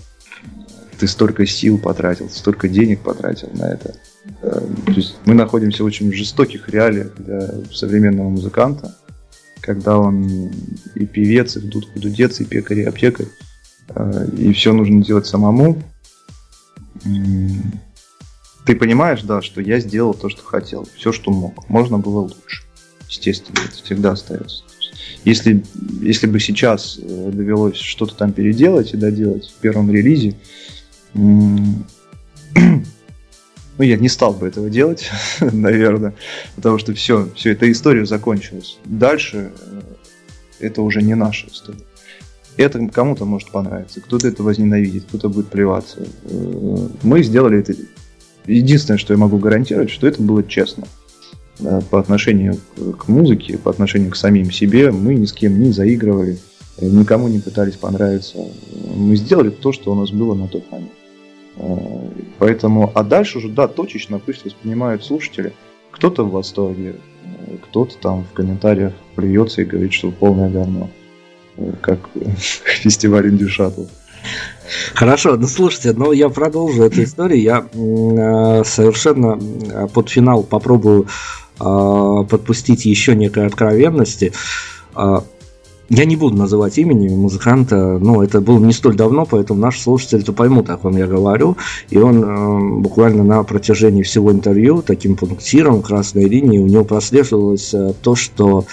ты 0.98 1.08
столько 1.08 1.46
сил 1.46 1.78
потратил, 1.78 2.30
столько 2.30 2.68
денег 2.68 3.02
потратил 3.02 3.50
на 3.54 3.72
это. 3.72 3.96
Э, 4.42 4.62
то 4.86 4.92
есть 4.92 5.18
мы 5.26 5.36
находимся 5.36 5.84
в 5.84 5.86
очень 5.86 6.12
жестоких 6.12 6.70
реалиях 6.70 7.14
для 7.18 7.50
современного 7.72 8.30
музыканта, 8.30 8.98
когда 9.62 9.98
он 9.98 10.52
и 10.96 11.06
певец, 11.06 11.56
и 11.56 11.60
дудец, 11.60 12.40
и 12.40 12.46
пекарь, 12.46 12.80
и 12.80 12.84
аптекарь, 12.84 13.28
э, 13.90 14.28
и 14.38 14.54
все 14.54 14.74
нужно 14.74 15.04
делать 15.04 15.28
самому. 15.28 15.82
Ты 18.66 18.76
понимаешь, 18.76 19.22
да, 19.22 19.42
что 19.42 19.62
я 19.62 19.80
сделал 19.80 20.14
то, 20.14 20.30
что 20.30 20.44
хотел, 20.44 20.88
все, 20.96 21.12
что 21.12 21.32
мог. 21.32 21.68
Можно 21.70 21.98
было 21.98 22.22
лучше 22.22 22.64
естественно, 23.12 23.60
это 23.66 23.84
всегда 23.84 24.12
остается. 24.12 24.64
Если, 25.26 25.64
если 26.02 26.28
бы 26.28 26.40
сейчас 26.40 26.98
э, 27.00 27.30
довелось 27.32 27.78
что-то 27.78 28.16
там 28.16 28.32
переделать 28.32 28.94
и 28.94 28.98
доделать 28.98 29.50
в 29.50 29.62
первом 29.62 29.92
релизе, 29.92 30.36
ну, 31.14 31.84
я 33.78 33.98
не 33.98 34.10
стал 34.10 34.34
бы 34.34 34.48
этого 34.48 34.70
делать, 34.70 35.12
наверное, 35.40 36.16
потому 36.56 36.80
что 36.80 36.94
все, 36.94 37.30
все, 37.36 37.52
эта 37.52 37.72
история 37.72 38.06
закончилась. 38.06 38.80
Дальше 38.86 39.52
э, 39.60 39.82
это 40.60 40.82
уже 40.82 41.02
не 41.02 41.16
наша 41.16 41.48
история. 41.48 41.84
Это 42.58 42.86
кому-то 42.88 43.26
может 43.26 43.52
понравиться, 43.52 44.02
кто-то 44.02 44.28
это 44.28 44.42
возненавидит, 44.42 45.06
кто-то 45.06 45.30
будет 45.30 45.50
плеваться. 45.50 46.08
Э, 46.24 46.88
мы 47.04 47.22
сделали 47.24 47.60
это. 47.60 47.74
Единственное, 48.48 48.98
что 48.98 49.14
я 49.14 49.20
могу 49.20 49.38
гарантировать, 49.38 49.92
что 49.92 50.08
это 50.08 50.20
было 50.24 50.44
честно 50.44 50.88
по 51.90 52.00
отношению 52.00 52.58
к 52.98 53.08
музыке, 53.08 53.58
по 53.58 53.70
отношению 53.70 54.12
к 54.12 54.16
самим 54.16 54.52
себе, 54.52 54.92
мы 54.92 55.16
ни 55.16 55.26
с 55.26 55.34
кем 55.34 55.60
не 55.60 55.72
заигрывали, 55.72 56.38
никому 56.80 57.28
не 57.28 57.40
пытались 57.40 57.76
понравиться. 57.76 58.38
Мы 58.96 59.16
сделали 59.16 59.50
то, 59.50 59.72
что 59.72 59.92
у 59.92 59.96
нас 59.96 60.12
было 60.12 60.34
на 60.34 60.48
тот 60.48 60.72
момент. 60.72 60.92
Э, 61.58 62.10
поэтому, 62.40 62.92
а 62.94 63.04
дальше 63.04 63.38
уже, 63.38 63.50
да, 63.50 63.68
точечно 63.68 64.20
пусть 64.20 64.46
воспринимают 64.46 65.04
слушатели. 65.04 65.54
Кто-то 65.92 66.24
в 66.24 66.32
восторге, 66.32 66.96
э, 67.24 67.58
кто-то 67.64 67.98
там 67.98 68.24
в 68.24 68.34
комментариях 68.34 68.94
плюется 69.16 69.62
и 69.62 69.66
говорит, 69.66 69.94
что 69.94 70.12
полное 70.12 70.50
говно. 70.50 70.90
Э, 71.58 71.74
как 71.82 72.00
фестиваль 72.38 73.30
Инди 73.30 73.48
Шаттл. 73.48 73.86
Хорошо, 74.94 75.36
ну 75.36 75.48
слушайте, 75.48 75.94
ну 75.94 76.12
я 76.14 76.30
продолжу 76.30 76.84
эту 76.84 77.04
историю. 77.04 77.42
Я 77.42 78.64
совершенно 78.64 79.38
под 79.88 80.10
финал 80.10 80.44
попробую 80.44 81.08
подпустить 81.62 82.86
еще 82.86 83.16
некой 83.16 83.46
откровенности. 83.46 84.34
А, 84.96 85.24
я 85.94 86.06
не 86.06 86.16
буду 86.16 86.38
называть 86.38 86.78
имени 86.78 87.10
музыканта, 87.10 87.98
но 88.00 88.24
это 88.24 88.40
было 88.40 88.60
не 88.60 88.72
столь 88.72 88.96
давно, 88.96 89.26
поэтому 89.26 89.60
наши 89.60 89.82
слушатели-то 89.82 90.32
поймут, 90.32 90.70
о 90.70 90.78
ком 90.78 90.96
я 90.96 91.06
говорю. 91.06 91.58
И 91.90 91.98
он 91.98 92.24
э, 92.24 92.80
буквально 92.80 93.26
на 93.26 93.44
протяжении 93.44 94.02
всего 94.02 94.32
интервью 94.32 94.82
таким 94.82 95.18
пунктиром, 95.18 95.82
красной 95.82 96.30
линии, 96.30 96.60
у 96.60 96.68
него 96.68 96.86
прослеживалось 96.86 97.74
э, 97.74 97.92
то, 98.02 98.16
что 98.16 98.64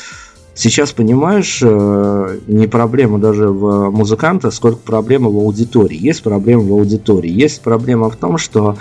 сейчас, 0.55 0.93
понимаешь, 0.93 1.59
э, 1.61 2.39
не 2.47 2.69
проблема 2.69 3.19
даже 3.19 3.49
в 3.49 3.91
музыканта, 3.91 4.53
сколько 4.53 4.79
проблема 4.79 5.29
в 5.29 5.39
аудитории. 5.39 5.99
Есть 5.99 6.23
проблема 6.23 6.63
в 6.63 6.73
аудитории. 6.73 7.33
Есть 7.33 7.63
проблема 7.63 8.11
в 8.11 8.17
том, 8.17 8.39
что 8.39 8.77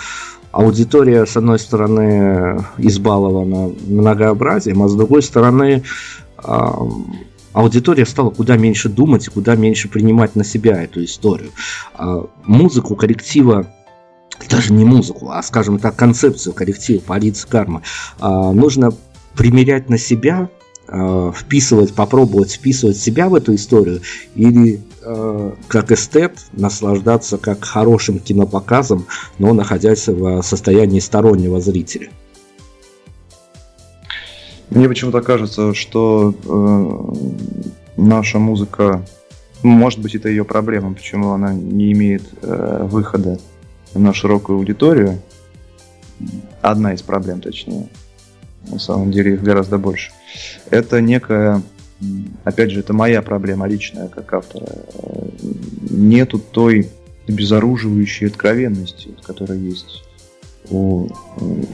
аудитория, 0.57 1.25
с 1.25 1.37
одной 1.37 1.59
стороны, 1.59 2.63
избалована 2.77 3.73
многообразием, 3.85 4.81
а 4.83 4.87
с 4.87 4.95
другой 4.95 5.21
стороны, 5.21 5.83
аудитория 7.53 8.05
стала 8.05 8.29
куда 8.29 8.57
меньше 8.57 8.89
думать 8.89 9.27
и 9.27 9.31
куда 9.31 9.55
меньше 9.55 9.89
принимать 9.89 10.35
на 10.35 10.43
себя 10.43 10.83
эту 10.83 11.03
историю. 11.03 11.51
А, 11.95 12.25
музыку 12.43 12.95
коллектива 12.95 13.67
даже 14.49 14.73
не 14.73 14.85
музыку, 14.85 15.31
а, 15.31 15.41
скажем 15.41 15.79
так, 15.79 15.95
концепцию 15.95 16.53
коллектива 16.53 17.01
полиция 17.01 17.49
карма 17.49 17.81
а, 18.19 18.51
нужно 18.51 18.93
примерять 19.35 19.89
на 19.89 19.97
себя, 19.97 20.49
а, 20.87 21.31
вписывать, 21.31 21.93
попробовать 21.93 22.53
вписывать 22.53 22.97
себя 22.97 23.29
в 23.29 23.35
эту 23.35 23.55
историю 23.55 24.01
или 24.35 24.81
Э, 25.09 25.51
как 25.69 25.93
эстет 25.93 26.37
наслаждаться 26.51 27.37
как 27.37 27.63
хорошим 27.63 28.19
кинопоказом, 28.19 29.05
но 29.39 29.53
находясь 29.53 30.07
в 30.07 30.41
состоянии 30.41 30.99
стороннего 30.99 31.61
зрителя. 31.61 32.09
Мне 34.69 34.89
почему-то 34.89 35.21
кажется, 35.21 35.73
что 35.73 36.35
э, 36.45 38.01
наша 38.01 38.37
музыка, 38.37 39.05
может 39.63 39.99
быть, 39.99 40.13
это 40.15 40.27
ее 40.27 40.43
проблема, 40.43 40.93
почему 40.93 41.31
она 41.31 41.53
не 41.53 41.93
имеет 41.93 42.23
э, 42.41 42.81
выхода 42.83 43.39
на 43.93 44.13
широкую 44.13 44.57
аудиторию. 44.57 45.21
Одна 46.61 46.93
из 46.93 47.01
проблем, 47.01 47.39
точнее. 47.39 47.87
На 48.67 48.77
самом 48.79 49.11
деле 49.11 49.35
их 49.35 49.41
гораздо 49.41 49.77
больше. 49.77 50.11
Это 50.69 50.99
некая 50.99 51.61
опять 52.43 52.71
же, 52.71 52.79
это 52.81 52.93
моя 52.93 53.21
проблема 53.21 53.67
личная 53.67 54.07
как 54.07 54.33
автора, 54.33 54.67
нету 55.89 56.39
той 56.39 56.89
безоруживающей 57.27 58.27
откровенности, 58.27 59.09
которая 59.23 59.57
есть 59.57 60.03
у 60.69 61.07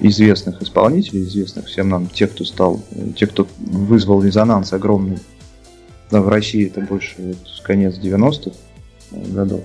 известных 0.01 0.61
исполнителей, 0.61 1.24
известных 1.24 1.65
всем 1.67 1.89
нам, 1.89 2.07
тех, 2.07 2.32
кто 2.32 2.45
стал, 2.45 2.82
тех, 3.15 3.32
кто 3.32 3.47
вызвал 3.59 4.21
резонанс 4.21 4.74
огромный. 4.74 5.19
Да, 6.11 6.21
в 6.21 6.28
России 6.28 6.67
это 6.67 6.82
больше 6.82 7.15
вот, 7.17 7.38
конец 7.63 7.95
90-х 7.97 8.51
годов. 9.34 9.61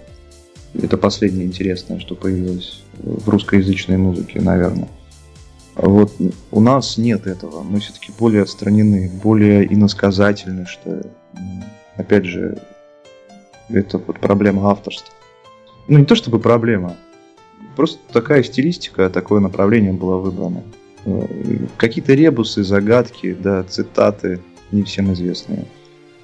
Это 0.75 0.97
последнее 0.97 1.47
интересное, 1.47 1.99
что 2.01 2.15
появилось 2.15 2.83
в 2.99 3.29
русскоязычной 3.29 3.97
музыке, 3.97 4.41
наверное. 4.41 4.89
Вот 5.79 6.13
у 6.51 6.61
нас 6.61 6.99
нет 6.99 7.27
этого. 7.27 7.63
Мы 7.63 7.79
все-таки 7.79 8.13
более 8.19 8.43
отстранены, 8.43 9.11
более 9.23 9.73
иносказательны, 9.73 10.67
что 10.67 11.03
опять 11.97 12.25
же, 12.25 12.59
это 13.69 13.99
вот 13.99 14.19
проблема 14.19 14.71
авторства. 14.71 15.15
Ну, 15.87 15.99
не 15.99 16.05
то 16.05 16.15
чтобы 16.15 16.41
проблема, 16.41 16.97
просто 17.77 17.99
такая 18.13 18.43
стилистика, 18.43 19.09
такое 19.09 19.41
направление 19.41 19.93
было 19.93 20.17
выбрано. 20.17 20.65
Э, 21.05 21.27
какие-то 21.77 22.15
ребусы, 22.15 22.65
загадки, 22.65 23.35
да, 23.35 23.63
цитаты 23.63 24.41
не 24.73 24.83
всем 24.83 25.13
известные. 25.13 25.65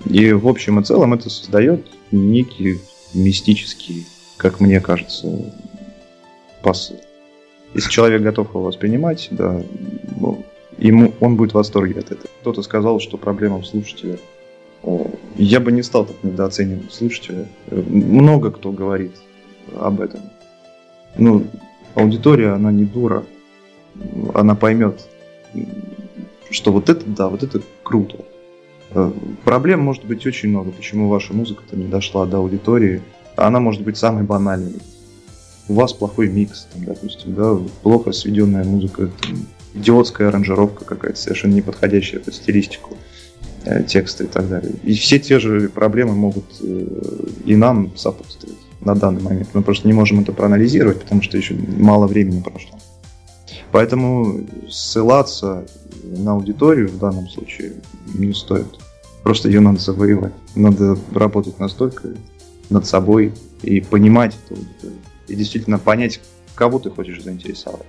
И 0.05 0.33
в 0.33 0.49
общем 0.49 0.81
и 0.81 0.85
целом 0.85 1.15
это 1.15 1.31
создает 1.31 1.87
некий 2.11 2.81
мистический, 3.15 4.07
как 4.37 4.61
мне 4.61 4.81
кажется, 4.81 5.53
посыл. 6.63 7.01
Если 7.75 7.91
человек 7.91 8.23
готов 8.23 8.51
его 8.51 8.63
воспринимать, 8.63 9.29
да, 9.33 9.61
ну, 10.17 10.45
ему, 10.79 11.13
он 11.21 11.37
будет 11.37 11.51
в 11.51 11.55
восторге 11.55 12.01
от 12.01 12.13
этого. 12.13 12.29
Кто-то 12.41 12.63
сказал, 12.63 13.01
что 13.01 13.17
проблема 13.17 13.61
в 13.61 13.67
слушателе. 13.67 14.19
Я 15.37 15.61
бы 15.61 15.73
не 15.73 15.83
стал 15.83 16.05
так 16.07 16.17
недооценивать 16.23 16.93
слушателя. 16.93 17.47
Много 17.71 18.51
кто 18.53 18.71
говорит 18.71 19.13
об 19.77 20.01
этом. 20.01 20.21
Ну, 21.17 21.47
аудитория, 21.95 22.51
она 22.51 22.71
не 22.71 22.85
дура. 22.85 23.25
Она 24.35 24.55
поймет, 24.55 25.09
что 26.51 26.73
вот 26.73 26.89
это, 26.89 27.05
да, 27.07 27.29
вот 27.29 27.43
это 27.43 27.61
круто. 27.83 28.25
Э, 28.91 29.11
проблем 29.45 29.81
может 29.81 30.05
быть 30.05 30.27
очень 30.27 30.51
много, 30.51 30.71
почему 30.71 31.09
ваша 31.09 31.33
музыка-то 31.33 31.77
не 31.77 31.87
дошла 31.87 32.27
до 32.27 32.39
аудитории. 32.39 33.03
Она 33.37 33.61
может 33.61 33.83
быть 33.83 33.97
самой 33.97 34.25
банальной. 34.25 34.81
У 35.69 35.75
вас 35.75 35.93
плохой 35.93 36.29
микс, 36.29 36.67
там, 36.73 36.85
допустим, 36.85 37.35
да, 37.35 37.57
плохо 37.83 38.13
сведенная 38.13 38.65
музыка, 38.65 39.11
там, 39.23 39.47
идиотская 39.75 40.29
аранжировка 40.29 40.85
какая-то, 40.85 41.19
совершенно 41.19 41.55
не 41.55 41.63
подходящая 41.63 42.21
под 42.21 42.35
стилистику 42.35 42.97
э, 43.65 43.83
текста 43.85 44.25
и 44.25 44.27
так 44.27 44.49
далее. 44.49 44.73
И 44.83 44.95
все 44.95 45.19
те 45.19 45.39
же 45.39 45.69
проблемы 45.69 46.15
могут 46.15 46.45
э, 46.61 47.27
и 47.45 47.57
нам 47.57 47.97
сопутствовать 47.97 48.59
на 48.81 48.95
данный 48.95 49.23
момент. 49.23 49.49
Мы 49.55 49.63
просто 49.63 49.89
не 49.89 49.95
можем 49.95 50.21
это 50.21 50.33
проанализировать, 50.33 51.01
потому 51.01 51.23
что 51.23 51.37
еще 51.37 51.55
мало 51.55 52.07
времени 52.07 52.41
прошло. 52.41 52.79
Поэтому 53.73 54.47
ссылаться 54.71 55.67
на 56.05 56.33
аудиторию 56.33 56.89
в 56.89 56.99
данном 56.99 57.29
случае 57.29 57.73
не 58.15 58.33
стоит. 58.33 58.67
Просто 59.23 59.49
ее 59.49 59.61
надо 59.61 59.81
завоевать. 59.81 60.35
Надо 60.55 60.99
работать 61.13 61.59
настолько 61.59 62.11
над 62.71 62.87
собой 62.87 63.33
и 63.63 63.81
понимать 63.81 64.37
эту 64.45 64.61
аудиторию. 64.61 64.99
И 65.29 65.35
действительно 65.35 65.79
понять, 65.79 66.21
кого 66.55 66.79
ты 66.79 66.91
хочешь 66.91 67.23
заинтересовать. 67.23 67.87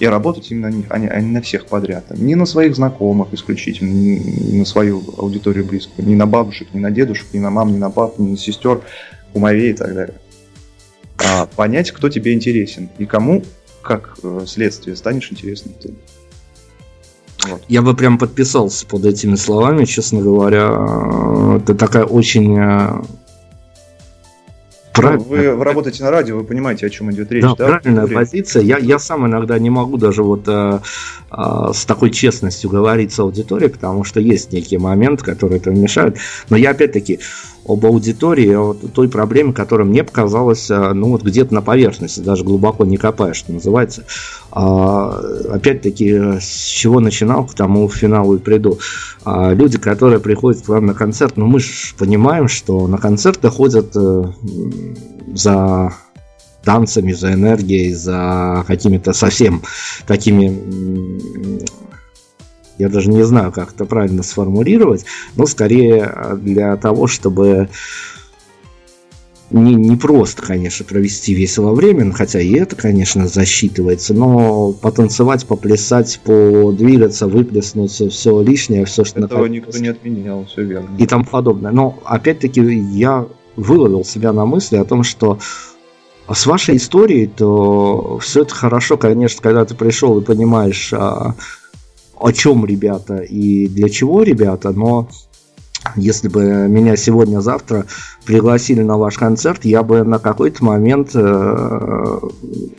И 0.00 0.06
работать 0.06 0.50
именно 0.50 0.70
на 0.70 0.74
них, 0.74 0.86
а 0.90 0.98
не, 0.98 1.06
а 1.06 1.20
не 1.20 1.30
на 1.30 1.40
всех 1.40 1.66
подряд. 1.66 2.10
Не 2.18 2.34
на 2.34 2.46
своих 2.46 2.74
знакомых 2.74 3.32
исключительно, 3.32 3.90
не 3.90 4.58
на 4.58 4.64
свою 4.64 5.02
аудиторию 5.16 5.64
близкую. 5.64 6.06
Не 6.06 6.16
на 6.16 6.26
бабушек, 6.26 6.68
не 6.74 6.80
на 6.80 6.90
дедушек, 6.90 7.28
не 7.32 7.40
на 7.40 7.50
мам, 7.50 7.72
не 7.72 7.78
на 7.78 7.90
пап, 7.90 8.18
не 8.18 8.32
на 8.32 8.36
сестер, 8.36 8.82
кумовей 9.32 9.70
и 9.70 9.74
так 9.74 9.94
далее. 9.94 10.16
А 11.18 11.46
понять, 11.46 11.92
кто 11.92 12.08
тебе 12.08 12.32
интересен 12.32 12.90
и 12.98 13.06
кому, 13.06 13.44
как 13.82 14.16
э, 14.22 14.44
следствие, 14.46 14.96
станешь 14.96 15.30
интересным 15.30 15.74
ты. 15.80 15.94
Вот. 17.46 17.62
Я 17.68 17.82
бы 17.82 17.94
прям 17.94 18.18
подписался 18.18 18.86
под 18.86 19.04
этими 19.04 19.36
словами, 19.36 19.84
честно 19.84 20.20
говоря. 20.20 21.58
Это 21.58 21.74
такая 21.74 22.04
очень 22.04 22.58
э, 22.58 23.02
Правильно. 24.94 25.24
Вы 25.24 25.64
работаете 25.64 26.04
на 26.04 26.10
радио, 26.12 26.36
вы 26.36 26.44
понимаете, 26.44 26.86
о 26.86 26.90
чем 26.90 27.10
идет 27.10 27.30
речь, 27.32 27.42
да? 27.42 27.54
да? 27.56 27.66
правильная 27.66 28.06
позиция. 28.06 28.62
Я, 28.62 28.78
я 28.78 29.00
сам 29.00 29.26
иногда 29.26 29.58
не 29.58 29.68
могу 29.68 29.96
даже 29.96 30.22
вот 30.22 30.48
а, 30.48 30.82
а, 31.30 31.72
с 31.72 31.84
такой 31.84 32.10
честностью 32.10 32.70
говорить 32.70 33.12
с 33.12 33.18
аудиторией, 33.18 33.70
потому 33.70 34.04
что 34.04 34.20
есть 34.20 34.52
некие 34.52 34.78
моменты, 34.78 35.24
которые 35.24 35.58
это 35.58 35.70
мешают. 35.70 36.18
Но 36.48 36.56
я 36.56 36.70
опять-таки 36.70 37.18
об 37.66 37.86
аудитории, 37.86 38.54
о 38.54 38.74
той 38.74 39.08
проблеме, 39.08 39.52
которая 39.52 39.86
мне 39.86 40.04
показалась, 40.04 40.68
ну 40.68 41.10
вот 41.10 41.22
где-то 41.22 41.54
на 41.54 41.62
поверхности, 41.62 42.20
даже 42.20 42.44
глубоко 42.44 42.84
не 42.84 42.96
копая, 42.96 43.32
что 43.32 43.52
называется. 43.52 44.04
А, 44.50 45.20
опять-таки, 45.50 46.38
с 46.40 46.66
чего 46.66 47.00
начинал, 47.00 47.46
к 47.46 47.54
тому 47.54 47.88
финалу 47.88 48.36
и 48.36 48.38
приду. 48.38 48.78
А 49.24 49.52
люди, 49.52 49.78
которые 49.78 50.20
приходят 50.20 50.62
к 50.62 50.68
вам 50.68 50.86
на 50.86 50.94
концерт, 50.94 51.36
ну 51.36 51.46
мы 51.46 51.60
же 51.60 51.94
понимаем, 51.98 52.48
что 52.48 52.86
на 52.86 52.98
концерты 52.98 53.48
ходят 53.48 53.92
э, 53.96 54.24
за 55.34 55.94
танцами, 56.64 57.12
за 57.12 57.32
энергией, 57.32 57.92
за 57.92 58.64
какими-то 58.66 59.12
совсем 59.12 59.62
такими 60.06 60.48
я 62.78 62.88
даже 62.88 63.10
не 63.10 63.22
знаю, 63.22 63.52
как 63.52 63.72
это 63.74 63.84
правильно 63.84 64.22
сформулировать, 64.22 65.04
но 65.36 65.46
скорее 65.46 66.36
для 66.36 66.76
того, 66.76 67.06
чтобы 67.06 67.68
не, 69.50 69.74
не 69.74 69.96
просто, 69.96 70.42
конечно, 70.42 70.84
провести 70.84 71.34
весело 71.34 71.72
время, 71.72 72.12
хотя 72.12 72.40
и 72.40 72.52
это, 72.54 72.76
конечно, 72.76 73.28
засчитывается, 73.28 74.14
но 74.14 74.72
потанцевать, 74.72 75.46
поплясать, 75.46 76.20
подвигаться, 76.24 77.28
выплеснуть 77.28 77.92
все 77.92 78.42
лишнее, 78.42 78.84
все, 78.84 79.04
что 79.04 79.20
Этого 79.20 79.46
никто 79.46 79.78
не 79.78 79.88
отменял, 79.88 80.46
все 80.46 80.62
верно. 80.62 80.96
И 80.98 81.06
тому 81.06 81.24
подобное. 81.24 81.70
Но, 81.70 81.98
опять-таки, 82.04 82.60
я 82.62 83.26
выловил 83.56 84.04
себя 84.04 84.32
на 84.32 84.44
мысли 84.44 84.76
о 84.76 84.84
том, 84.84 85.04
что 85.04 85.38
с 86.32 86.46
вашей 86.46 86.76
историей, 86.76 87.26
то 87.26 88.18
все 88.20 88.42
это 88.42 88.54
хорошо, 88.54 88.96
конечно, 88.96 89.42
когда 89.42 89.64
ты 89.64 89.74
пришел 89.74 90.18
и 90.18 90.24
понимаешь, 90.24 90.92
а, 90.92 91.34
о 92.24 92.32
чем 92.32 92.64
ребята 92.64 93.18
и 93.18 93.68
для 93.68 93.90
чего 93.90 94.22
ребята, 94.22 94.70
но 94.70 95.10
если 95.94 96.28
бы 96.28 96.42
меня 96.70 96.96
сегодня-завтра 96.96 97.84
пригласили 98.24 98.80
на 98.80 98.96
ваш 98.96 99.18
концерт, 99.18 99.66
я 99.66 99.82
бы 99.82 100.04
на 100.04 100.18
какой-то 100.18 100.64
момент 100.64 101.10
э, 101.12 102.18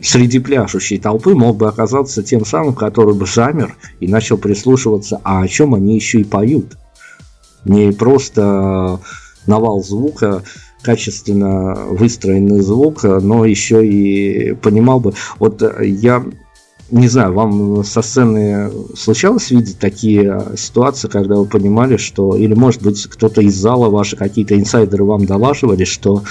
среди 0.02 0.40
пляшущей 0.40 0.98
толпы 0.98 1.36
мог 1.36 1.58
бы 1.58 1.68
оказаться 1.68 2.24
тем 2.24 2.44
самым, 2.44 2.74
который 2.74 3.14
бы 3.14 3.24
замер 3.24 3.76
и 4.00 4.08
начал 4.08 4.36
прислушиваться, 4.36 5.20
а 5.22 5.42
о 5.42 5.46
чем 5.46 5.74
они 5.74 5.94
еще 5.94 6.22
и 6.22 6.24
поют. 6.24 6.76
Не 7.64 7.92
просто 7.92 8.98
навал 9.46 9.80
звука, 9.84 10.42
качественно 10.82 11.86
выстроенный 11.90 12.62
звук, 12.62 13.04
но 13.04 13.44
еще 13.44 13.86
и 13.86 14.54
понимал 14.54 14.98
бы. 14.98 15.14
Вот 15.38 15.62
я 15.80 16.24
не 16.90 17.08
знаю, 17.08 17.32
вам 17.32 17.84
со 17.84 18.00
сцены 18.00 18.70
случалось 18.96 19.50
видеть 19.50 19.78
такие 19.78 20.52
ситуации, 20.56 21.08
когда 21.08 21.34
вы 21.36 21.46
понимали, 21.46 21.96
что, 21.96 22.36
или 22.36 22.54
может 22.54 22.82
быть 22.82 23.06
кто-то 23.06 23.40
из 23.40 23.56
зала, 23.56 23.90
ваши 23.90 24.16
какие-то 24.16 24.58
инсайдеры 24.58 25.04
вам 25.04 25.26
долаживали, 25.26 25.84
что 25.84 26.22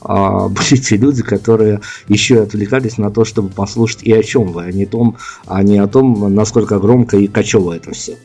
а, 0.00 0.48
были 0.48 0.76
те 0.80 0.96
люди, 0.96 1.22
которые 1.22 1.80
еще 2.08 2.34
и 2.34 2.38
отвлекались 2.38 2.98
на 2.98 3.10
то, 3.10 3.24
чтобы 3.24 3.48
послушать 3.48 4.02
и 4.04 4.12
о 4.12 4.22
чем 4.22 4.52
вы, 4.52 4.64
а 4.64 4.72
не, 4.72 4.86
том, 4.86 5.16
а 5.46 5.62
не 5.62 5.78
о 5.78 5.88
том, 5.88 6.32
насколько 6.34 6.78
громко 6.78 7.16
и 7.16 7.26
кочево 7.26 7.72
это 7.72 7.92
все. 7.92 8.16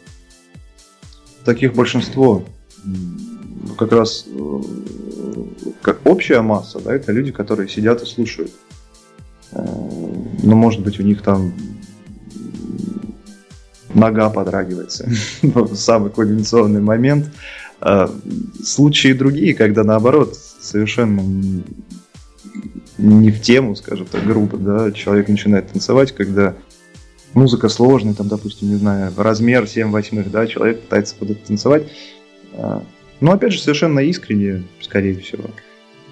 Таких 1.44 1.74
большинство. 1.74 2.44
Как 3.78 3.92
раз 3.92 4.26
э, 4.28 4.62
как 5.82 6.00
общая 6.06 6.42
масса, 6.42 6.80
да, 6.80 6.94
это 6.94 7.12
люди, 7.12 7.32
которые 7.32 7.68
сидят 7.68 8.02
и 8.02 8.06
слушают. 8.06 8.52
Э, 9.52 9.64
Но 9.64 10.52
ну, 10.52 10.56
может 10.56 10.82
быть 10.82 11.00
у 11.00 11.04
них 11.04 11.22
там 11.22 11.54
нога 13.94 14.30
подрагивается 14.30 15.10
самый 15.74 16.12
кульминационный 16.12 16.82
момент. 16.82 17.32
А, 17.82 18.12
случаи 18.64 19.14
другие, 19.14 19.54
когда 19.54 19.84
наоборот 19.84 20.36
совершенно 20.36 21.22
не 22.98 23.32
в 23.32 23.42
тему, 23.42 23.76
скажем 23.76 24.06
так, 24.06 24.26
грубо, 24.26 24.58
да, 24.58 24.92
человек 24.92 25.30
начинает 25.30 25.72
танцевать, 25.72 26.12
когда 26.12 26.56
музыка 27.34 27.70
сложная, 27.70 28.14
там, 28.14 28.28
допустим, 28.28 28.70
не 28.70 28.76
знаю, 28.76 29.14
размер 29.16 29.68
7 29.68 29.90
восьмых, 29.90 30.30
да, 30.30 30.48
человек 30.48 30.82
пытается 30.82 31.16
под 31.16 31.32
это 31.32 31.48
танцевать. 31.48 31.84
А, 32.54 32.84
но, 33.22 33.32
опять 33.32 33.54
же, 33.54 33.62
совершенно 33.62 34.00
искренне, 34.00 34.64
скорее 34.82 35.18
всего. 35.20 35.46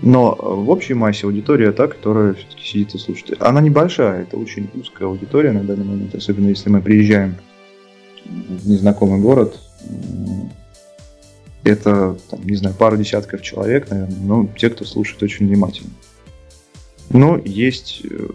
Но 0.02 0.36
в 0.36 0.70
общей 0.70 0.94
массе 0.94 1.26
аудитория 1.26 1.72
та, 1.72 1.88
которая 1.88 2.36
все-таки 2.36 2.64
сидит 2.64 2.94
и 2.94 2.98
слушает. 3.00 3.42
Она 3.42 3.62
небольшая, 3.62 4.24
это 4.24 4.38
очень 4.38 4.70
узкая 4.76 5.08
аудитория 5.08 5.52
на 5.52 5.64
данный 5.64 5.86
момент, 5.86 6.14
особенно 6.14 6.50
если 6.50 6.70
мы 6.70 6.82
приезжаем 6.82 7.36
в 8.30 8.68
незнакомый 8.70 9.20
город. 9.20 9.60
Это, 11.64 12.18
там, 12.30 12.46
не 12.46 12.56
знаю, 12.56 12.76
пару 12.76 12.98
десятков 12.98 13.42
человек, 13.42 13.90
наверное, 13.90 14.18
но 14.20 14.48
те, 14.58 14.70
кто 14.70 14.86
слушает 14.86 15.22
очень 15.24 15.48
внимательно. 15.48 15.90
Но 17.10 17.38
есть, 17.38 18.02
э, 18.04 18.28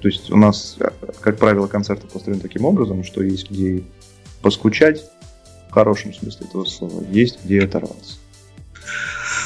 то 0.00 0.08
есть 0.08 0.30
у 0.30 0.36
нас, 0.36 0.76
как 1.20 1.38
правило, 1.38 1.66
концерты 1.66 2.06
построены 2.06 2.40
таким 2.40 2.64
образом, 2.64 3.04
что 3.04 3.22
есть 3.22 3.50
где 3.50 3.82
поскучать, 4.42 5.04
в 5.68 5.72
хорошем 5.72 6.12
смысле 6.12 6.46
этого 6.46 6.64
слова, 6.64 7.04
есть 7.10 7.38
где 7.44 7.62
оторваться. 7.62 8.16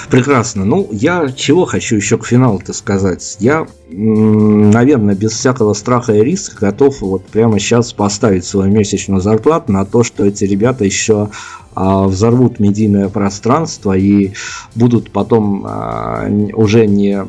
Прекрасно. 0.09 0.65
Ну, 0.65 0.89
я 0.93 1.31
чего 1.31 1.65
хочу 1.65 1.97
еще 1.97 2.19
к 2.19 2.27
финалу-то 2.27 2.73
сказать. 2.73 3.37
Я, 3.41 3.67
наверное, 3.91 5.15
без 5.15 5.33
всякого 5.33 5.75
страха 5.75 6.15
и 6.15 6.25
риска 6.25 6.67
готов 6.67 7.01
вот 7.01 7.27
прямо 7.27 7.59
сейчас 7.59 7.93
поставить 7.93 8.45
свою 8.45 8.73
месячную 8.73 9.21
зарплату 9.21 9.73
на 9.73 9.85
то, 9.85 10.03
что 10.03 10.25
эти 10.25 10.45
ребята 10.45 10.85
еще 10.85 11.31
а, 11.75 12.07
взорвут 12.07 12.61
медийное 12.61 13.09
пространство 13.09 13.97
и 13.97 14.33
будут 14.75 15.11
потом 15.11 15.65
а, 15.67 16.27
уже 16.55 16.87
не 16.87 17.25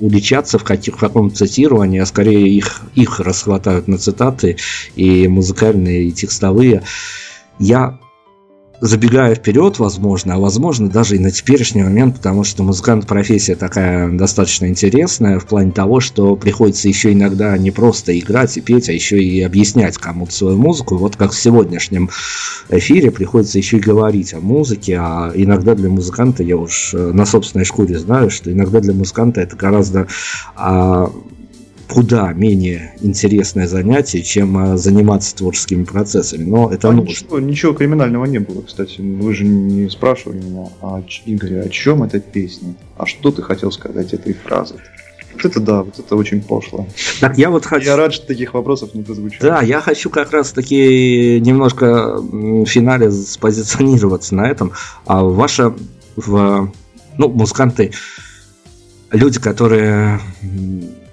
уличаться 0.00 0.58
в, 0.58 0.64
каких, 0.64 0.96
в 0.96 0.98
каком 0.98 1.32
цитировании, 1.32 2.00
а 2.00 2.06
скорее 2.06 2.48
их, 2.48 2.82
их 2.94 3.20
расхватают 3.20 3.86
на 3.86 3.98
цитаты 3.98 4.56
и 4.96 5.28
музыкальные, 5.28 6.04
и 6.04 6.12
текстовые. 6.12 6.82
Я 7.58 7.98
забегая 8.80 9.34
вперед, 9.34 9.78
возможно, 9.78 10.34
а 10.34 10.38
возможно 10.38 10.88
даже 10.88 11.16
и 11.16 11.18
на 11.18 11.30
теперешний 11.30 11.82
момент, 11.82 12.16
потому 12.16 12.44
что 12.44 12.62
музыкант 12.62 13.06
профессия 13.06 13.54
такая 13.54 14.10
достаточно 14.10 14.66
интересная 14.66 15.38
в 15.38 15.46
плане 15.46 15.72
того, 15.72 16.00
что 16.00 16.36
приходится 16.36 16.88
еще 16.88 17.12
иногда 17.12 17.56
не 17.58 17.70
просто 17.70 18.18
играть 18.18 18.56
и 18.56 18.60
петь, 18.60 18.88
а 18.88 18.92
еще 18.92 19.22
и 19.22 19.42
объяснять 19.42 19.98
кому-то 19.98 20.32
свою 20.32 20.56
музыку. 20.56 20.96
Вот 20.96 21.16
как 21.16 21.32
в 21.32 21.40
сегодняшнем 21.40 22.10
эфире 22.70 23.10
приходится 23.10 23.58
еще 23.58 23.76
и 23.76 23.80
говорить 23.80 24.32
о 24.34 24.40
музыке, 24.40 24.96
а 24.98 25.32
иногда 25.34 25.74
для 25.74 25.90
музыканта, 25.90 26.42
я 26.42 26.56
уж 26.56 26.94
э, 26.94 27.12
на 27.12 27.26
собственной 27.26 27.64
шкуре 27.64 27.98
знаю, 27.98 28.30
что 28.30 28.50
иногда 28.50 28.80
для 28.80 28.94
музыканта 28.94 29.40
это 29.40 29.56
гораздо 29.56 30.06
а, 30.56 31.10
куда 31.90 32.32
менее 32.32 32.94
интересное 33.00 33.66
занятие, 33.66 34.22
чем 34.22 34.56
а, 34.56 34.76
заниматься 34.76 35.34
творческими 35.34 35.84
процессами. 35.84 36.44
Но 36.44 36.72
это 36.72 36.88
а 36.88 36.92
нужно. 36.92 37.10
Ничего, 37.10 37.40
ничего 37.40 37.72
криминального 37.72 38.24
не 38.26 38.38
было, 38.38 38.62
кстати. 38.62 39.00
Вы 39.00 39.34
же 39.34 39.44
не 39.44 39.90
спрашивали 39.90 40.38
меня, 40.38 40.68
а, 40.80 41.02
Игорь, 41.26 41.58
о 41.58 41.68
чем 41.68 42.04
эта 42.04 42.20
песня? 42.20 42.74
А 42.96 43.06
что 43.06 43.32
ты 43.32 43.42
хотел 43.42 43.72
сказать 43.72 44.14
этой 44.14 44.34
фразой? 44.34 44.78
Вот 45.34 45.44
это 45.44 45.60
да, 45.60 45.82
вот 45.82 45.98
это 45.98 46.16
очень 46.16 46.42
пошло. 46.42 46.86
Так 47.20 47.38
я 47.38 47.50
вот 47.50 47.64
хочу... 47.64 47.86
Я 47.86 47.96
рад, 47.96 48.12
что 48.12 48.26
таких 48.26 48.54
вопросов 48.54 48.94
не 48.94 49.02
прозвучало. 49.02 49.54
Да, 49.54 49.62
я 49.62 49.80
хочу 49.80 50.10
как 50.10 50.32
раз 50.32 50.52
таки 50.52 51.40
немножко 51.40 52.18
в 52.18 52.66
финале 52.66 53.10
спозиционироваться 53.10 54.34
на 54.34 54.48
этом. 54.48 54.72
А 55.06 55.22
ваша, 55.24 55.74
в, 56.14 56.72
ну, 57.18 57.28
музыканты, 57.28 57.92
люди, 59.10 59.40
которые 59.40 60.20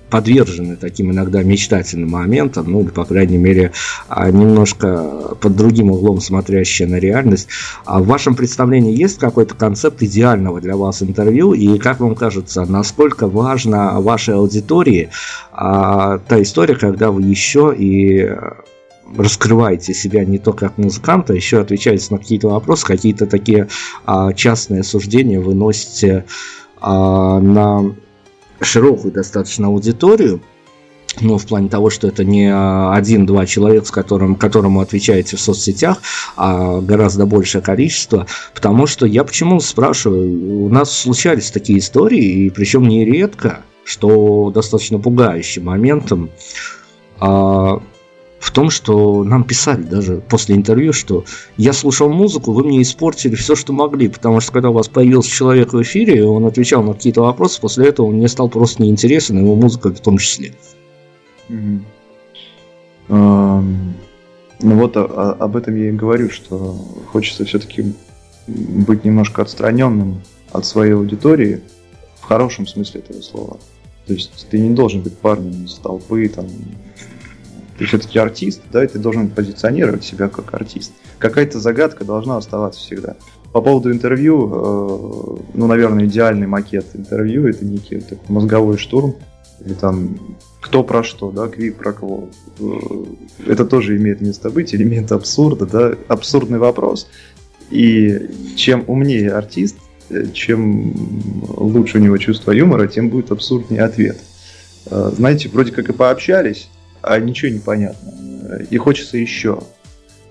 подвержены 0.09 0.75
таким 0.75 1.11
иногда 1.11 1.43
мечтательным 1.43 2.09
моментам, 2.09 2.71
ну, 2.71 2.81
или, 2.81 2.89
по 2.89 3.05
крайней 3.05 3.37
мере, 3.37 3.71
а, 4.07 4.29
немножко 4.31 5.35
под 5.39 5.55
другим 5.55 5.91
углом 5.91 6.21
смотрящие 6.21 6.87
на 6.87 6.95
реальность. 6.95 7.47
А 7.85 7.99
в 7.99 8.07
вашем 8.07 8.35
представлении 8.35 8.97
есть 8.97 9.19
какой-то 9.19 9.55
концепт 9.55 10.01
идеального 10.01 10.61
для 10.61 10.75
вас 10.75 11.01
интервью? 11.03 11.53
И 11.53 11.77
как 11.77 11.99
вам 11.99 12.15
кажется, 12.15 12.65
насколько 12.65 13.27
важна 13.27 13.99
вашей 13.99 14.35
аудитории 14.35 15.09
а, 15.51 16.19
та 16.19 16.41
история, 16.41 16.75
когда 16.75 17.11
вы 17.11 17.23
еще 17.23 17.73
и 17.77 18.29
раскрываете 19.15 19.93
себя 19.93 20.25
не 20.25 20.37
только 20.37 20.67
как 20.67 20.77
музыканта, 20.77 21.33
еще 21.33 21.61
отвечаете 21.61 22.07
на 22.11 22.17
какие-то 22.17 22.49
вопросы, 22.49 22.85
какие-то 22.85 23.25
такие 23.25 23.67
а, 24.05 24.33
частные 24.33 24.83
суждения 24.83 25.39
выносите 25.39 26.25
а, 26.81 27.39
на 27.39 27.95
широкую 28.61 29.11
достаточно 29.11 29.67
аудиторию, 29.67 30.41
ну, 31.19 31.37
в 31.37 31.45
плане 31.47 31.67
того, 31.69 31.89
что 31.89 32.07
это 32.07 32.23
не 32.23 32.53
один-два 32.53 33.45
человека, 33.45 33.87
с 33.87 33.91
которым, 33.91 34.35
которому 34.35 34.81
отвечаете 34.81 35.35
в 35.35 35.41
соцсетях, 35.41 36.01
а 36.35 36.79
гораздо 36.81 37.25
большее 37.25 37.61
количество. 37.61 38.27
Потому 38.53 38.85
что 38.85 39.05
я 39.05 39.23
почему 39.23 39.59
спрашиваю, 39.59 40.65
у 40.65 40.69
нас 40.69 40.91
случались 40.91 41.49
такие 41.49 41.79
истории, 41.79 42.45
и 42.45 42.49
причем 42.49 42.87
нередко, 42.87 43.61
что 43.83 44.51
достаточно 44.53 44.99
пугающим 44.99 45.65
моментом. 45.65 46.29
А, 48.39 48.43
в 48.47 48.51
том, 48.51 48.69
что 48.69 49.23
нам 49.23 49.43
писали 49.43 49.83
даже 49.83 50.21
после 50.29 50.55
интервью, 50.55 50.93
что 50.93 51.25
я 51.57 51.73
слушал 51.73 52.09
музыку, 52.09 52.51
вы 52.51 52.63
мне 52.63 52.81
испортили 52.81 53.35
все, 53.35 53.55
что 53.55 53.73
могли, 53.73 54.07
потому 54.07 54.39
что 54.39 54.51
когда 54.51 54.69
у 54.69 54.73
вас 54.73 54.87
появился 54.87 55.29
человек 55.29 55.73
в 55.73 55.81
эфире, 55.81 56.23
он 56.25 56.45
отвечал 56.45 56.83
на 56.83 56.93
какие-то 56.93 57.21
вопросы, 57.21 57.59
после 57.61 57.87
этого 57.87 58.07
он 58.07 58.15
мне 58.15 58.27
стал 58.27 58.49
просто 58.49 58.83
неинтересен, 58.83 59.39
его 59.39 59.55
музыка 59.55 59.89
в 59.93 59.99
том 59.99 60.17
числе. 60.17 60.53
Ну 61.49 61.81
вот 64.59 64.97
об 64.97 65.55
этом 65.55 65.75
я 65.75 65.89
и 65.89 65.91
говорю, 65.91 66.29
что 66.29 66.73
хочется 67.11 67.45
все-таки 67.45 67.93
быть 68.47 69.05
немножко 69.05 69.43
отстраненным 69.43 70.21
от 70.51 70.65
своей 70.65 70.93
аудитории 70.93 71.61
в 72.21 72.23
хорошем 72.23 72.65
смысле 72.65 73.01
этого 73.01 73.21
слова. 73.21 73.59
То 74.07 74.13
есть 74.13 74.47
ты 74.49 74.59
не 74.59 74.73
должен 74.73 75.01
быть 75.01 75.17
парнем 75.17 75.65
из 75.65 75.75
толпы, 75.75 76.27
там, 76.29 76.47
ты 77.77 77.85
все-таки 77.85 78.17
артист, 78.19 78.61
да, 78.71 78.83
и 78.83 78.87
ты 78.87 78.99
должен 78.99 79.29
позиционировать 79.29 80.03
себя 80.03 80.27
как 80.29 80.53
артист. 80.53 80.93
Какая-то 81.19 81.59
загадка 81.59 82.03
должна 82.05 82.37
оставаться 82.37 82.79
всегда. 82.79 83.15
По 83.53 83.61
поводу 83.61 83.91
интервью, 83.91 84.51
э, 84.51 85.37
ну, 85.53 85.67
наверное, 85.67 86.05
идеальный 86.05 86.47
макет 86.47 86.85
интервью 86.93 87.47
это 87.47 87.65
некий 87.65 87.99
такой 87.99 88.19
мозговой 88.27 88.77
штурм, 88.77 89.15
или 89.63 89.73
там 89.73 90.17
кто 90.61 90.83
про 90.83 91.03
что, 91.03 91.31
да, 91.31 91.47
квик 91.47 91.77
про 91.77 91.93
кво. 91.93 92.29
Э, 92.59 92.63
это 93.45 93.65
тоже 93.65 93.97
имеет 93.97 94.21
место 94.21 94.49
быть, 94.49 94.73
элемент 94.75 95.11
абсурда, 95.11 95.65
да, 95.65 95.95
абсурдный 96.07 96.59
вопрос. 96.59 97.07
И 97.69 98.29
чем 98.55 98.83
умнее 98.87 99.31
артист, 99.31 99.77
э, 100.09 100.25
чем 100.33 100.93
лучше 101.47 101.99
у 101.99 102.01
него 102.01 102.17
чувство 102.17 102.51
юмора, 102.51 102.87
тем 102.87 103.09
будет 103.09 103.31
абсурднее 103.31 103.83
ответ. 103.83 104.17
Знаете, 104.89 105.49
вроде 105.49 105.73
как 105.73 105.89
и 105.89 105.93
пообщались, 105.93 106.69
а 107.01 107.19
ничего 107.19 107.51
не 107.51 107.59
понятно. 107.59 108.13
И 108.69 108.77
хочется 108.77 109.17
еще. 109.17 109.61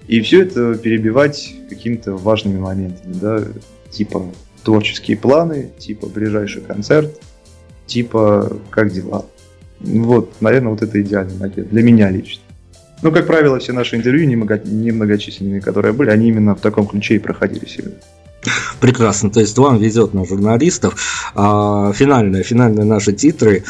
И 0.09 0.20
все 0.20 0.43
это 0.43 0.74
перебивать 0.76 1.55
какими-то 1.68 2.16
важными 2.16 2.59
моментами, 2.59 3.12
да, 3.14 3.43
типа 3.90 4.32
творческие 4.62 5.16
планы, 5.16 5.70
типа 5.78 6.06
ближайший 6.06 6.62
концерт, 6.62 7.20
типа 7.86 8.56
как 8.70 8.93
дела. 8.93 9.26
Вот, 9.80 10.32
наверное, 10.40 10.70
вот 10.70 10.82
это 10.82 11.01
идеальный 11.01 11.36
макет 11.36 11.68
для 11.70 11.82
меня 11.82 12.10
лично. 12.10 12.43
Ну, 13.02 13.12
как 13.12 13.26
правило, 13.26 13.59
все 13.59 13.72
наши 13.72 13.97
интервью, 13.97 14.26
немногочисленные, 14.26 15.60
которые 15.60 15.93
были, 15.93 16.10
они 16.10 16.28
именно 16.28 16.55
в 16.55 16.60
таком 16.60 16.86
ключе 16.86 17.16
и 17.16 17.18
проходили 17.18 17.66
сегодня. 17.66 17.98
Прекрасно, 18.80 19.30
то 19.30 19.40
есть 19.40 19.56
вам 19.59 19.78
везет 19.78 20.14
на 20.14 20.24
журналистов. 20.24 20.97
А, 21.34 21.93
финальные, 21.93 22.43
финальные 22.43 22.84
наши 22.84 23.12
титры 23.12 23.64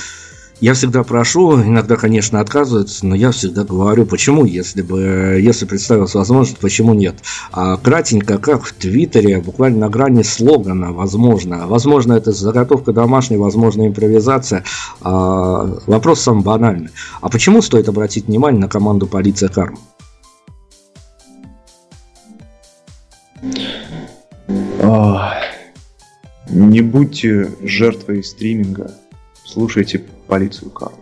я 0.61 0.75
всегда 0.75 1.03
прошу, 1.03 1.61
иногда, 1.61 1.97
конечно, 1.97 2.41
отказываются, 2.41 3.07
но 3.07 3.15
я 3.15 3.31
всегда 3.31 3.65
говорю, 3.65 4.07
почему, 4.07 4.45
если 4.45 4.83
бы, 4.83 5.39
если 5.41 5.67
представилась 5.67 6.15
возможность, 6.15 6.59
почему 6.59 6.95
нет. 6.95 7.17
А 7.53 7.77
кратенько, 7.77 8.39
как 8.39 8.65
в 8.65 8.73
Твиттере, 8.73 9.41
буквально 9.41 9.81
на 9.81 9.89
грани 9.91 10.23
слогана, 10.23 10.93
возможно. 10.93 11.67
Возможно, 11.67 12.15
это 12.15 12.33
заготовка 12.33 12.93
домашняя, 12.93 13.39
возможно, 13.39 13.87
импровизация. 13.87 14.65
А, 15.03 15.79
вопрос 15.87 16.21
сам 16.21 16.43
банальный. 16.43 16.91
А 17.21 17.29
почему 17.29 17.61
стоит 17.61 17.89
обратить 17.89 18.27
внимание 18.27 18.61
на 18.61 18.69
команду 18.69 19.07
«Полиция 19.07 19.49
Карма»? 19.49 19.79
Не 26.49 26.81
будьте 26.81 27.51
жертвой 27.63 28.23
стриминга. 28.23 28.93
Слушайте 29.57 30.05
полицию 30.27 30.71
кармы. 30.71 30.99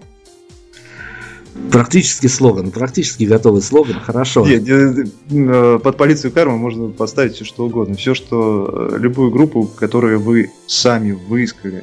Практически 1.72 2.28
слоган, 2.28 2.70
практически 2.70 3.24
готовый 3.24 3.62
слоган, 3.62 3.98
хорошо. 3.98 4.46
Нет, 4.46 5.08
э, 5.32 5.78
под 5.82 5.96
полицию 5.96 6.30
кармы 6.30 6.56
можно 6.56 6.90
поставить 6.90 7.34
все 7.34 7.44
что 7.44 7.64
угодно. 7.64 7.96
Все, 7.96 8.14
что 8.14 8.92
э, 8.92 8.98
любую 9.00 9.32
группу, 9.32 9.64
которую 9.64 10.20
вы 10.20 10.52
сами 10.68 11.10
выискали, 11.10 11.82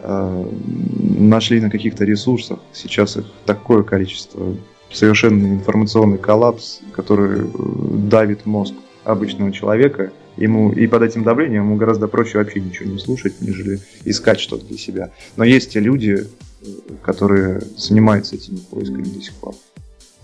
э, 0.00 0.50
нашли 1.18 1.62
на 1.62 1.70
каких-то 1.70 2.04
ресурсах. 2.04 2.58
Сейчас 2.74 3.16
их 3.16 3.24
такое 3.46 3.82
количество. 3.82 4.54
Совершенно 4.92 5.46
информационный 5.46 6.18
коллапс, 6.18 6.80
который 6.92 7.50
давит 8.10 8.44
мозг 8.44 8.74
обычного 9.04 9.50
человека. 9.50 10.12
Ему 10.36 10.72
и 10.72 10.86
под 10.86 11.02
этим 11.02 11.24
давлением 11.24 11.64
ему 11.64 11.76
гораздо 11.76 12.08
проще 12.08 12.38
вообще 12.38 12.60
ничего 12.60 12.90
не 12.90 12.98
слушать, 12.98 13.40
нежели 13.40 13.80
искать 14.04 14.40
что-то 14.40 14.64
для 14.66 14.78
себя. 14.78 15.10
Но 15.36 15.44
есть 15.44 15.72
те 15.72 15.80
люди, 15.80 16.26
которые 17.02 17.60
занимаются 17.76 18.36
этими 18.36 18.56
поисками 18.56 19.02
до 19.02 19.20
сих 19.20 19.34
пор. 19.34 19.54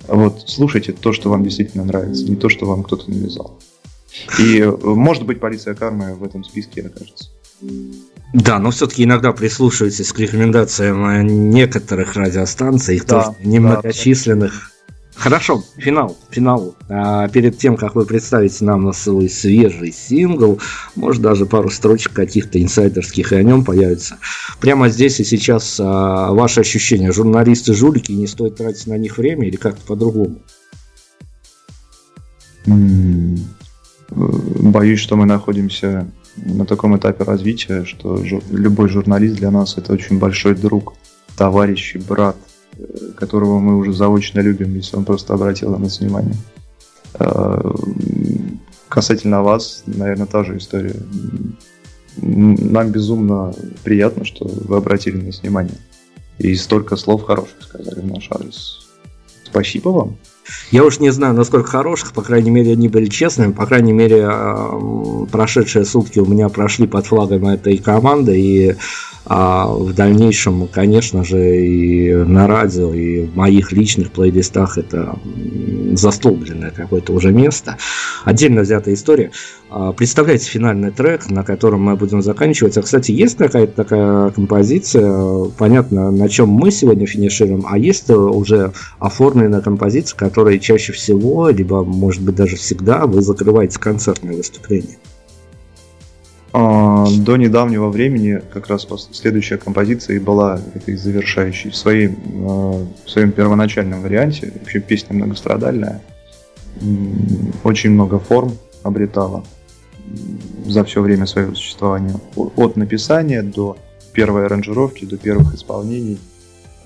Вот, 0.06 0.44
слушайте 0.46 0.92
то, 0.92 1.12
что 1.12 1.28
вам 1.28 1.44
действительно 1.44 1.84
нравится, 1.84 2.24
не 2.24 2.36
то, 2.36 2.48
что 2.48 2.66
вам 2.66 2.82
кто-то 2.84 3.10
навязал. 3.10 3.58
И, 4.38 4.62
может 4.82 5.26
быть, 5.26 5.40
полиция 5.40 5.74
кармы 5.74 6.14
в 6.14 6.24
этом 6.24 6.44
списке 6.44 6.82
окажется. 6.82 7.30
Да, 8.32 8.58
но 8.58 8.70
все-таки 8.70 9.04
иногда 9.04 9.32
прислушивайтесь 9.32 10.12
к 10.12 10.18
рекомендациям 10.18 11.50
некоторых 11.50 12.14
радиостанций, 12.14 12.96
их 12.96 13.06
да, 13.06 13.24
тоже 13.24 13.36
немногочисленных. 13.44 14.52
Да, 14.52 14.77
Хорошо, 15.18 15.64
финал, 15.76 16.16
финал. 16.30 16.76
А, 16.88 17.26
перед 17.28 17.58
тем, 17.58 17.76
как 17.76 17.96
вы 17.96 18.06
представите 18.06 18.64
нам 18.64 18.92
свой 18.92 19.28
свежий 19.28 19.92
сингл, 19.92 20.60
может 20.94 21.22
даже 21.22 21.44
пару 21.44 21.70
строчек 21.70 22.12
каких-то 22.12 22.62
инсайдерских 22.62 23.32
и 23.32 23.36
о 23.36 23.42
нем 23.42 23.64
появится. 23.64 24.18
Прямо 24.60 24.88
здесь 24.88 25.18
и 25.18 25.24
сейчас 25.24 25.80
а, 25.80 26.32
ваши 26.32 26.60
ощущения. 26.60 27.10
Журналисты 27.10 27.74
жулики, 27.74 28.12
не 28.12 28.28
стоит 28.28 28.56
тратить 28.56 28.86
на 28.86 28.96
них 28.96 29.18
время 29.18 29.48
или 29.48 29.56
как-то 29.56 29.84
по-другому? 29.84 30.38
Боюсь, 34.10 35.00
что 35.00 35.16
мы 35.16 35.26
находимся 35.26 36.08
на 36.36 36.64
таком 36.64 36.96
этапе 36.96 37.24
развития, 37.24 37.84
что 37.84 38.22
любой 38.52 38.88
журналист 38.88 39.34
для 39.34 39.50
нас 39.50 39.76
это 39.78 39.92
очень 39.92 40.20
большой 40.20 40.54
друг, 40.54 40.94
товарищ 41.36 41.96
и 41.96 41.98
брат 41.98 42.36
которого 43.18 43.58
мы 43.58 43.76
уже 43.76 43.92
заочно 43.92 44.40
любим, 44.40 44.74
если 44.76 44.96
он 44.96 45.04
просто 45.04 45.34
обратил 45.34 45.70
на 45.70 45.78
нас 45.78 45.98
внимание. 45.98 46.36
А, 47.14 47.74
касательно 48.88 49.42
вас, 49.42 49.82
наверное, 49.86 50.26
та 50.26 50.44
же 50.44 50.56
история. 50.56 50.94
Нам 52.16 52.90
безумно 52.90 53.52
приятно, 53.82 54.24
что 54.24 54.46
вы 54.46 54.76
обратили 54.76 55.16
на 55.16 55.26
нас 55.26 55.42
внимание. 55.42 55.74
И 56.38 56.54
столько 56.54 56.96
слов 56.96 57.24
хороших 57.24 57.60
сказали 57.60 58.00
в 58.00 58.06
наш 58.06 58.30
адрес. 58.30 58.88
Спасибо 59.44 59.88
вам. 59.88 60.16
Я 60.70 60.84
уж 60.84 61.00
не 61.00 61.10
знаю, 61.10 61.34
насколько 61.34 61.68
хороших, 61.68 62.12
по 62.12 62.22
крайней 62.22 62.50
мере, 62.50 62.72
они 62.72 62.88
были 62.88 63.06
честными. 63.06 63.52
По 63.52 63.66
крайней 63.66 63.92
мере, 63.92 64.26
а, 64.26 65.26
прошедшие 65.30 65.84
сутки 65.84 66.18
у 66.18 66.26
меня 66.26 66.48
прошли 66.48 66.86
под 66.86 67.06
флагом 67.06 67.46
этой 67.46 67.78
команды, 67.78 68.40
и 68.40 68.76
а 69.30 69.66
в 69.66 69.92
дальнейшем, 69.92 70.66
конечно 70.68 71.22
же, 71.22 71.58
и 71.58 72.14
на 72.14 72.46
радио, 72.46 72.94
и 72.94 73.26
в 73.26 73.36
моих 73.36 73.72
личных 73.72 74.10
плейлистах 74.10 74.78
это 74.78 75.18
застолбленное 75.98 76.70
какое-то 76.70 77.12
уже 77.12 77.32
место. 77.32 77.76
Отдельно 78.24 78.62
взятая 78.62 78.94
история. 78.94 79.30
А, 79.70 79.92
представляете 79.92 80.48
финальный 80.48 80.90
трек, 80.90 81.28
на 81.30 81.44
котором 81.44 81.82
мы 81.82 81.96
будем 81.96 82.22
заканчивать. 82.22 82.76
А, 82.78 82.82
кстати, 82.82 83.12
есть 83.12 83.36
какая-то 83.36 83.72
такая 83.72 84.30
композиция, 84.30 85.44
понятно, 85.58 86.10
на 86.10 86.28
чем 86.28 86.48
мы 86.48 86.70
сегодня 86.70 87.06
финишируем, 87.06 87.64
а 87.68 87.78
есть 87.78 88.08
уже 88.10 88.72
оформленная 88.98 89.60
композиция, 89.60 90.16
которая 90.16 90.58
чаще 90.58 90.92
всего, 90.92 91.48
либо, 91.50 91.84
может 91.84 92.22
быть, 92.22 92.36
даже 92.36 92.56
всегда 92.56 93.06
вы 93.06 93.20
закрываете 93.20 93.78
концертное 93.78 94.36
выступление. 94.36 94.96
А, 96.52 97.06
до 97.18 97.36
недавнего 97.36 97.90
времени 97.90 98.40
как 98.52 98.68
раз 98.68 98.86
следующая 99.12 99.58
композиция 99.58 100.16
и 100.16 100.18
была 100.18 100.60
этой 100.74 100.96
завершающей 100.96 101.70
в, 101.70 101.76
своей, 101.76 102.08
а, 102.08 102.86
в 103.04 103.10
своем 103.10 103.32
первоначальном 103.32 104.02
варианте. 104.02 104.52
Вообще 104.58 104.80
песня 104.80 105.14
многострадальная. 105.14 106.00
Очень 107.64 107.90
много 107.90 108.18
форм 108.18 108.56
обретала 108.82 109.44
за 110.64 110.84
все 110.84 111.02
время 111.02 111.26
своего 111.26 111.54
существования. 111.54 112.14
От 112.34 112.76
написания 112.76 113.42
до 113.42 113.76
первой 114.12 114.46
аранжировки, 114.46 115.04
до 115.04 115.18
первых 115.18 115.54
исполнений 115.54 116.18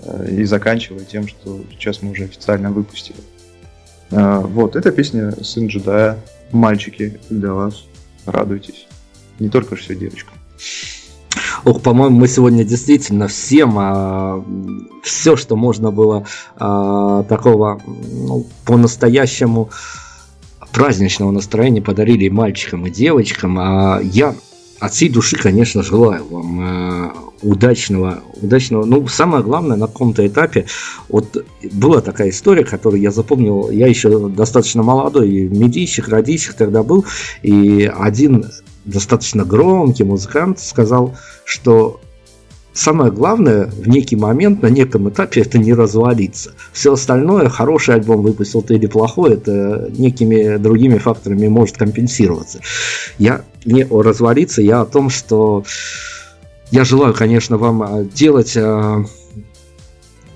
э, 0.04 0.28
и 0.30 0.44
заканчивая 0.44 1.04
тем, 1.04 1.28
что 1.28 1.60
сейчас 1.70 2.02
мы 2.02 2.10
уже 2.10 2.24
официально 2.24 2.72
выпустили. 2.72 3.18
А, 4.10 4.40
вот, 4.40 4.74
эта 4.74 4.90
песня 4.90 5.32
«Сын 5.42 5.68
джедая». 5.68 6.18
Мальчики, 6.50 7.20
для 7.30 7.52
вас. 7.52 7.84
Радуйтесь 8.26 8.86
не 9.38 9.48
только 9.48 9.76
все 9.76 9.94
девочкам. 9.94 10.34
Ох, 11.64 11.80
по-моему, 11.80 12.18
мы 12.18 12.28
сегодня 12.28 12.64
действительно 12.64 13.28
всем 13.28 13.76
а, 13.78 14.44
все, 15.02 15.36
что 15.36 15.56
можно 15.56 15.90
было 15.90 16.26
а, 16.56 17.22
такого 17.24 17.80
ну, 17.86 18.46
по-настоящему 18.64 19.70
праздничного 20.72 21.30
настроения 21.30 21.82
подарили 21.82 22.24
и 22.24 22.30
мальчикам, 22.30 22.86
и 22.86 22.90
девочкам. 22.90 23.58
А 23.58 24.00
я 24.02 24.34
от 24.80 24.92
всей 24.92 25.08
души, 25.08 25.36
конечно, 25.36 25.82
желаю 25.84 26.24
вам 26.28 26.60
э, 26.60 27.12
удачного, 27.42 28.20
удачного. 28.40 28.84
Ну, 28.84 29.06
самое 29.06 29.44
главное, 29.44 29.76
на 29.76 29.86
каком-то 29.86 30.26
этапе, 30.26 30.66
вот 31.08 31.46
была 31.72 32.00
такая 32.00 32.30
история, 32.30 32.64
которую 32.64 33.00
я 33.00 33.12
запомнил, 33.12 33.70
я 33.70 33.86
еще 33.86 34.28
достаточно 34.28 34.82
молодой, 34.82 35.28
медийщик, 35.42 36.08
родийщик 36.08 36.54
тогда 36.54 36.82
был, 36.82 37.04
и 37.44 37.88
один 37.94 38.46
достаточно 38.84 39.44
громкий 39.44 40.04
музыкант 40.04 40.60
сказал, 40.60 41.16
что 41.44 42.00
самое 42.72 43.12
главное 43.12 43.66
в 43.66 43.88
некий 43.88 44.16
момент, 44.16 44.62
на 44.62 44.68
неком 44.68 45.08
этапе 45.08 45.42
это 45.42 45.58
не 45.58 45.74
развалиться. 45.74 46.52
Все 46.72 46.92
остальное, 46.92 47.48
хороший 47.48 47.94
альбом 47.94 48.22
выпустил 48.22 48.62
ты 48.62 48.74
или 48.74 48.86
плохой, 48.86 49.34
это 49.34 49.90
некими 49.96 50.56
другими 50.56 50.98
факторами 50.98 51.48
может 51.48 51.76
компенсироваться. 51.76 52.60
Я 53.18 53.42
не 53.64 53.84
о 53.84 54.02
развалиться, 54.02 54.62
я 54.62 54.80
о 54.80 54.86
том, 54.86 55.10
что 55.10 55.64
я 56.70 56.84
желаю, 56.84 57.12
конечно, 57.12 57.58
вам 57.58 57.82
а, 57.82 58.02
делать 58.02 58.56
а, 58.56 59.04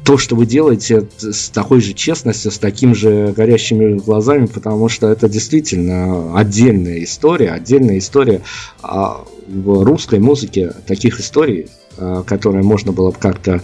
то, 0.07 0.19
что 0.19 0.37
вы 0.37 0.47
делаете 0.47 1.09
с 1.19 1.49
такой 1.49 1.81
же 1.81 1.93
честностью, 1.93 2.53
с 2.53 2.59
таким 2.59 2.95
же 2.95 3.35
горящими 3.37 3.99
глазами, 3.99 4.47
потому 4.47 4.89
что 4.89 5.09
это 5.09 5.29
действительно 5.29 6.39
отдельная 6.39 7.03
история, 7.03 7.51
отдельная 7.51 7.99
история 7.99 8.43
а 8.83 9.25
в 9.49 9.83
русской 9.83 10.21
музыке 10.21 10.73
таких 10.87 11.19
историй, 11.19 11.67
а, 11.99 12.23
которые 12.23 12.63
можно 12.63 12.93
было 12.93 13.11
бы 13.11 13.17
как-то 13.19 13.63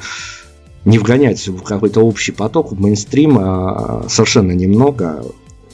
не 0.85 0.99
вгонять 0.99 1.47
в 1.47 1.63
какой-то 1.63 2.01
общий 2.01 2.33
поток, 2.33 2.73
в 2.73 2.81
мейнстрим, 2.81 3.39
а, 3.39 4.07
совершенно 4.09 4.51
немного. 4.51 5.25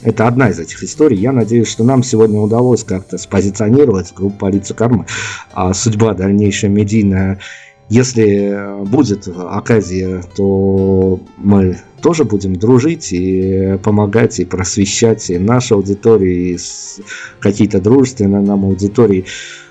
Это 0.03 0.29
одна 0.29 0.51
из 0.51 0.61
этих 0.61 0.83
историй. 0.83 1.17
Я 1.17 1.33
надеюсь, 1.33 1.69
что 1.69 1.83
нам 1.83 2.03
сегодня 2.03 2.41
удалось 2.41 2.85
как-то 2.85 3.17
спозиционировать 3.17 4.13
группу 4.15 4.37
«Полиция 4.37 4.75
Кармы», 4.75 5.07
а 5.55 5.73
судьба 5.73 6.13
дальнейшая 6.13 6.71
медийная 6.71 7.41
если 7.89 8.85
будет 8.85 9.29
оказия, 9.29 10.23
то 10.37 11.21
мы 11.37 11.79
тоже 12.03 12.25
будем 12.25 12.55
дружить 12.57 13.13
и 13.13 13.79
помогать, 13.83 14.41
и 14.41 14.45
просвещать 14.45 15.31
и 15.31 15.39
нашу 15.39 15.77
аудиторию, 15.77 16.55
и 16.55 16.59
какие-то 17.41 17.81
дружественные 17.81 18.43
нам 18.43 18.65
аудитории 18.65 19.25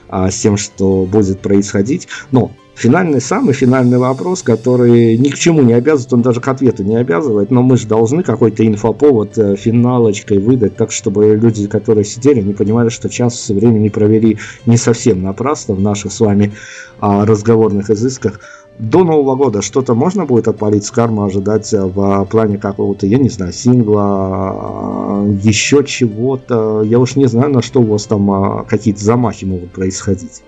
а, 0.10 0.32
с 0.32 0.40
тем, 0.40 0.58
что 0.58 1.06
будет 1.06 1.42
происходить. 1.42 2.08
Но 2.32 2.52
финальный, 2.78 3.20
самый 3.20 3.54
финальный 3.54 3.98
вопрос, 3.98 4.44
который 4.44 5.18
ни 5.18 5.30
к 5.30 5.36
чему 5.36 5.64
не 5.64 5.74
обязывает, 5.74 6.14
он 6.14 6.22
даже 6.22 6.40
к 6.40 6.48
ответу 6.48 6.84
не 6.84 6.96
обязывает, 6.96 7.50
но 7.50 7.64
мы 7.64 7.76
же 7.76 7.88
должны 7.88 8.22
какой-то 8.22 8.66
инфоповод 8.66 9.38
э, 9.38 9.56
финалочкой 9.56 10.38
выдать, 10.38 10.76
так 10.76 10.92
чтобы 10.92 11.36
люди, 11.36 11.68
которые 11.68 12.06
сидели, 12.06 12.40
не 12.42 12.54
понимали, 12.54 12.90
что 12.90 13.10
час 13.10 13.50
времени 13.50 13.90
провели 13.90 14.38
не 14.68 14.78
совсем 14.78 15.24
напрасно 15.24 15.74
в 15.74 15.82
наших 15.82 16.12
с 16.12 16.20
вами 16.20 16.54
а, 17.00 17.26
разговорных 17.26 17.90
изысках. 17.90 18.40
До 18.78 19.04
Нового 19.04 19.36
года 19.36 19.64
что-то 19.64 19.96
можно 19.96 20.26
будет 20.26 20.48
от 20.48 20.60
Полиц 20.60 20.92
Карма 20.92 21.26
ожидать 21.26 21.74
э, 21.74 21.84
в 21.84 22.26
плане 22.26 22.60
какого-то, 22.60 23.08
я 23.08 23.18
не 23.18 23.30
знаю, 23.30 23.54
сингла, 23.54 25.26
еще 25.42 25.84
чего-то. 25.84 26.84
Я 26.84 27.00
уж 27.00 27.16
не 27.16 27.26
знаю, 27.26 27.50
на 27.50 27.64
что 27.64 27.82
у 27.82 27.86
вас 27.86 28.06
там 28.06 28.66
какие-то 28.68 29.04
замахи 29.04 29.46
могут 29.46 29.72
происходить. 29.72 30.44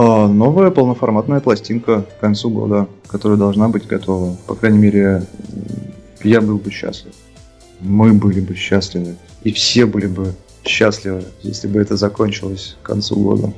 А, 0.00 0.28
новая 0.28 0.70
полноформатная 0.70 1.40
пластинка 1.40 2.02
к 2.02 2.20
концу 2.20 2.50
года, 2.50 2.86
которая 3.08 3.36
должна 3.36 3.68
быть 3.68 3.88
готова. 3.88 4.36
По 4.46 4.54
крайней 4.54 4.78
мере, 4.78 5.24
я 6.22 6.40
был 6.40 6.58
бы 6.58 6.70
счастлив. 6.70 7.12
Мы 7.80 8.12
были 8.12 8.38
бы 8.38 8.54
счастливы. 8.54 9.16
И 9.42 9.50
все 9.50 9.86
были 9.86 10.06
бы 10.06 10.36
счастливы, 10.62 11.24
если 11.42 11.66
бы 11.66 11.80
это 11.80 11.96
закончилось 11.96 12.76
к 12.80 12.86
концу 12.86 13.16
года. 13.16 13.52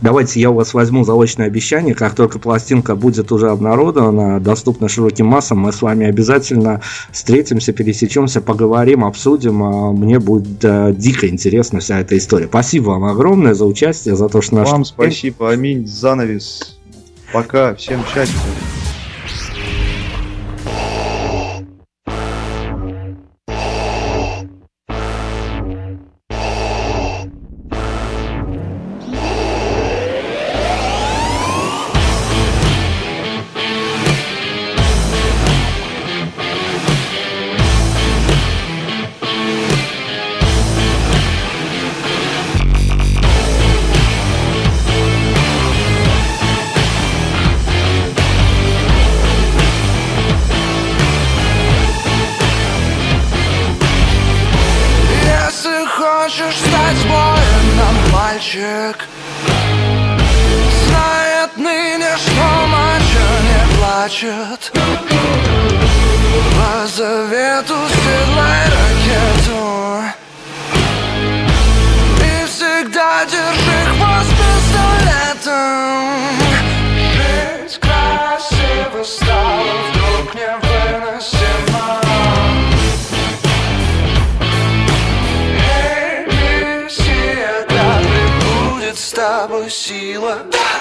Давайте 0.00 0.40
я 0.40 0.50
у 0.50 0.54
вас 0.54 0.74
возьму 0.74 1.04
заочное 1.04 1.46
обещание, 1.46 1.94
как 1.94 2.14
только 2.14 2.38
пластинка 2.38 2.94
будет 2.94 3.32
уже 3.32 3.50
обнародована, 3.50 4.38
доступна 4.38 4.88
широким 4.88 5.26
массам, 5.26 5.58
мы 5.58 5.72
с 5.72 5.82
вами 5.82 6.06
обязательно 6.06 6.82
встретимся, 7.10 7.72
пересечемся, 7.72 8.40
поговорим, 8.40 9.04
обсудим. 9.04 9.62
А 9.62 9.92
мне 9.92 10.20
будет 10.20 10.64
э, 10.64 10.94
дико 10.96 11.28
интересна 11.28 11.80
вся 11.80 12.00
эта 12.00 12.16
история. 12.16 12.46
Спасибо 12.46 12.90
вам 12.90 13.04
огромное 13.04 13.54
за 13.54 13.64
участие, 13.64 14.14
за 14.14 14.28
то, 14.28 14.40
что 14.40 14.56
наш... 14.56 14.70
Вам 14.70 14.84
спасибо, 14.84 15.50
аминь, 15.50 15.86
занавес. 15.86 16.78
Пока, 17.32 17.74
всем 17.74 18.00
счастья. 18.06 18.38
Завету 68.08 68.28
седлай 68.28 68.64
ракету 68.64 70.02
И 72.20 72.46
всегда 72.46 73.24
держи 73.24 73.78
хвост 73.96 74.30
пистолетом 74.38 75.50
Жить 77.14 77.78
красиво 77.80 79.04
стало 79.04 79.74
вдруг 79.90 80.26
невыносимо 80.34 81.88
Эй, 85.84 86.26
Мессия, 86.26 87.66
да 87.68 87.86
пребудет 88.00 88.98
с 88.98 89.12
тобой 89.12 89.70
сила 89.70 90.38
Чудо 90.50 90.77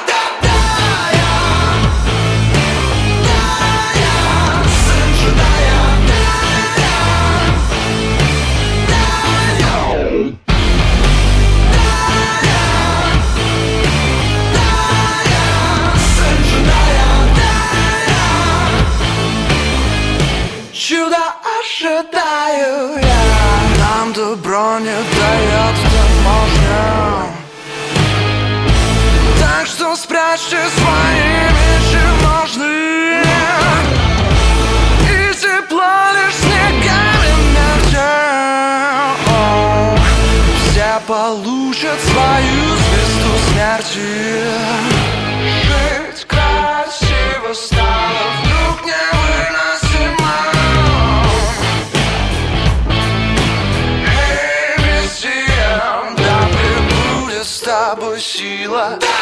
спрячьте 30.38 30.70
свои 30.70 31.30
вещи 31.58 32.02
в 32.06 32.24
ножны 32.24 33.24
И 35.04 35.34
тепло 35.34 35.96
лишь 36.14 36.36
снегами 36.36 37.32
мягче 37.54 38.12
Все 40.70 40.92
получат 41.08 42.00
свою 42.02 42.66
звезду 42.78 43.34
смерти. 43.50 44.12
Жить 45.64 46.22
красиво 46.28 47.54
стало 47.54 48.24
вдруг 48.42 48.78
невыносимо. 48.86 50.38
Эй, 54.06 54.68
Мессия, 54.84 55.76
да 56.18 56.38
пребудет 56.52 57.46
с 57.46 57.60
тобой 57.62 58.20
сила. 58.20 58.88
Чудо 59.00 59.17